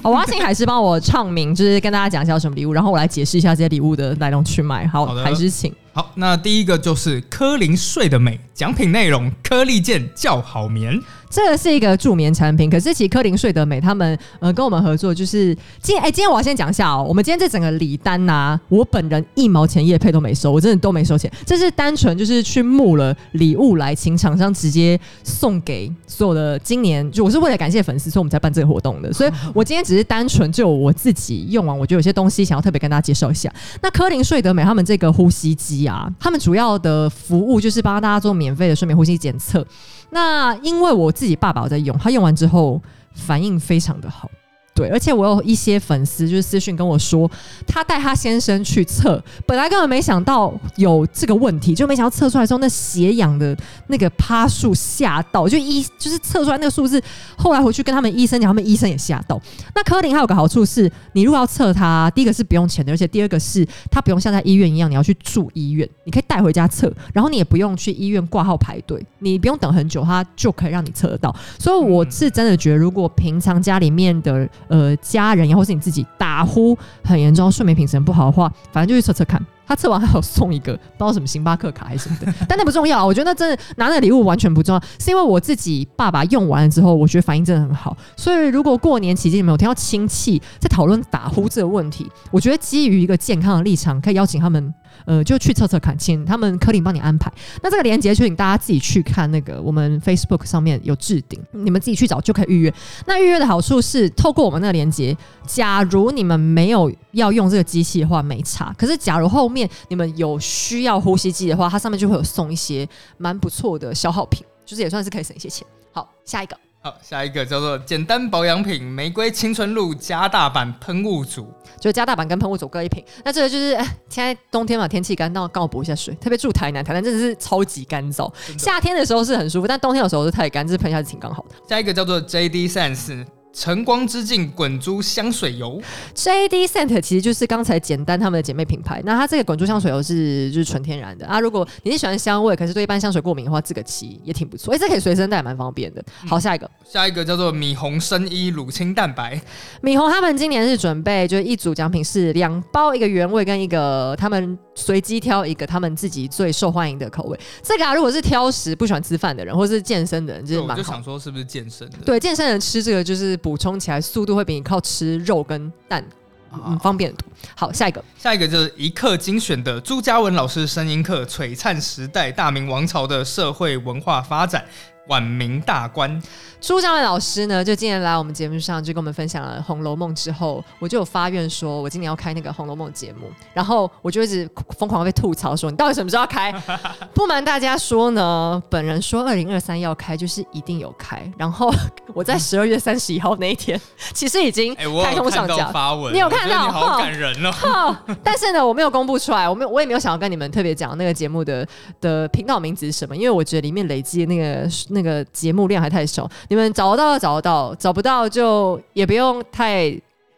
[0.03, 4.85] 好，我要请海狮帮我唱名，就是跟大家讲一下有什么礼物，然后我来解释一下这些礼物的来龙去脉。
[4.87, 5.73] 好，海狮请。
[5.93, 10.97] 好，那第一个就是柯林睡得美，奖品内容颗粒件较好眠。
[11.31, 33.49] 这个是一个助眠产品，可是其实科林睡得美他们呃跟我们合作，就是今天哎、今天我要先讲一下哦，我们今天这整个礼单呐、我本人一毛钱业配都没收，我真的都没收钱，这是单纯就是去募了礼物来请厂商直接送给所有的今年，就我是为了感谢粉丝，所以我们才办这个活动的，所以我今天只是单纯就我自己用完，我觉得有些东西想要特别跟大家介绍一下。
[33.81, 39.65] 那科林睡得美他们这个呼吸机啊，他们主要的服务就是帮大家做免费的睡眠呼吸检测。
[40.11, 42.81] 那因为我自己爸爸在用，他用完之后
[43.13, 44.29] 反应非常的好。
[44.73, 47.29] 对，而且我有一些粉丝就是私讯跟我说，
[47.67, 53.55] 他带他先生去测，本来根本没想到有这个问题，就没想到测出来之后，那血氧的
[53.87, 57.01] 那个趴数吓到，就医就是测出来那个数字，
[57.37, 59.39] 后来回去跟他们医生讲，他们医生也吓到。
[59.75, 71.35] 那科林还有个好处是，你如果要测它，第一个是不用钱的，而且第二个是它不用像在医院一样，你要去住医院，你可以带回家测，然后你也不用去医院挂号排队，你不用等很久，它就可以让你测得到。
[71.59, 79.39] 所以我是真的觉得，如果平常家里面的呃家人然后是你自己打呼很严重，睡眠品质不好的话，反正就去测测看。
[79.67, 83.05] 他测完还有送一个不知道什么星巴克卡还是什么的， 但那不重要啊。
[83.05, 87.95] 我觉得那真的拿那礼物完全不重要，是因为我自己爸爸用完了之后，我觉得反应真的很好。
[88.15, 94.73] 所以如果过年期间你们有听到亲戚在讨论打呼这个问题，我觉得基于一个健康的立场，可以邀请他们。
[95.05, 97.31] 呃，就去测测看，请他们科林帮你安排。
[97.63, 102.73] 那这个链接，就请大家自己去看那个我们 Facebook 上面有置顶，你们自己去找就可以预约。
[103.07, 105.15] 那预约的好处是，透过我们那个链接，
[105.47, 108.75] 假如你们没有要用这个机器的话，没差。
[108.77, 112.87] 可是假如后面你们有需要呼吸机的话，它上面就会有送一些
[113.17, 115.67] 蛮不错的消耗品，就是也算是可以省一些钱。
[115.91, 116.57] 好，下一个。
[116.83, 121.47] 好，下一个叫做简单保养品玫瑰青春露加大版喷雾组，
[121.79, 123.05] 就加大版跟喷雾组各一瓶。
[123.23, 123.75] 那这个就是
[124.09, 126.11] 现在冬天嘛，天气干，那刚好补一下水。
[126.15, 131.55] 特别住台南，台南真的是超级干燥，夏天的时候是很舒服，但冬天的时候是太干，这喷一下是挺刚好的。
[131.69, 133.27] 下一个叫做 JD Sense。
[133.53, 135.81] 晨光之境滚珠香水油
[136.15, 139.01] ，JD Scent 其实就是刚才简单他们的姐妹品牌。
[139.03, 141.39] 那它这个滚珠香水油是就是纯天然的啊。
[141.39, 144.73] 如果你是喜欢香味，可是对一般香水过敏的话，这个其也挺不错。
[144.73, 146.03] 哎，这可以随身带，蛮方便的。
[146.27, 149.39] 好，下一个，下一个叫做米红生衣乳清蛋白。
[149.81, 157.39] 米红他们今年是准备就是一组奖品是两包，一个原味跟一个他们随机挑一个他们自己最受欢迎的口味。
[157.61, 161.97] 这个啊，如果是挑食不喜欢吃饭的人，或是健身的人，就是蛮就想说是不是健身的？
[162.05, 163.31] 对，健身人吃这个就是。
[163.41, 166.05] 补充起来速度会比你靠吃肉跟蛋
[166.53, 167.27] 嗯方便多。
[167.55, 174.63] 好，下一个，下一个就是一刻精选的朱家文老师声音课，璀璨时代大明王朝的社会文化发展。
[175.11, 176.21] 晚明大观，
[176.61, 186.49] 朱江伟老师呢，就今年来我们节目上，就跟我们分享了《红楼梦》之后，我就有发愿说，我今年要开那个《红楼梦》节目，然后我就一直疯狂被吐槽说，你到底什么时候要开？
[187.13, 191.21] 不瞒大家说呢，本人说二零二三要开，就是一定有开。
[191.37, 191.69] 然后
[192.13, 193.77] 我在十二月三十一号那一天，
[194.15, 194.73] 其实已经
[195.03, 196.71] 开通上架发文，你有看到？
[196.71, 197.93] 好感人哦！
[198.23, 201.67] 但是呢，我没有公布出来，我没有，我也没有想要跟你们特别讲那个节目的
[201.99, 205.00] 的频道名字是什么，因为我觉得里面累积那个那。
[205.01, 209.91] 那个节目量还太少，你们找得到找得到，找不到就也不用太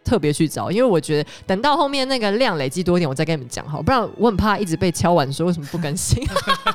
[0.04, 6.22] 特别去找，因为我觉得等到后面那个量累积多一点，我再跟你们讲好，不然我很怕一直被敲完说为什么不更新。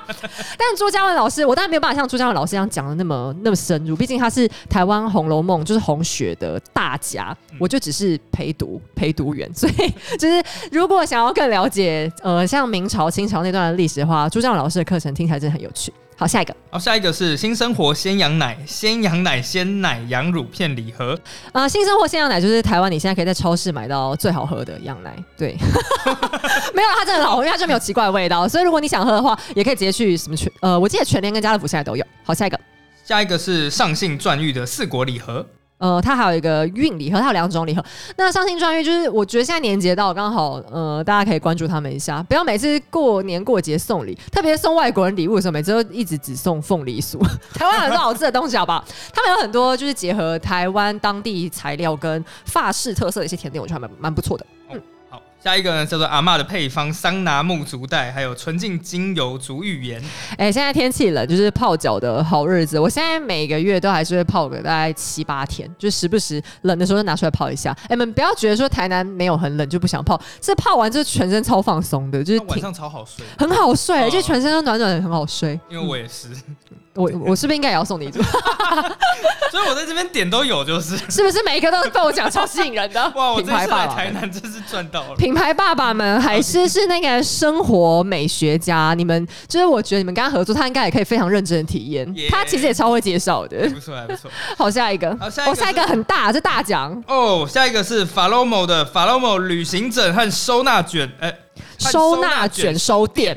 [0.59, 10.43] 但朱家文老师，我当然没有办法像朱家文老师一样讲的那么那么深入，毕竟他是台湾《红楼梦》就是红学的大家，我就只是陪读 陪读员，所以就是
[10.73, 15.93] 如果想要更了解呃像明朝、清朝那段的历史的话，朱家文老师的课程听起来真的很有趣。
[16.19, 16.53] 好，下一个。
[16.69, 21.17] 好，下一个是新生活鲜羊奶，鲜羊奶鲜奶羊乳片礼盒。
[21.53, 25.15] 啊，新生活鲜羊奶就是台湾你现在可以在超市买到最好喝的羊奶。
[25.37, 25.57] 对，
[26.75, 28.49] 没有，它真的好，因为它就没有奇怪的味道。
[28.49, 32.05] 所以如果你想喝的话，也可以直接去什么全呃，我记得全联跟家乐福现在都有。
[32.25, 32.59] 好，下一个。
[33.05, 35.47] 下一个是上信钻玉的四国礼盒。
[35.79, 37.85] 呃，它还有一个运礼盒，它有两种礼盒。
[38.17, 47.19] 那上新专业就是，我觉得现在年节到，刚好呃，大家可以关注他们一下，不要每次过年过节送礼，特别送外国人礼物的时候，每次都一直只送凤梨酥。
[47.55, 48.85] 台湾很多好吃的东西，好不好？
[49.15, 54.45] 他们有很多就是结合台湾当地材料跟法式特色的一些甜点，我觉得蛮蛮不错的。
[55.43, 60.03] 下一个呢，叫做阿妈的配方桑拿木足袋，还有纯净精油足浴盐。
[60.37, 62.77] 哎，现在天气冷，就是泡脚的好日子。
[62.77, 67.73] 我现在每个月都还是会泡个大概七八天，就时不时冷的时候就拿出来泡一下。
[67.89, 75.59] 哎，们不要觉得说台南没有很冷就不想泡，这泡完就全身超放松的，就是晚上超好睡，很好睡，就全身都暖暖的，很好睡。
[75.71, 76.31] 因为我也是。
[76.99, 78.21] 我我是不是应该也要送你一组？
[79.51, 83.01] 所以我在这边点都有，就是是不是每一个都被我讲超吸引人的？
[83.17, 83.33] 哇！
[83.33, 85.17] 我这次来台南真是赚到了。
[85.17, 92.15] 品牌爸爸们还是是那个生活美学家，你们就是我觉得你们跟他合作，他应该也可以非常认真的体验。
[92.29, 94.31] 他其实也超会介绍的，不错还不错。
[94.59, 97.49] 好，下一个，好下一个，下一个很大，这大奖哦。
[97.49, 101.35] 下一个是法罗某的法罗某旅行枕和收纳卷，哎，
[101.79, 103.37] 收纳卷收店。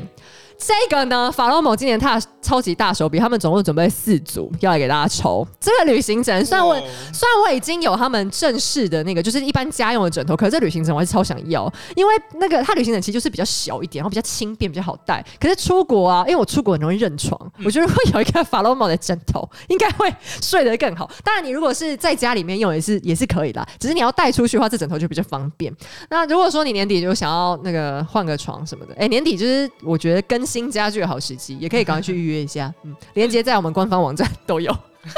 [0.62, 2.22] 这个呢，法罗某今年他。
[2.42, 5.48] 超级大手笔，他们总共准备四组要来给大家抽。
[5.60, 6.74] 这个旅行枕，虽然我
[7.14, 15.24] 虽然我已经有他们正式的那个，就是一般家用的枕头，可是这旅行枕我还是超想要，因为那个它旅行枕其实就是比较小一点，然后比较轻便，比较好带。
[15.40, 20.12] 可是出国啊，因为我出国很容易认床，我觉得会有一个法罗某的枕头，应该会
[20.42, 21.08] 睡得更好。
[21.24, 25.72] 当然，你如果是在家里面用也是也是可以的，只是你要带出去的话，这枕头就比较方便。
[26.10, 32.32] 那如果说你年底就想要那个换个床什么的，哎，年底就是我觉得更新家具的好时机，也可以赶快去预约。
[32.32, 34.74] 约一下，嗯，连接在我们官方网站都有，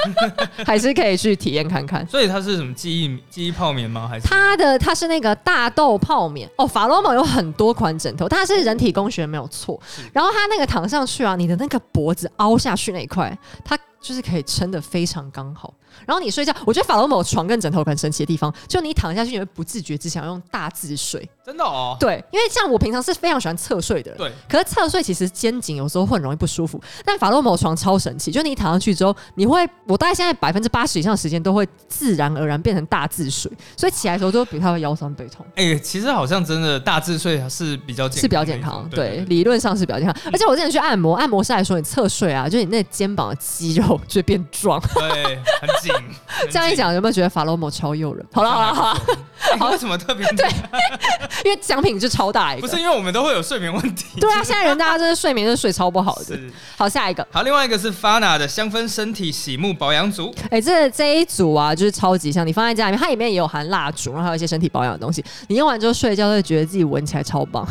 [0.65, 2.03] 还是可以去体验看看。
[2.07, 4.07] 所以它是什么记忆记忆泡棉吗？
[4.09, 6.65] 还是它的它是那个大豆泡棉哦。
[6.65, 9.79] 法罗蒙有很多款枕头，它是人体工学没有错。
[10.11, 13.77] 然后它那个躺上去啊，你的那个脖子凹下去那一块，它。
[14.03, 15.73] 就是可以撑得非常刚好。
[16.05, 21.27] 然后你睡觉，我觉得法罗某床跟枕头很神奇的地方，就你躺下去，你会不自觉只想用大字睡。
[21.45, 21.97] 真的哦。
[21.99, 24.31] 对，因为像我平常是非常喜欢侧睡的人，对。
[24.47, 26.81] 可是侧睡其实肩颈有时候会很容易不舒服。
[27.05, 35.45] 但法洛某床超神奇，就你躺上去之后，你会，我大概现在百分之八十以上的时间都会自然而然变成大字睡，所以起来的时候都比他会腰酸背痛。
[35.55, 40.31] 哎，其实好像真的大字睡是比较是比较健康，对，理论上是比较健康。
[40.31, 45.93] 而且我之前去按摩，按摩师来说，你侧睡啊，就是你那肩膀的肌肉 就会变壮，对，很紧。
[46.49, 48.25] 这样一讲，有没有觉得法罗某超诱人？
[48.31, 48.99] 好了好了好了，
[49.59, 50.47] 好，为什么特别对？
[51.43, 54.19] 因为奖品就超大一个，不是因为我们都会有睡眠问题。
[54.19, 56.39] 对啊，现在人大家真的睡眠是睡超不好的。
[56.77, 60.33] 好，下一个，好，另外一个是 Fana 的香氛身体洗沐保养组。
[60.49, 65.23] 哎，这这一组啊，就是超级香，你放在家里面，它里面也有含蜡烛，然后还有一些身体保养的东西。
[65.47, 67.67] 你用完之后睡觉，会觉得自己闻起来超棒，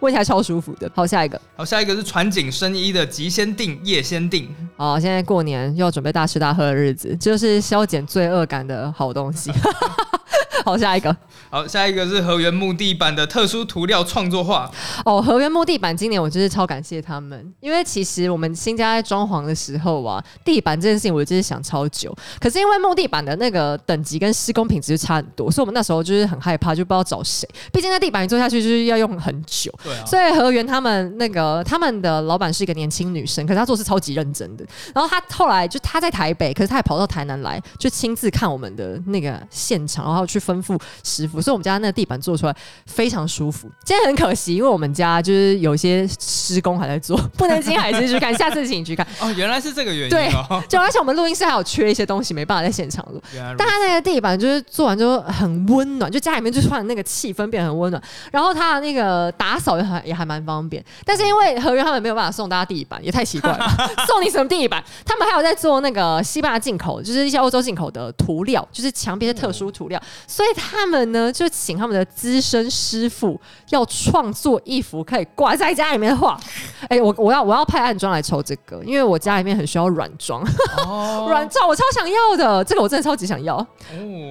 [0.00, 0.90] 闻起来超舒服的。
[0.94, 4.48] 好，下一个，好，下一个是传景生衣的极先定夜先定。
[4.76, 9.50] 哦，现在过年又要准备大吃大喝的日子，就是是消减罪恶感的好东西。
[10.64, 11.14] 好，下一个。
[11.50, 14.70] 好，下一个是河源木地板的特殊涂料创作画。
[15.04, 22.14] 哦，河源木地板今年我真是超感谢他们，因为其实我们新家在装潢的时候啊，地板这件事情我真是想超久。
[22.38, 27.48] 可是因为木地板的那个等级跟施工品质差很多，所以我们那时候就是很害怕，就不知道找谁。
[27.72, 29.72] 毕竟那地板你做下去就是要用很久。
[29.82, 30.04] 对啊。
[30.04, 34.66] 所以河源他们那个他们的老板是一个年轻女生，可是她做事超级认真的。
[34.94, 41.40] 然后她后来就她在台北，可是她也跑到台南来，就亲自看我们的那个现场，然后去吩咐师傅。
[41.40, 42.56] 所以我们家那个地板做出来
[42.86, 43.68] 非常舒服。
[43.84, 48.34] 今天很可惜，因为我们家就是有些施工还在做，不能进海市去看。
[48.34, 49.06] 下次请你去看。
[49.20, 50.10] 哦，原来是这个原因。
[50.10, 50.30] 对，
[50.68, 53.20] 就而且我们录音室还有缺一些东西，没办法在现场录。
[53.56, 58.02] 但他那个地板就是做完之后很温暖，就家里面就突然那个气氛变得很温暖。
[58.30, 60.84] 然后他的那个打扫也还也还蛮方便。
[61.04, 63.66] 但是因为合约他们没有办法送大家地板，也太奇怪了。
[64.06, 64.82] 送你什么地板？
[65.04, 70.00] 他们还有在做那个西班牙进口，就是一些欧洲进口的涂料，就是墙壁的特殊涂料。
[70.38, 71.32] 所以他们呢？
[71.32, 73.40] 就请他们的资深师傅
[73.70, 76.38] 要创作一幅可以挂在家里面的画。
[76.88, 80.40] 哎，我我要我要派暗装来抽这个，因为我家里面很需要软装，
[81.26, 83.56] 软装我超想要的，这个我真的超级想要。
[83.56, 83.66] 哦，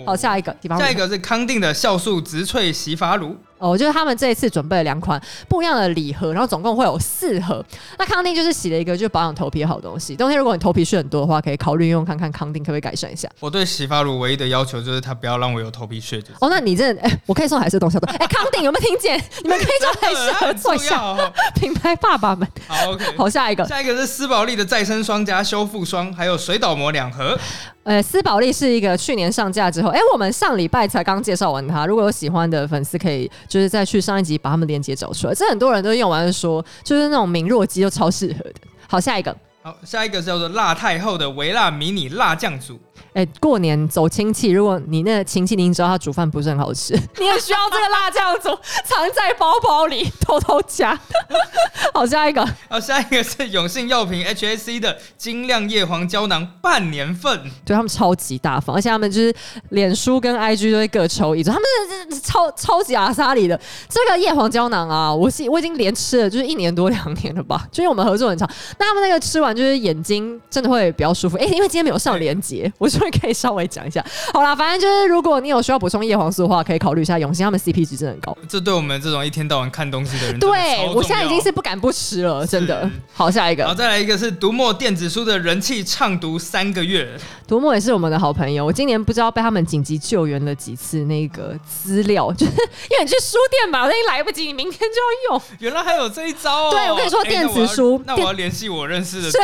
[0.06, 3.36] 好，下一个，下一个是康定的酵素植萃洗发乳。
[3.58, 7.64] 哦，就是他们这一次准备了两款不一样的礼盒，然后总共会有四盒。
[7.98, 10.16] 那康定就是洗了一个就保养头皮的好东西。
[10.16, 13.28] 冬天如果你头皮屑很多的话，可以考虑用看看康定可不可以改善一下。
[13.40, 16.22] 我对洗发乳唯一的要求就是它不要让我有头皮屑。
[16.40, 18.08] 哦，那你这哎，我可以送海是东西的。
[18.08, 19.22] 哎，康定有没有听见？
[19.44, 21.16] 你们可以找海是合作一下。
[21.56, 22.48] 品牌爸爸们。
[22.68, 23.06] 好，OK。
[23.18, 27.38] 好，下一个，下一个是斯宝丽的再生霜加修复霜，还有水导膜两盒。
[27.84, 31.86] 呃，斯宝丽是一个去年上架之后，哎，我们上礼拜才刚介绍完它。
[31.86, 35.34] 如果有喜欢的粉丝，可以就是再去上一集把他们链接找出来。
[35.34, 38.56] 这很多人都用完说，就是那种明弱肌就超适合的。
[38.88, 39.36] 好，下一个。
[39.62, 42.80] 好，下一个叫做辣太后的微辣迷你辣酱组。
[43.14, 48.50] 哎，过年走亲戚，如果你那亲戚您知道他煮饭不是很好吃， 你也需要这个辣酱组
[48.86, 50.98] 藏在包包里偷偷加。
[51.94, 52.46] 好，下一个。
[52.70, 59.34] 好，下一个是永信药品 HAC 的精亮叶黄胶囊半年份，对他们超级大方，而且他们就是
[59.70, 61.64] 脸书跟 IG 都会各抽一支，他们
[62.12, 63.60] 是超超级阿萨里的
[63.90, 68.48] 这个叶黄胶囊啊，我是我已经连吃了就是一年多两年了吧，就因为我们合作很长，
[68.78, 71.38] 那他们那个吃完就是眼睛真的会比较舒服。
[71.38, 73.08] 哎，因为今天没有上连接，我说。
[73.22, 78.38] 可以稍微讲一下，好啦，反正就是如果你有需要补充叶黄素的话，可以考虑一下永兴，他们 CP 值真的很高。
[78.48, 82.88] 这对我们这种一天到晚看东西的人，对我现在已经是不敢不吃了，真的。
[83.14, 87.10] 好，下一个，好，再来一个是读墨电子书的人气畅读三个月。
[87.48, 95.42] 读墨也是我们的好朋友，我今年不知道被他们紧急救援了几次那个资料， 就是因为你去书店嘛，我已经来不及，你明天就要用。
[95.60, 96.72] 原来还有这一招哦！
[96.72, 99.32] 对，我跟你说电子书，那我要联系我认识的。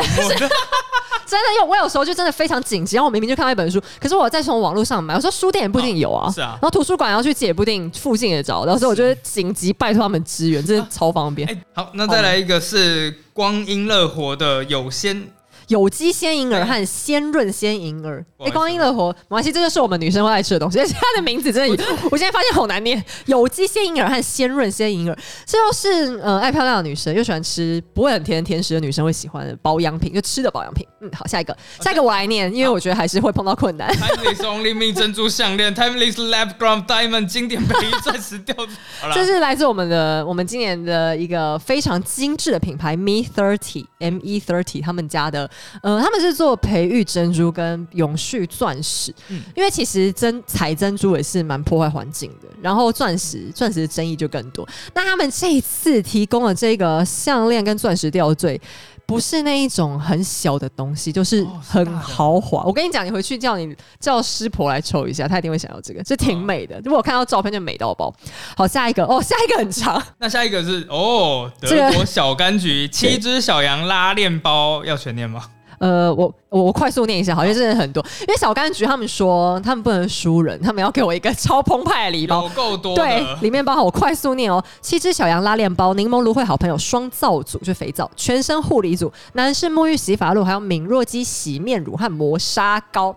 [1.34, 11.48] 真的，因为我有时候就真的非常紧急，然后我明明就看到一本书，可是我再从网络上买，我说书店也不一定有啊，是啊，然后图书馆要去借不一定附近也找，到所以我觉得紧急拜托他们支援，真的超方便。
[11.72, 15.28] 好，那再来一个是光阴乐活的有仙。
[15.74, 20.78] 有机鲜银耳和鲜润鲜银耳，哎，光阴乐活，没关系，这就是我们女生会爱吃的东西。
[20.78, 23.04] 而且它的名字真的， 我现在发现好难念。
[23.26, 30.86] 有机鲜银耳和鲜润鲜银耳，这就是呃爱漂亮的女生又喜欢吃不会很甜甜食的女生会喜欢的保养品，就吃的保养品。
[31.00, 33.92] 嗯，好，下一个，下一个我来念，因为我觉得还是会碰到困难。
[33.94, 38.76] Timeless Only Me 珍珠项链，Timeless Lab Ground Diamond 经典钡玉钻石吊坠，
[39.12, 45.50] 这是来自我们的我们今年的一个非常精致的品牌 Me Thirty M E Thirty 他们家的。
[45.82, 49.14] 呃，他们是做培育珍珠跟永续钻石，
[49.54, 54.68] 因为其实珍采珍珠也是蛮破坏环境的，然后钻石钻石的争议就更多。
[54.94, 58.60] 那他们这一次提供了这个项链跟钻石吊坠。
[59.06, 62.62] 不是那一种很小的东西，就是很豪华。
[62.64, 66.80] 我跟你讲，你回去叫你叫师婆来抽一下，她一定会想要这个，这挺美的。
[66.84, 68.14] 如果我看到照片就美到爆。
[68.56, 75.44] 好，下一个哦，下一个很长，那下一个是哦，德国小柑橘 七只小羊拉链包，要全念吗？
[75.84, 78.02] 呃，我我我快速念一下，好，像真的很多。
[78.22, 82.48] 因为小柑橘他们说他们不能输人，他们要给我一个超澎湃的礼包。
[82.54, 93.14] 够多对，里面包含我快速念哦，七只小羊拉链包、柠檬芦荟好朋友双皂组，就肥皂，全身护理组，男士沐浴洗发露，还有敏弱肌洗面乳和磨砂膏。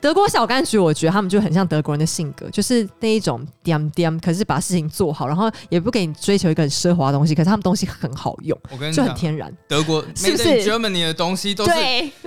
[0.00, 9.52] 德国小柑橘，我觉得他们就很像德国人的性格，就是那一种掂掂，可是把事情做好，然后也不给你追求一个很奢华的东西，可是他们东西很好用，我跟你讲，就很天然。
[9.68, 11.72] 德国是不是 Germany 的东西都是，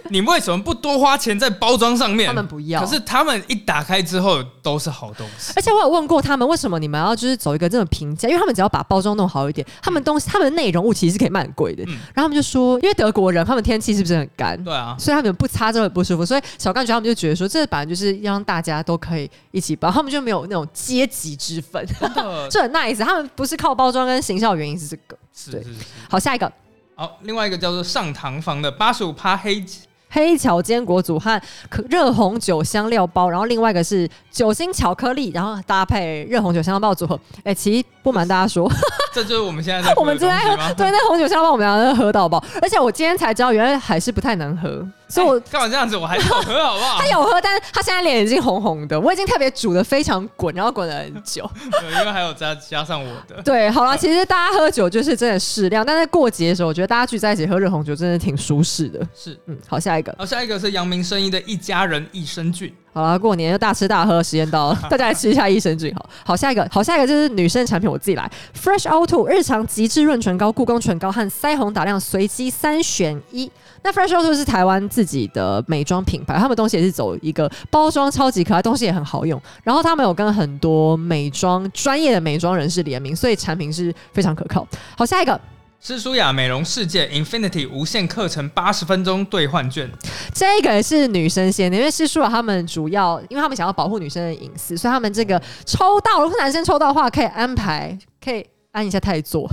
[0.10, 2.27] 你为什么不多花钱在包装上面？
[2.27, 5.53] 他们不要可是他们一打开之后都是好东西。
[5.55, 8.27] 而且我有问过他们，为什么你们要就是走一个这种平价？
[8.27, 11.84] 因为他们只要把包装弄好一点，他们东西他们的内容物其实是可以卖很贵的。
[11.88, 14.61] 嗯然后他们就说，因为德国人他们天气是不是很干？
[14.64, 22.99] 对啊，所以他们不擦就很不舒服，所以小柑橘他们就觉得说，这本来就是要让大家都可以一起包，他们就没有那种阶级之分，真的 这很 nice。
[22.99, 25.18] 他们不是靠包装跟行销，原因是这个。
[25.34, 25.69] 是是是。
[26.10, 26.51] 好，下一个
[26.95, 29.65] 好，另外一个叫做上堂房的八十五趴黑
[30.10, 37.19] 黑巧坚果组和可热红酒香料包，然后另外一个是酒心巧克力，然后搭配热红酒香料包组合。
[37.43, 38.70] 哎、其实不瞒大家说，
[39.14, 40.74] 这就是我们现在在 我们正在喝？
[40.76, 45.96] 对，那红酒香料包我们两个都喝到爆，而且我今天才知道，原来还是不太能喝，所以我哎干嘛这样子？
[45.96, 47.08] 我还是有喝好不好 他？
[47.08, 49.00] 有喝，但是他现在脸已经红红的。
[49.00, 51.50] 我已经特别煮的非常滚，然后滚了很久。
[51.80, 53.42] 对，因为还有加加上我的。
[53.42, 59.00] 对，好了，其实大家喝酒就是真的适量，但在过节的时候，我觉得大家聚在一起喝热红酒真的挺舒适的。
[59.16, 59.40] 是。
[59.46, 62.74] 嗯，好，下一个，好，下一个是阳明生医的一家人益生菌。
[62.94, 65.94] 好了，过年就大吃大喝，时间到了， 大家来吃一下益生菌。
[65.95, 73.52] 好，好，下一个，好，下一个就是女生产品，我自己来，Fresh O2 日常极致润唇膏、故宫唇膏和腮红打亮随机三选一。
[73.82, 79.41] 那 Fresh O2 是台湾自己的美妆品牌，他们东西也是走一个包装超级可爱，东西也很好用。
[79.64, 84.65] 然后他们有跟很多美妆专业的美妆人士联名，所以产品是非常可靠。
[84.95, 85.40] 好，下一个，
[85.85, 89.91] 诗舒雅美容世界 Infinity 无限课程八十分钟兑换券，
[90.34, 99.45] 这个是女生先的，因为是说他们主要，因为他们想要保护女生的隐私，所以他们这个抽到，如果男生抽到的话，可以安排，可以按一下太座，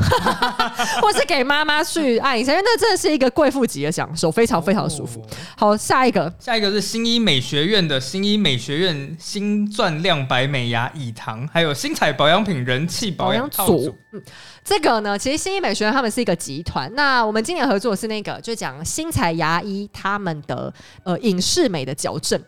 [1.02, 5.20] 或是给妈妈去按一下，因为那真的是一个贵妇级的享受，非常非常舒服。
[5.20, 5.26] 哦。
[5.56, 14.22] 好，下一个，下一个是新医美学院的新医美学院新钻亮白美牙以堂，还有新彩保养品人气保养套组。，嗯，
[14.70, 16.88] 这个呢，其实新医美学院他们是一个集团。
[16.94, 20.72] 那我们今年合作是那个，就讲新彩牙医他们的
[21.02, 22.40] 呃影视美的矫正。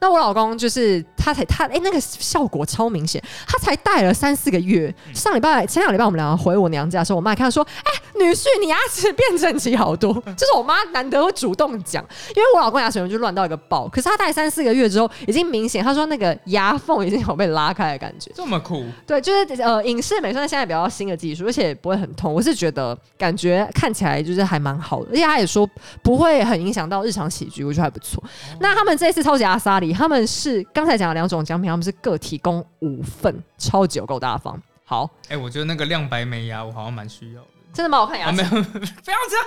[0.00, 4.94] 那我老公就是他才他哎、那个效果超明显，他才戴了三四个月。
[5.14, 12.04] 上礼拜前两礼拜我们两个回我娘家的时候，我妈看到说，哎、女婿你牙齿变整齐好多，就是我妈难得会主动讲，
[12.34, 18.30] 因为我老公牙齿就乱到一个爆，可是他戴三四个月之后，已经明显他说那个牙缝已经有被拉开的感觉。
[18.34, 22.32] 这么酷，对，就是呃，影视美算现在比较新的技术，而且不会很痛。
[22.32, 25.68] 我是觉得感觉看起来就是还蛮好的，而且他也说
[26.02, 28.22] 不会很影响到日常起居，我觉得还不错。
[28.60, 34.60] 那他们这次超级阿萨里，他们是刚才讲的两种奖品，他们是各提供五份，超级有够大方。
[34.84, 37.42] 好，哎、我觉得那个亮白美牙我好像蛮需要。
[37.76, 38.42] 真的蛮好看牙啊，齿没。
[38.42, 39.46] 有， 不要这样。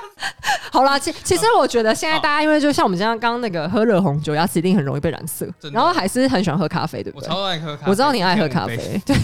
[0.72, 7.34] 好啦，其其实我觉得现在大家因为就像我们这样刚刚那个喝热红酒，牙齿一定很容易被染色，然后还是很喜欢喝咖啡，对不对我？
[7.34, 8.68] 超爱喝咖啡，我知道你爱喝咖。
[8.68, 9.16] 啡，对，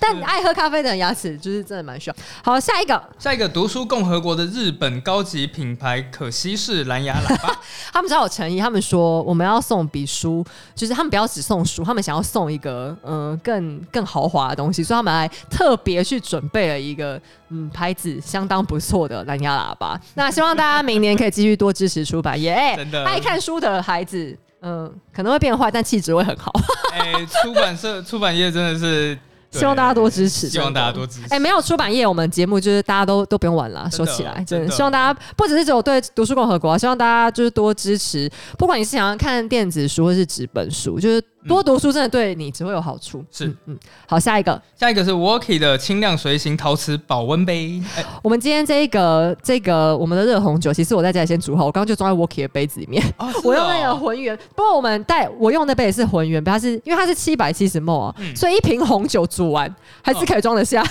[0.00, 2.16] 但你爱喝咖啡的人牙齿就是真的蛮需要。
[2.42, 7.54] 好，下一个，下一个读书共和国的日本高级品牌可惜式蓝牙喇叭，
[7.92, 10.42] 他们超有诚意，他们说我们要送比书，
[10.74, 20.00] 就是他们不要只送书，他们想要送一个呃更更豪华的东西，所以他们还特别去准备了一个嗯牌子相当不错的蓝牙喇叭。
[20.14, 24.36] 那希望大家明年可以继续多支持出版业，哎真的爱看书的孩子。
[24.64, 26.52] 嗯，可能会变坏，但气质会很好。
[26.94, 29.18] 哎、出版社 出版业真的是，
[29.50, 31.26] 希望大家多支持，希望大家多支持。
[31.30, 43.24] 哎、没有出版业，我们节目就是大家都都不用玩了，收起来，真的真的希望大家不只是只有对读书共和国啊，希望大家就是多支持，不管你是想要看电子书或是纸本书，就是多读书真的对你只会有好处。
[43.30, 43.46] 是。
[43.46, 58.34] 嗯嗯，好，下一个，下一个是 Walkie 的轻量随行陶瓷保温杯，哎、我们今天这一个这个我们的热红酒，其实我在家里先煮好，我刚刚就装在 Walkie 的杯子里面，哦 我用那个浑圆，不过我们带我用的杯也是浑圆杯，它是因为它是七百七十 ml 啊，嗯。
[58.36, 60.84] 所以一瓶红酒煮完还是可以装得下。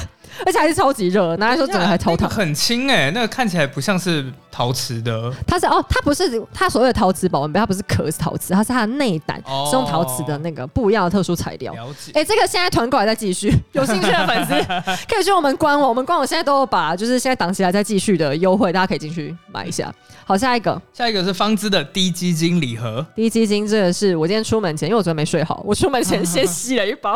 [0.46, 2.22] 而且还是超级热，拿来说整个还超烫。
[2.22, 11.74] 那个很轻哎、那个看起来不像是陶瓷的它是哦，它不是它所谓的陶瓷保温杯，它不是壳是陶瓷，它是它的内胆哦是用陶瓷的那个不一样的特殊材料。
[11.74, 12.12] 了解。
[12.14, 14.54] 哎、这个现在团购还在继续，有兴趣的粉丝
[15.08, 19.94] 可以去我们官网，我们官网现在都有把就是现在档期还在继续的优惠，大家可以进去买一下。
[20.26, 27.14] 好，下一个下一个是方知的低基金礼盒，低基金，这个是我今天出门前，因为我昨天没睡好，我出门前先 吸了一包。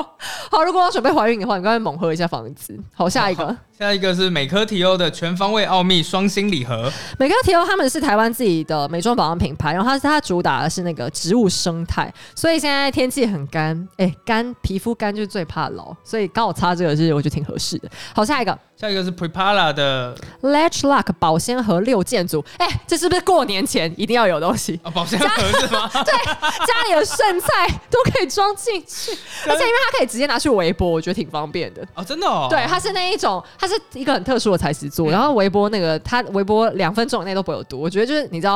[0.50, 2.78] 好，如果要准备怀孕的话，你赶快猛喝一下房子。
[2.94, 3.56] 好，下一个。
[3.78, 6.90] 下一个是美科提欧的全方位奥秘双星礼盒，
[7.20, 17.90] 美科提欧他们是台湾自己的美妆保养品牌，然后它它主打的是那个植物生态，所以现在天气很干，哎、干皮肤干就是最怕老，所以刚好擦这个是我觉得挺合适的。
[18.14, 24.78] 好，下一个下一个是 Prepara 的 Latch Lock 保鲜盒六件组，哎、这是不是过年前一定要有东西？
[24.84, 25.28] 啊保鲜盒
[25.62, 25.90] 是吗？
[26.04, 29.12] 对家里的剩菜都可以装进去，
[29.48, 31.88] 而且因为它可以直接拿去微波，我觉得挺方便的。
[31.96, 32.48] 哦，真的哦。
[32.50, 37.80] 对，它是那一种，它是一个很特殊的材质做，然后微波那个它微波两分钟以内都不会有毒。
[37.80, 38.56] 我觉得就是你知道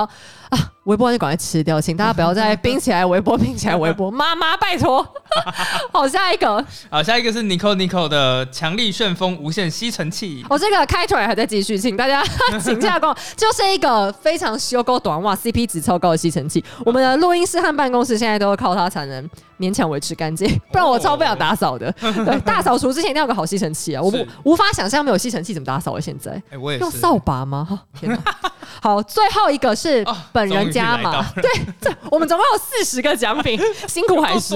[0.50, 5.06] 啊，微波就赶快吃掉，请大家不要再冰起来微波，冰起来微波， 妈妈拜托。
[5.92, 10.44] 好，下一个，好，下一个是 Nico Nico 的强力旋风无线吸尘器。
[10.50, 12.24] 我、这个开腿还在继续，请大家
[12.64, 16.64] 请假工，就是一个非常修够短袜，CP 值超高的吸尘器。
[16.86, 19.30] 我们的录音室和办公室现在都靠它产能
[19.60, 21.92] 勉强维持干净， 不然我超不想打扫的。
[22.02, 24.02] 对，大扫除之前一定要有个好吸尘器啊！
[24.02, 26.02] 我不无法想象没有吸尘器怎么打扫了。
[26.02, 27.68] 现在哎、我也是用扫把吗？
[27.70, 28.20] 哈天哪！
[28.82, 31.44] 好，最后一个是哦本人加码，对，
[31.82, 34.56] 这我们总共有四十个奖品，辛苦还是。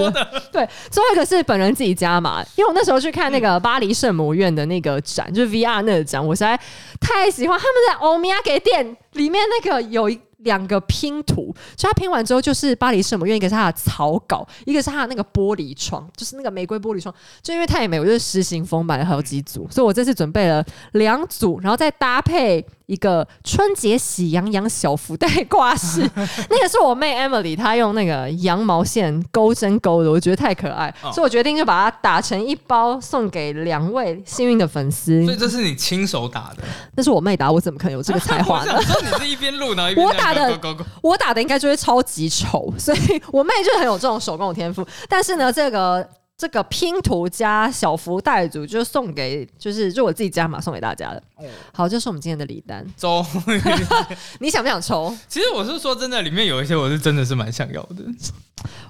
[0.50, 6.58] 对，最后一个是本人自己加码，因为我那时候去看那个巴黎圣母院的那个展，就是 VR 那个展，我实在
[7.00, 10.18] 太喜欢他们在欧米亚给店里面那个有一。
[10.44, 17.14] 两个拼图，所以它拼完之后就是巴黎圣母院，一个是它的草稿，一个是它的那个玻璃窗，就是那个玫瑰玻璃窗。
[17.42, 26.00] 就因为太美，我就是实行风买了好几组，所以我这次准备了两组，然后再搭配一个春节喜羊羊小福袋挂饰，
[26.50, 35.32] 那个是我妹 Emily 她用那个羊毛线钩针钩的，我觉得太可爱，哦所以我决定就把它打成一包送给两位幸运的粉丝所。
[35.32, 36.64] 以这是你亲手打的，
[36.96, 38.82] 那是我妹打，我怎么可能有这个才华呢 我？
[38.82, 44.86] 想说你是一边录然后一边 我打的勾勾勾勾我打的应该就会超级丑，所以我妹就很有这种手工的天赋。
[45.08, 46.06] 但是呢，这个
[46.36, 51.22] 这个拼图加小福袋组就送给，就是就我自己加码送给大家的。
[51.36, 53.24] 哦好，这是我们今天的礼单， 周。
[54.40, 55.16] 你想不想抽？
[55.28, 58.04] 其实我是说真的，里面有一些我是真的是蛮想要的。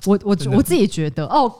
[0.07, 1.55] 我我的我自己觉得哦。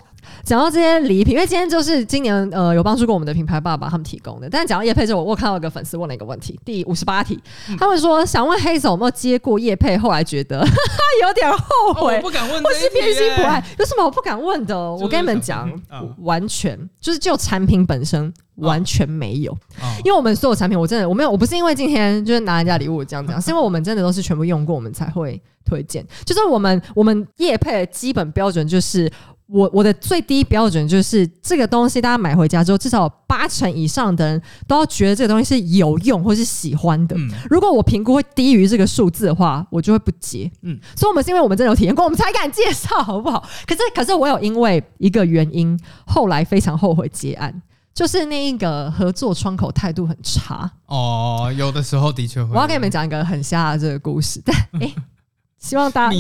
[0.45, 4.49] 讲到这些礼品，因为今天就是今年呃有帮助过我们的品牌爸爸他们提供的。
[4.49, 11.59] 但是讲到叶佩之后，我我看到一个粉丝问了一个问题，第五十八题，嗯他们说想问黑总有没有接过叶佩，后来觉得哈哈有点后
[11.91, 14.75] 哦悔，我不敢问或是偏心不爱，有什么我不敢问的？
[14.75, 15.71] 就是我跟你们讲
[16.19, 26.07] 完全就是就产品本身完全没有，哦因为我们所有产品我真的我没有，我不是因为今天就是拿人家礼物这样讲，是因为我们真的都是全部用过，我们才会推荐。
[26.25, 29.11] 就是我们我们业配的基本标准就是。
[29.47, 37.15] 我我的最低标准就是这个东西，大家买回家之后，至少有八成以上的人都要觉得这个东西是有用或是喜欢的。
[37.15, 40.51] 嗯如果我评估会低于这个数字的话，我就会不接。
[40.63, 43.47] 嗯嗯，所以我们是因为我们真的有体验过，我们才敢介绍，好不好？
[43.67, 47.63] 可是可是我有因为一个原因，后来非常后悔结案，
[47.95, 50.71] 就是那一个合作窗口态度很差。
[50.87, 52.51] 哦，有的时候的确会。
[52.55, 54.93] 我要给你们讲一个很瞎的这个故事，但 哎、
[55.59, 56.17] 希望大家？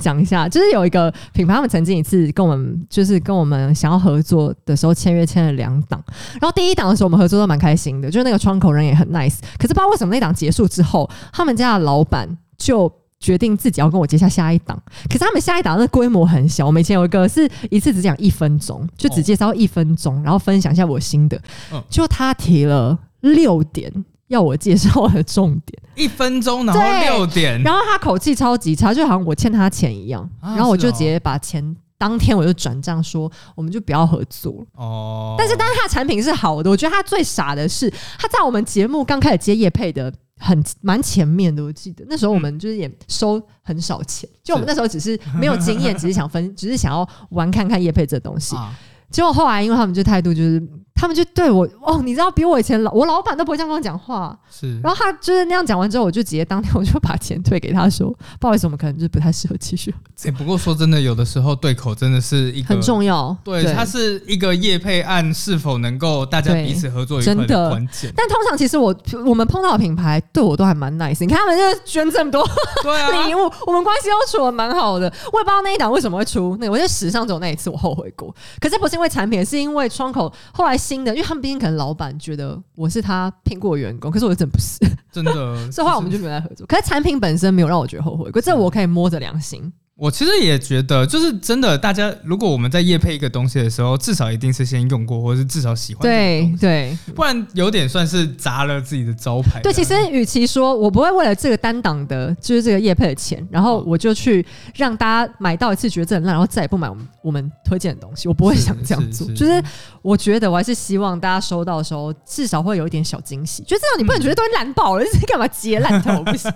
[0.00, 6.02] 讲一下，就是有一个品牌，他们曾经一次跟我们，就是跟我们想要合作的时候签约签了两档，
[6.40, 12.90] 然后第一档的时候我们合作都蛮开心的，就是那个窗口人也很 nice，可是不知道为什么那档结束之后，他们家的老板就。
[13.18, 16.66] 决定自己要跟我接下下一档，可是他们下一档的规模很小。
[16.66, 21.40] 我们以前有一个是一次只讲一分钟，就只介绍一分钟，然后分享一下我心得。
[21.72, 23.90] 嗯就他提了六点
[24.28, 30.22] 要我介绍的重点，一分钟，然后六点，然后他口气超级差，就好像我欠他钱一样。
[30.40, 34.66] 啊然后我就直接把钱当天我就转账说，我们就不要合作了。
[34.74, 40.12] 哦，但是，但是他的产品是好的，我觉得他最傻的是他在我们节目刚开始接叶配的。
[40.38, 42.04] 很蛮前面的，我记得。
[42.08, 48.54] 那时候我们就是也收很少钱，就我们那时候只是没有经验， 只是想分，只是想要玩看看叶佩这东西。
[48.56, 48.72] 啊，
[49.10, 50.62] 结果后来因为他们就态度就是，
[50.96, 59.94] 他们就对我哦，你知道比我以前老我老板都不会这样跟我讲话，是，然后他就是那样讲完之后，我就直接当天我就把钱退给他说，不好意思，我们可能就是不太适合继续，
[60.24, 63.36] 欸不过说真的，有的时候对口真的是一个很重要。
[63.44, 68.10] 对，它是一个业配案是否能够大家彼此合作真的关键。
[68.16, 68.94] 但通常其实我
[69.26, 72.42] 我们碰到的品牌对我都还蛮 nice，你看他们就捐这么多
[72.82, 75.06] 对啊，礼物，我们关系都处的蛮好的。
[75.32, 78.34] 我也不知道那一档为什么会出，那我觉得史上只有那一次我后悔过。
[78.60, 84.78] 可是不是因为产品，是因为窗口后来新的，因为他们毕竟可能老板觉得我是他聘过员工，可是我真不是，
[85.10, 85.32] 真的。
[85.72, 86.66] 所以后来我们就没有再合作。
[86.66, 89.72] 可是产品本身没有让我觉得后悔，可这我可以摸着良心。
[89.98, 96.02] 我其实也觉得，就是真的，大家如果我们在夜配一个东西的时候，至少一定是先用过，或者是至少喜欢。
[96.02, 99.58] 对对，不然有点算是砸了自己的招牌。
[99.62, 104.44] 对，其实与其说我不会为了这个单档的，就是这个夜配的钱，然后我就去
[104.74, 109.26] 让大家买到一次觉得很烂，然后再也不买我们我们推荐的东西，我不会想这样做。
[109.28, 109.64] 就是
[110.02, 113.62] 我觉得我还是希望大家收到的时候，至少会有一点小惊喜。
[113.62, 116.22] 就这样，你不能觉得都烂爆了，这是干嘛截烂头？
[116.22, 116.52] 不行。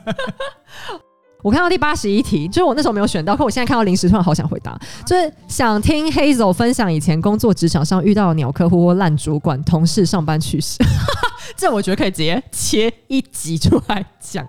[1.42, 10.78] 我看到第八十一题，就是我那时候没有选到，可我现在看到临时突然好想回答，就是想听 Hazel 分享以前工作职场上遇到的鸟客户或烂主管、同事上班趣事。
[11.56, 14.46] 这我觉得可以直接切一集出来讲。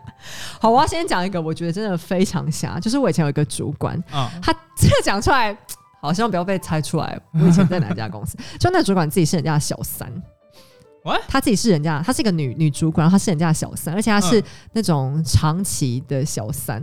[0.60, 4.02] 好，我要先讲一个，我觉得真的非常瞎，就是我以前有一个主管，
[4.42, 5.58] 他这个讲出来，
[6.02, 10.12] 好希望不要被猜出来，我以前在哪家公司，就那主管自己是人家的小三。
[11.28, 16.80] 她自己是人家，她是一个女女主管，然后她是人家的小三，而且她是那种长期的小三。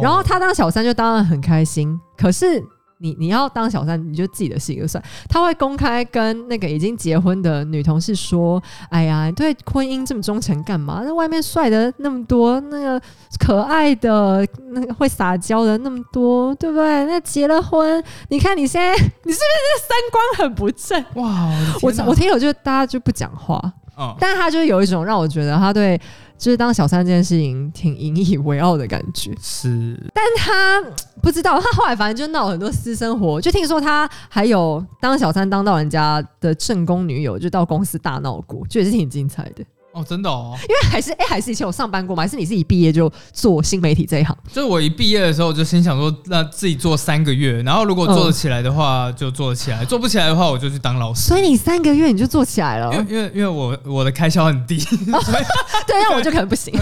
[0.00, 2.62] 然后她当小三就当然很开心，可是
[3.02, 5.02] 你你要当小三，你就自己的事就算。
[5.28, 11.02] 他会公开跟那个已经结婚的女同事说：“哎呀，对婚姻这么忠诚干嘛？
[11.04, 13.02] 那外面帅的那么多，那个
[13.40, 17.04] 可爱的、那个会撒娇的那么多，对不对？
[17.06, 21.04] 那结了婚，你看你现在，你是不是三观很不正？
[21.16, 21.50] 哇！
[21.82, 23.60] 我我听了就大家就不讲话。”
[24.18, 26.00] 但他就是有一种让我觉得他对
[26.42, 29.30] 就是当小三这件事情挺引以为傲的感觉。
[29.40, 30.82] 是，但他
[31.22, 39.64] 不知道，他后来反正就闹很多私生活，就听说他还有当小三当到人家的正宫女友，就到公司大闹过，就也是挺精彩的。
[39.92, 42.22] 哦，真的哦，因为还是哎，还是以前有上班过吗？
[42.22, 44.36] 还是你自己毕业就做新媒体这一行？
[44.52, 51.28] 就是我一毕业的时候就心想说，那自己做三个月，然后如果做得起来的话就做得起来，做不起来的话我就去当老师。
[51.28, 52.90] 所以你三个月你就做起来了？
[53.08, 54.78] 因为因为我我的开销很低，
[55.86, 56.72] 对，那我就可能不行。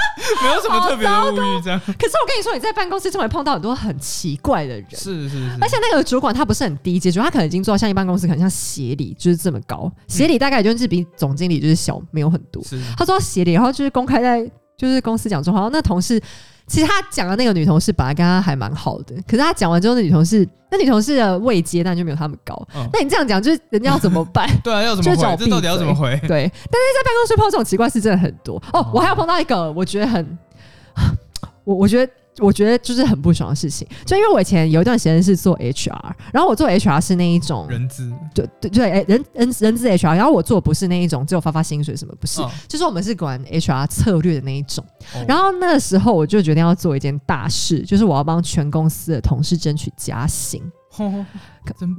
[0.42, 1.80] 没有什么特别的物欲，这样。
[1.80, 5.50] 可是我跟你说，你在办公室就会碰到很多很奇怪的人，是是是。
[5.60, 12.62] 而且那个主管他不是很低阶，主他可能已经做到像一般公司，可能像协理就是这么高，协理大概就是比总经理就是小没有很多。
[12.96, 16.20] 他说协理，然后就是公开在就是公司讲说，好像那同事。
[16.70, 22.56] 其实他讲的那个女同事本来跟他还蛮好的，可是他讲完之后，那女同事那女同事的位阶当然就没有他们高。
[22.92, 24.48] 那你这样讲，就是人家要怎么办？
[24.62, 25.16] 对啊，要怎么回？
[25.36, 26.10] 这到底要怎么回？
[26.28, 28.62] 对，但是在办公室碰到这种奇怪事真的很多。
[28.72, 30.38] 哦，我还要碰到一个，我觉得很，
[31.64, 32.12] 我我觉得。
[32.40, 44.84] 我觉得就是很不爽的事情，就因为我以前有一段时间是做 HR，然后我做 HR 是那一种人资，对对对，人人人资 HR，然后我做不是那一种只有发发薪水什么，不是，就是我们是管 HR 策略的那一种。
[45.28, 50.62] 然后那个时候我就决定要做一件大事，就是我要帮全公司的同事争取加薪。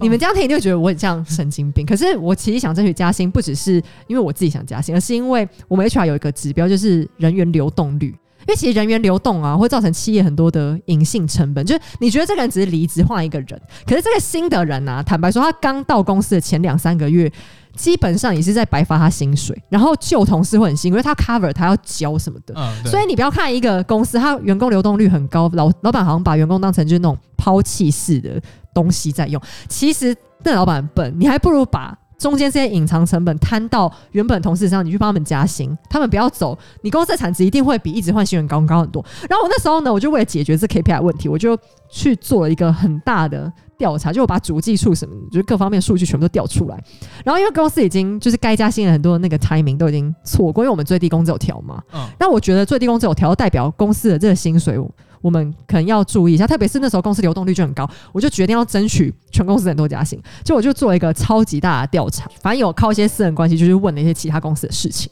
[0.01, 8.13] 你们这样听就觉得我很像神经病，可是我其实想争取加薪，不只是因为我自己想加薪，而是因为我们 HR 有一个指标，就是人员流动率。
[8.41, 11.65] 因为其实人员流动啊，会造成企业很多的隐性成本。
[11.65, 17.31] 就是你觉得这个人只是离职换一个人，可是这个新的人呢，坦白说，他刚到公司的前两三个月，
[17.75, 19.55] 基本上也是在白发他薪水。
[19.69, 22.55] 然后旧同事会很辛苦，因为他 cover 他要交什么的。
[22.85, 28.41] 所以你不要看一个公司，他员工流动率很高，老老板好像把员工当成就是那种抛弃式的
[28.73, 29.41] 东西在用。
[29.67, 31.97] 其实那老板笨，你还不如把。
[32.21, 39.03] 中间这些隐藏成本摊到原本同事上，你去帮他们加薪，他们不要走，你公司的产值一定会比一直换新人高高很多。
[39.27, 41.57] 然后我那时候呢，我就为了解决这 KPI 问题，我就
[41.89, 46.77] 去做了一个很大的调查，就我把主计处什么，就是各方面数据全部都调出来。
[47.25, 51.81] 然后因为公司已经就是该加薪的很多那个 timing 都已经错过，因为我们最低工资有调嘛。
[51.91, 52.07] 嗯。
[52.19, 54.79] 那我觉得最低工资有调，代表公司的这个薪水。
[55.21, 60.21] 我们可能要注意一下，特别是那时候公司流动率就很高，我就决定要争取全公司人都加薪。
[60.43, 65.11] 就我就做了一个超级大的调查，反正有靠一些私人关系，就是问了一些其他公司的事情。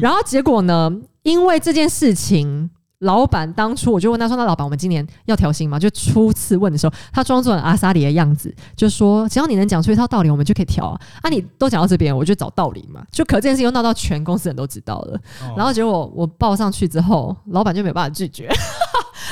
[0.00, 0.90] 然后结果呢，
[1.22, 2.70] 因为这件事情，
[3.00, 13.00] 老板当初我就问他说：“那老板，我们今年要调薪吗？”就初次问的时候，他装作很阿萨里的样子，就说：“只要你能讲出一套道理，我们就可以调啊。”啊，你都讲到这边，我就找道理嘛。
[13.12, 15.20] 就可这件事情又闹到全公司人都知道了。
[15.56, 18.48] 然后结果我报上去之后，老板就没有办法拒绝。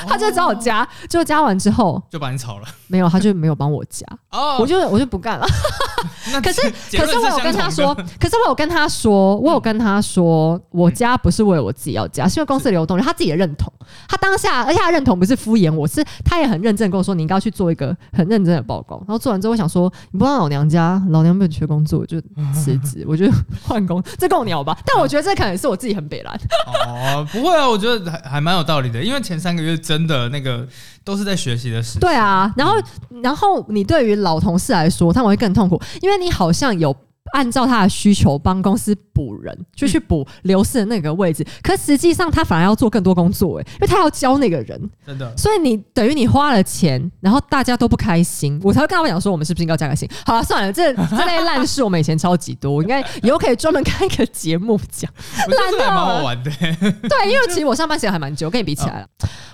[0.07, 2.67] 他就找我加，就加完之后就把你炒了。
[2.89, 4.07] 没有，他就没有帮我加。
[4.31, 5.47] 哦，我就我就不干了。
[6.43, 6.61] 可是
[6.97, 13.73] 可是我有跟他说，可是我有跟他说，我有跟他说，我加不是为了我自己要加，是因为公司流动，他自己也认同。
[14.09, 18.97] 他当下，而且他认同不是敷衍我，是他也很认真跟我说，你应该要去做一个很认真的报告。
[19.07, 22.21] 然后做完之后，我想说，你不让老娘家，老娘没有缺工作，我就
[22.53, 23.27] 辞职，我就
[23.63, 24.77] 换工，这够鸟吧？
[24.85, 26.39] 但我觉得这可能是我自己很北蓝。
[26.87, 30.67] 哦，不会啊，我觉得还还蛮有道理的，因为前三个月真的那个
[31.05, 32.01] 都是在学习的事。
[32.01, 32.75] 对啊，然后
[33.23, 36.95] 然后你对于老同事来说，他们会更痛苦，因为你好像有
[37.33, 41.47] 按照他的需求帮公司补人，就去补流失的那个位置。
[41.63, 44.91] 可实际上他反而要做更多工作，哎，因为他要教那个人。
[45.07, 50.09] 真的，所以你等于你花了钱，然后大家都不开心，我才会跟他们讲说，我们是不是应该加个薪？
[50.25, 55.11] 好了，算了，这这类烂事我们以前超级多，应该以后可以专门开一个节目讲。
[55.47, 56.51] 我觉得这个还蛮好玩的。
[56.51, 59.07] 对，因为其实我上班时间还蛮久，跟你比起来了，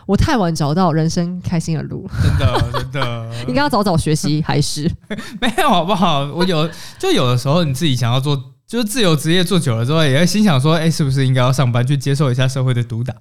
[0.07, 4.91] 我太晚找到人生开心的路，真的真的， 应该要早早学习还是
[5.41, 6.25] 没有好不好？
[6.35, 6.69] 我有
[6.99, 8.37] 就有的时候你自己想要做，
[8.67, 13.15] 就是自由职业做久了之后，也会心想说，哎，是不是应该要上班去接受一下社会的毒打？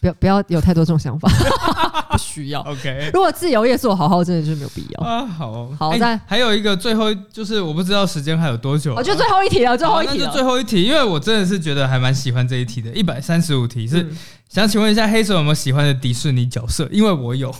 [0.00, 1.30] 不要不要有太多这种想法，
[2.10, 2.60] 不需要。
[2.62, 5.24] OK，如果自由业做好好，真的就没有必要啊。
[5.24, 14.08] 好，好那还有一个最后就是我不知道时间还有多久，我就最后一题了，最后一题了，最后一题，因为我真的是觉得还蛮喜欢这一题的，一百三十五题是
[14.48, 16.88] 想请问一下黑手有没有喜欢的迪士尼角色？
[16.90, 17.54] 因为我有。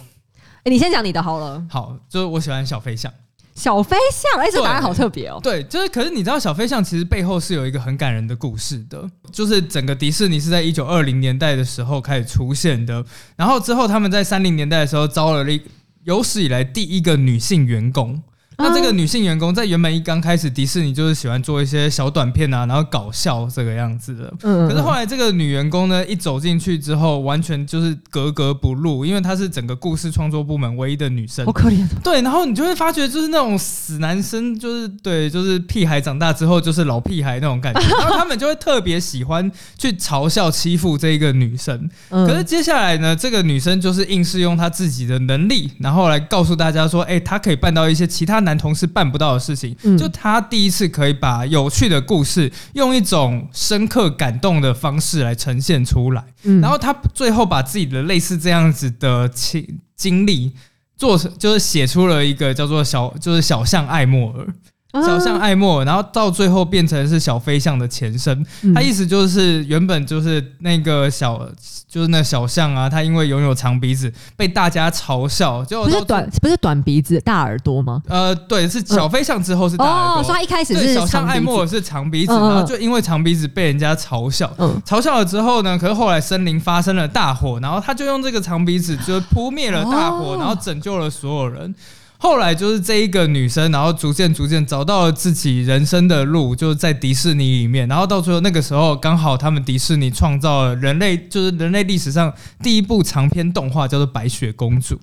[0.64, 1.62] 哎，你先讲你的好了。
[1.68, 3.12] 好，就是我喜欢小飞象。
[3.54, 5.38] 小飞象，哎，这答案好特别哦。
[5.42, 13.04] 对，就是，可是你知道小飞象其实背后是有一个很感人的故事的，就是整个迪士尼是在一九二零年代的时候开始出现的，
[13.36, 15.60] 然后之后他们在三零年代的时候招了一
[16.04, 18.22] 有史以来第一个女性员工。
[18.58, 24.32] 那这个女性员工在原本一刚开始，迪士尼就是喜欢做一些小短片啊，然后搞笑这个样子的。
[24.42, 24.68] 嗯。
[24.68, 31.44] 可是后来这个女员工呢，一走进去之后，完全就是格格不入，因为她是整个故事创作部门唯一的女生。
[31.44, 31.84] 好可怜。
[32.04, 37.80] 对，然后你就会发觉，就是那种死男生，就是对，就是屁孩长大之后就是老屁孩那种感觉。
[37.98, 41.90] 然后他们就会特别喜欢去嘲笑欺负这一个女生。
[42.10, 42.24] 嗯。
[42.28, 48.51] 可是接下来呢，这个女生就是硬是用她自己的能力，然后来告诉大家说，哎，她可以办到一些其他男。
[48.52, 56.22] 男同事办不到的事情，就他第一次可以把有趣的故事用一种深刻感动的方式来呈现出来，
[56.60, 60.52] 然后他最后把自己的类似这样子的经经历
[60.96, 64.46] 做成，就是写出了一个叫做小，就是小象爱莫尔。
[64.93, 68.44] 小象爱莫，然后到最后变成是小飞象的前身。
[68.74, 71.40] 他意思就是原本就是那个小，
[71.89, 78.02] 就是那小象啊，他因为拥有长鼻子被大家嘲笑，就不是短不是短鼻子大耳朵吗？
[78.06, 80.24] 呃，对，是小飞象之后是大耳朵。
[80.24, 84.55] 所以他一开始是小象爱莫是长鼻子，然后就因为长鼻子被人家嘲笑，
[84.85, 91.74] 嘲笑了之后呢，可是后来森林发生了大火，然后他就用这个长鼻子就扑灭了大火，然后拯救了所有人。
[92.23, 97.89] 后来就是这一个女生，然后逐渐逐渐找到了自己人生的路，就是在迪士尼里面。
[97.89, 102.32] 然后到最后那个时候，刚好他们迪士尼创造了人类就是人类历史上
[102.62, 104.94] 第一部长篇动画，叫做《白雪公主》。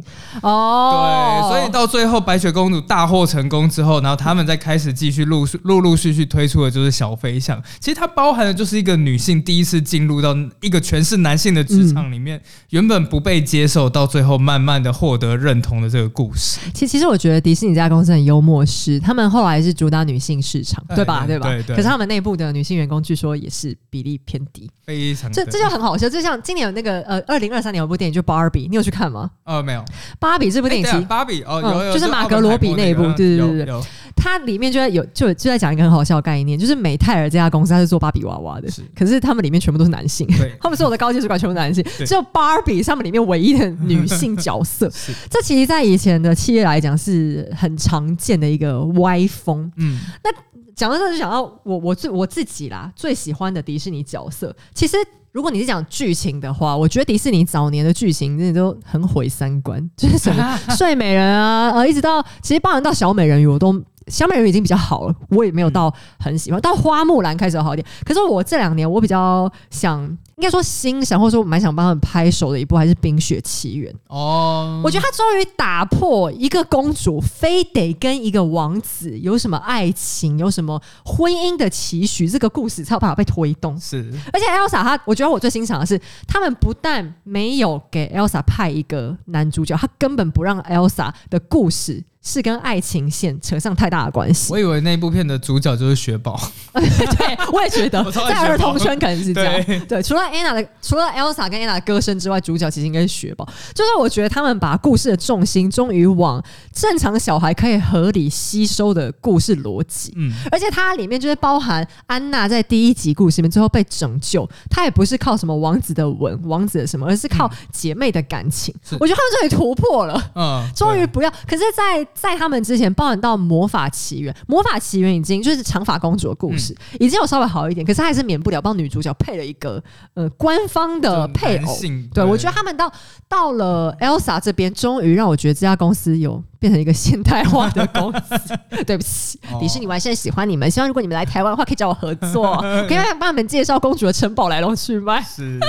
[0.41, 7.61] 哦，对，所以到最后白雪公主大获成功之后，然后他们再开始继续陆陆陆续续推出的就是小飞象。
[7.81, 16.61] 其实它包含的就是一个女性第一次进入到一个全是男性的职场里面，原本不被接受，到最后慢慢的获得认同的这个故事。
[16.73, 17.08] 其其实。
[17.09, 21.25] 我觉得迪士尼这家公司很幽默，是他们后来是主打女性市场，对吧？
[21.25, 21.49] 对吧？
[21.67, 25.31] 可是他们内部的女性员工据说也是比例偏低，非常。
[25.31, 29.29] 这这就很好笑，就像今年有那个呃，二零二三年有部电影就芭比，你有去看吗？
[29.43, 29.83] 呃，没有。
[30.19, 33.81] 芭比这部电影，芭比哦，有有，就是马格罗比那一部，对对对对。
[34.15, 40.27] 它里面就在有就就在讲一个很好笑的概念，就是美泰尔这家公司它是做芭比娃娃的，可是他们里面全部都是男性，
[40.61, 44.91] 他们所有的高级主管全部男性，只有芭比他们里面唯一的女性角色。
[45.29, 49.71] 这其实，在以前的企业来讲是很常见的一个歪风。
[49.77, 50.29] 嗯，那
[50.75, 54.97] 讲到这就想到我我最我自己啦，最喜欢的迪士尼角色，其实。
[55.31, 63.71] 如果你是讲剧情的话，我觉得迪士尼早年的剧情真的都很毁三观，就是什么 睡美人啊，呃，一直到其实包含到小美人鱼，我都。
[64.09, 66.59] 小美人已经比较好了，我也没有到很喜欢。
[66.59, 70.03] 到花木兰开始好一点，可是我这两年我比较想，
[70.35, 74.81] 应该说欣赏，或者说蛮想帮他们拍手的一部，还是《冰雪奇缘》哦。
[74.83, 83.79] 我觉得他终于打破一个公主非得跟一个王子有什么爱情、有什么婚姻的期许，这个故事才有办法被推动。
[83.79, 92.03] 是，而且 Elsa 她，我觉得我最欣赏的是，他们不但没有给 Elsa 派一个男主角，他根本不让 Elsa 的故事。
[92.21, 94.51] 是跟爱情线扯上太大的关系。
[94.51, 96.39] 我以为那部片的主角就是雪宝。
[96.73, 99.85] 对，我也觉得，在儿童圈可能是这样。
[99.87, 103.47] 对，除了 Anna 的，除了 Elsa 跟 Anna 的歌声之外，主角其实应该是雪宝。
[103.73, 106.43] 就是我觉得他们把故事的重心终于往
[106.73, 110.13] 正常小孩可以合理吸收的故事逻辑。
[110.15, 118.73] 嗯，而且它里面就是包含安娜在第一集故事里面最后被拯救，她也不是靠什么王子的吻、王子的什么，而是靠姐妹的感情。
[118.99, 120.31] 我觉得他们终于突破了。
[120.35, 121.29] 嗯， 终于不要。
[121.47, 129.81] 可是，在在他们之前，包含到《魔法奇缘》，《魔法奇缘》已经就是长发公主的故事，已经有稍微好一点，可是还是免不了帮女主角配了一个
[130.13, 131.77] 呃官方的配偶。
[132.13, 132.91] 对我觉得他们到
[133.27, 138.57] 到了 Elsa 这边，终于让我觉得这家公司有变成一个现代化的 公司。
[138.85, 140.69] 对不起，哦迪士尼，我还是很喜欢你们。
[140.69, 142.57] 希望如果你们来台湾的话，可以找我合作，
[142.87, 145.21] 可以帮你们介绍公主的城堡来龙去脉。
[145.21, 145.59] 是，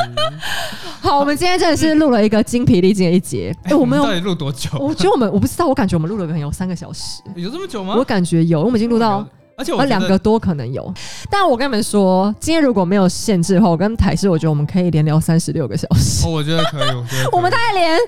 [1.00, 3.54] 好，我们今天真的是录了一个精疲力尽的一节。
[3.64, 4.70] 哎、我们有到，底录多久？
[4.78, 7.94] 我觉得我们我不知道，我感觉我们录了可能有三个小时，有这么久吗？
[7.96, 9.26] 我感觉有，我们已经录到。
[9.56, 10.90] 而且我觉得呃两个多可能有，
[11.30, 16.26] 但我跟你们说，今天如果没有限制的话，我跟台式，我觉得我们可以连聊三十六个小时。
[16.26, 17.98] 哦，我觉得可以，我觉得可以我们大概连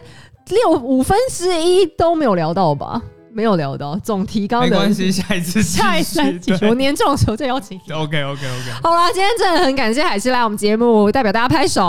[0.48, 3.00] 六五分之一都没有聊到吧？
[3.34, 6.20] 没有聊到总提纲的，没关系，下一次下一次。
[6.68, 7.92] 我年终的时候再邀请你。
[7.92, 8.70] OK OK OK。
[8.82, 11.82] 好啦，今天真的很感谢海狮来我们节目，代表大家拍手。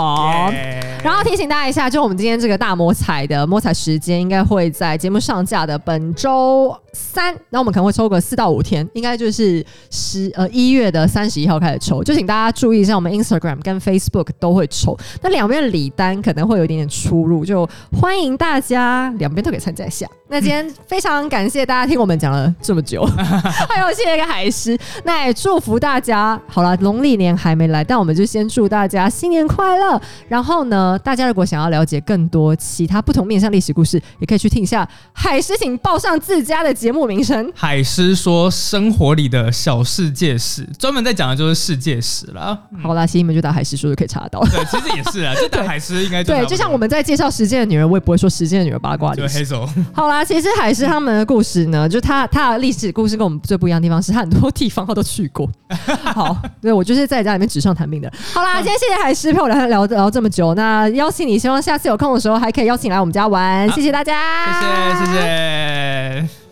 [1.02, 17.68] 然后提醒大家一下，就我们今天这个大摸彩的摸彩时间，应该会在节目上架的本周三，那我们可能会抽个四到五天，应该就是十呃一月的三十一号开始抽，就请大家注意一下，我们 Instagram 跟 Facebook 都会抽，那两边的礼单可能会有一点点出入，就
[18.00, 20.06] 欢迎大家两边都可以参加一下。
[20.28, 23.04] 那今天非常感谢大家听我们讲了这么久，
[23.68, 26.40] 还有谢谢海狮，那也祝福大家。
[26.46, 30.00] 好了，农历年还没来，但我们就先祝大家新年快乐。
[30.28, 37.52] 然后呢，大家如果想要了解更多其他不同面向历史故事，也可以去听一下海狮，请报上自家的节目名称。
[37.52, 42.56] 海狮说生活里的小世界史，专门在讲的就是世界史啦。
[42.80, 44.38] 好啦，其实你们就打海狮说就可以查到。
[44.42, 49.34] 对，其实也是啊， 就打海狮应该对，就像我们在介绍《时间的女人》，我也不会说《时间的女人》八卦历史。
[49.34, 55.48] 对黑手，好啦，其实海狮他们的故事呢，就是他他的历史故事跟我们最不一样的地方是，他很多地方他都去过。
[56.14, 58.12] 好，对我就是在家里面纸上谈兵的。
[58.32, 66.43] 好啦，今天谢谢海狮陪我聊聊聊这么久，那邀请你，希望下次有空的时候还可以邀请来我们家玩，谢谢大家，谢谢谢谢。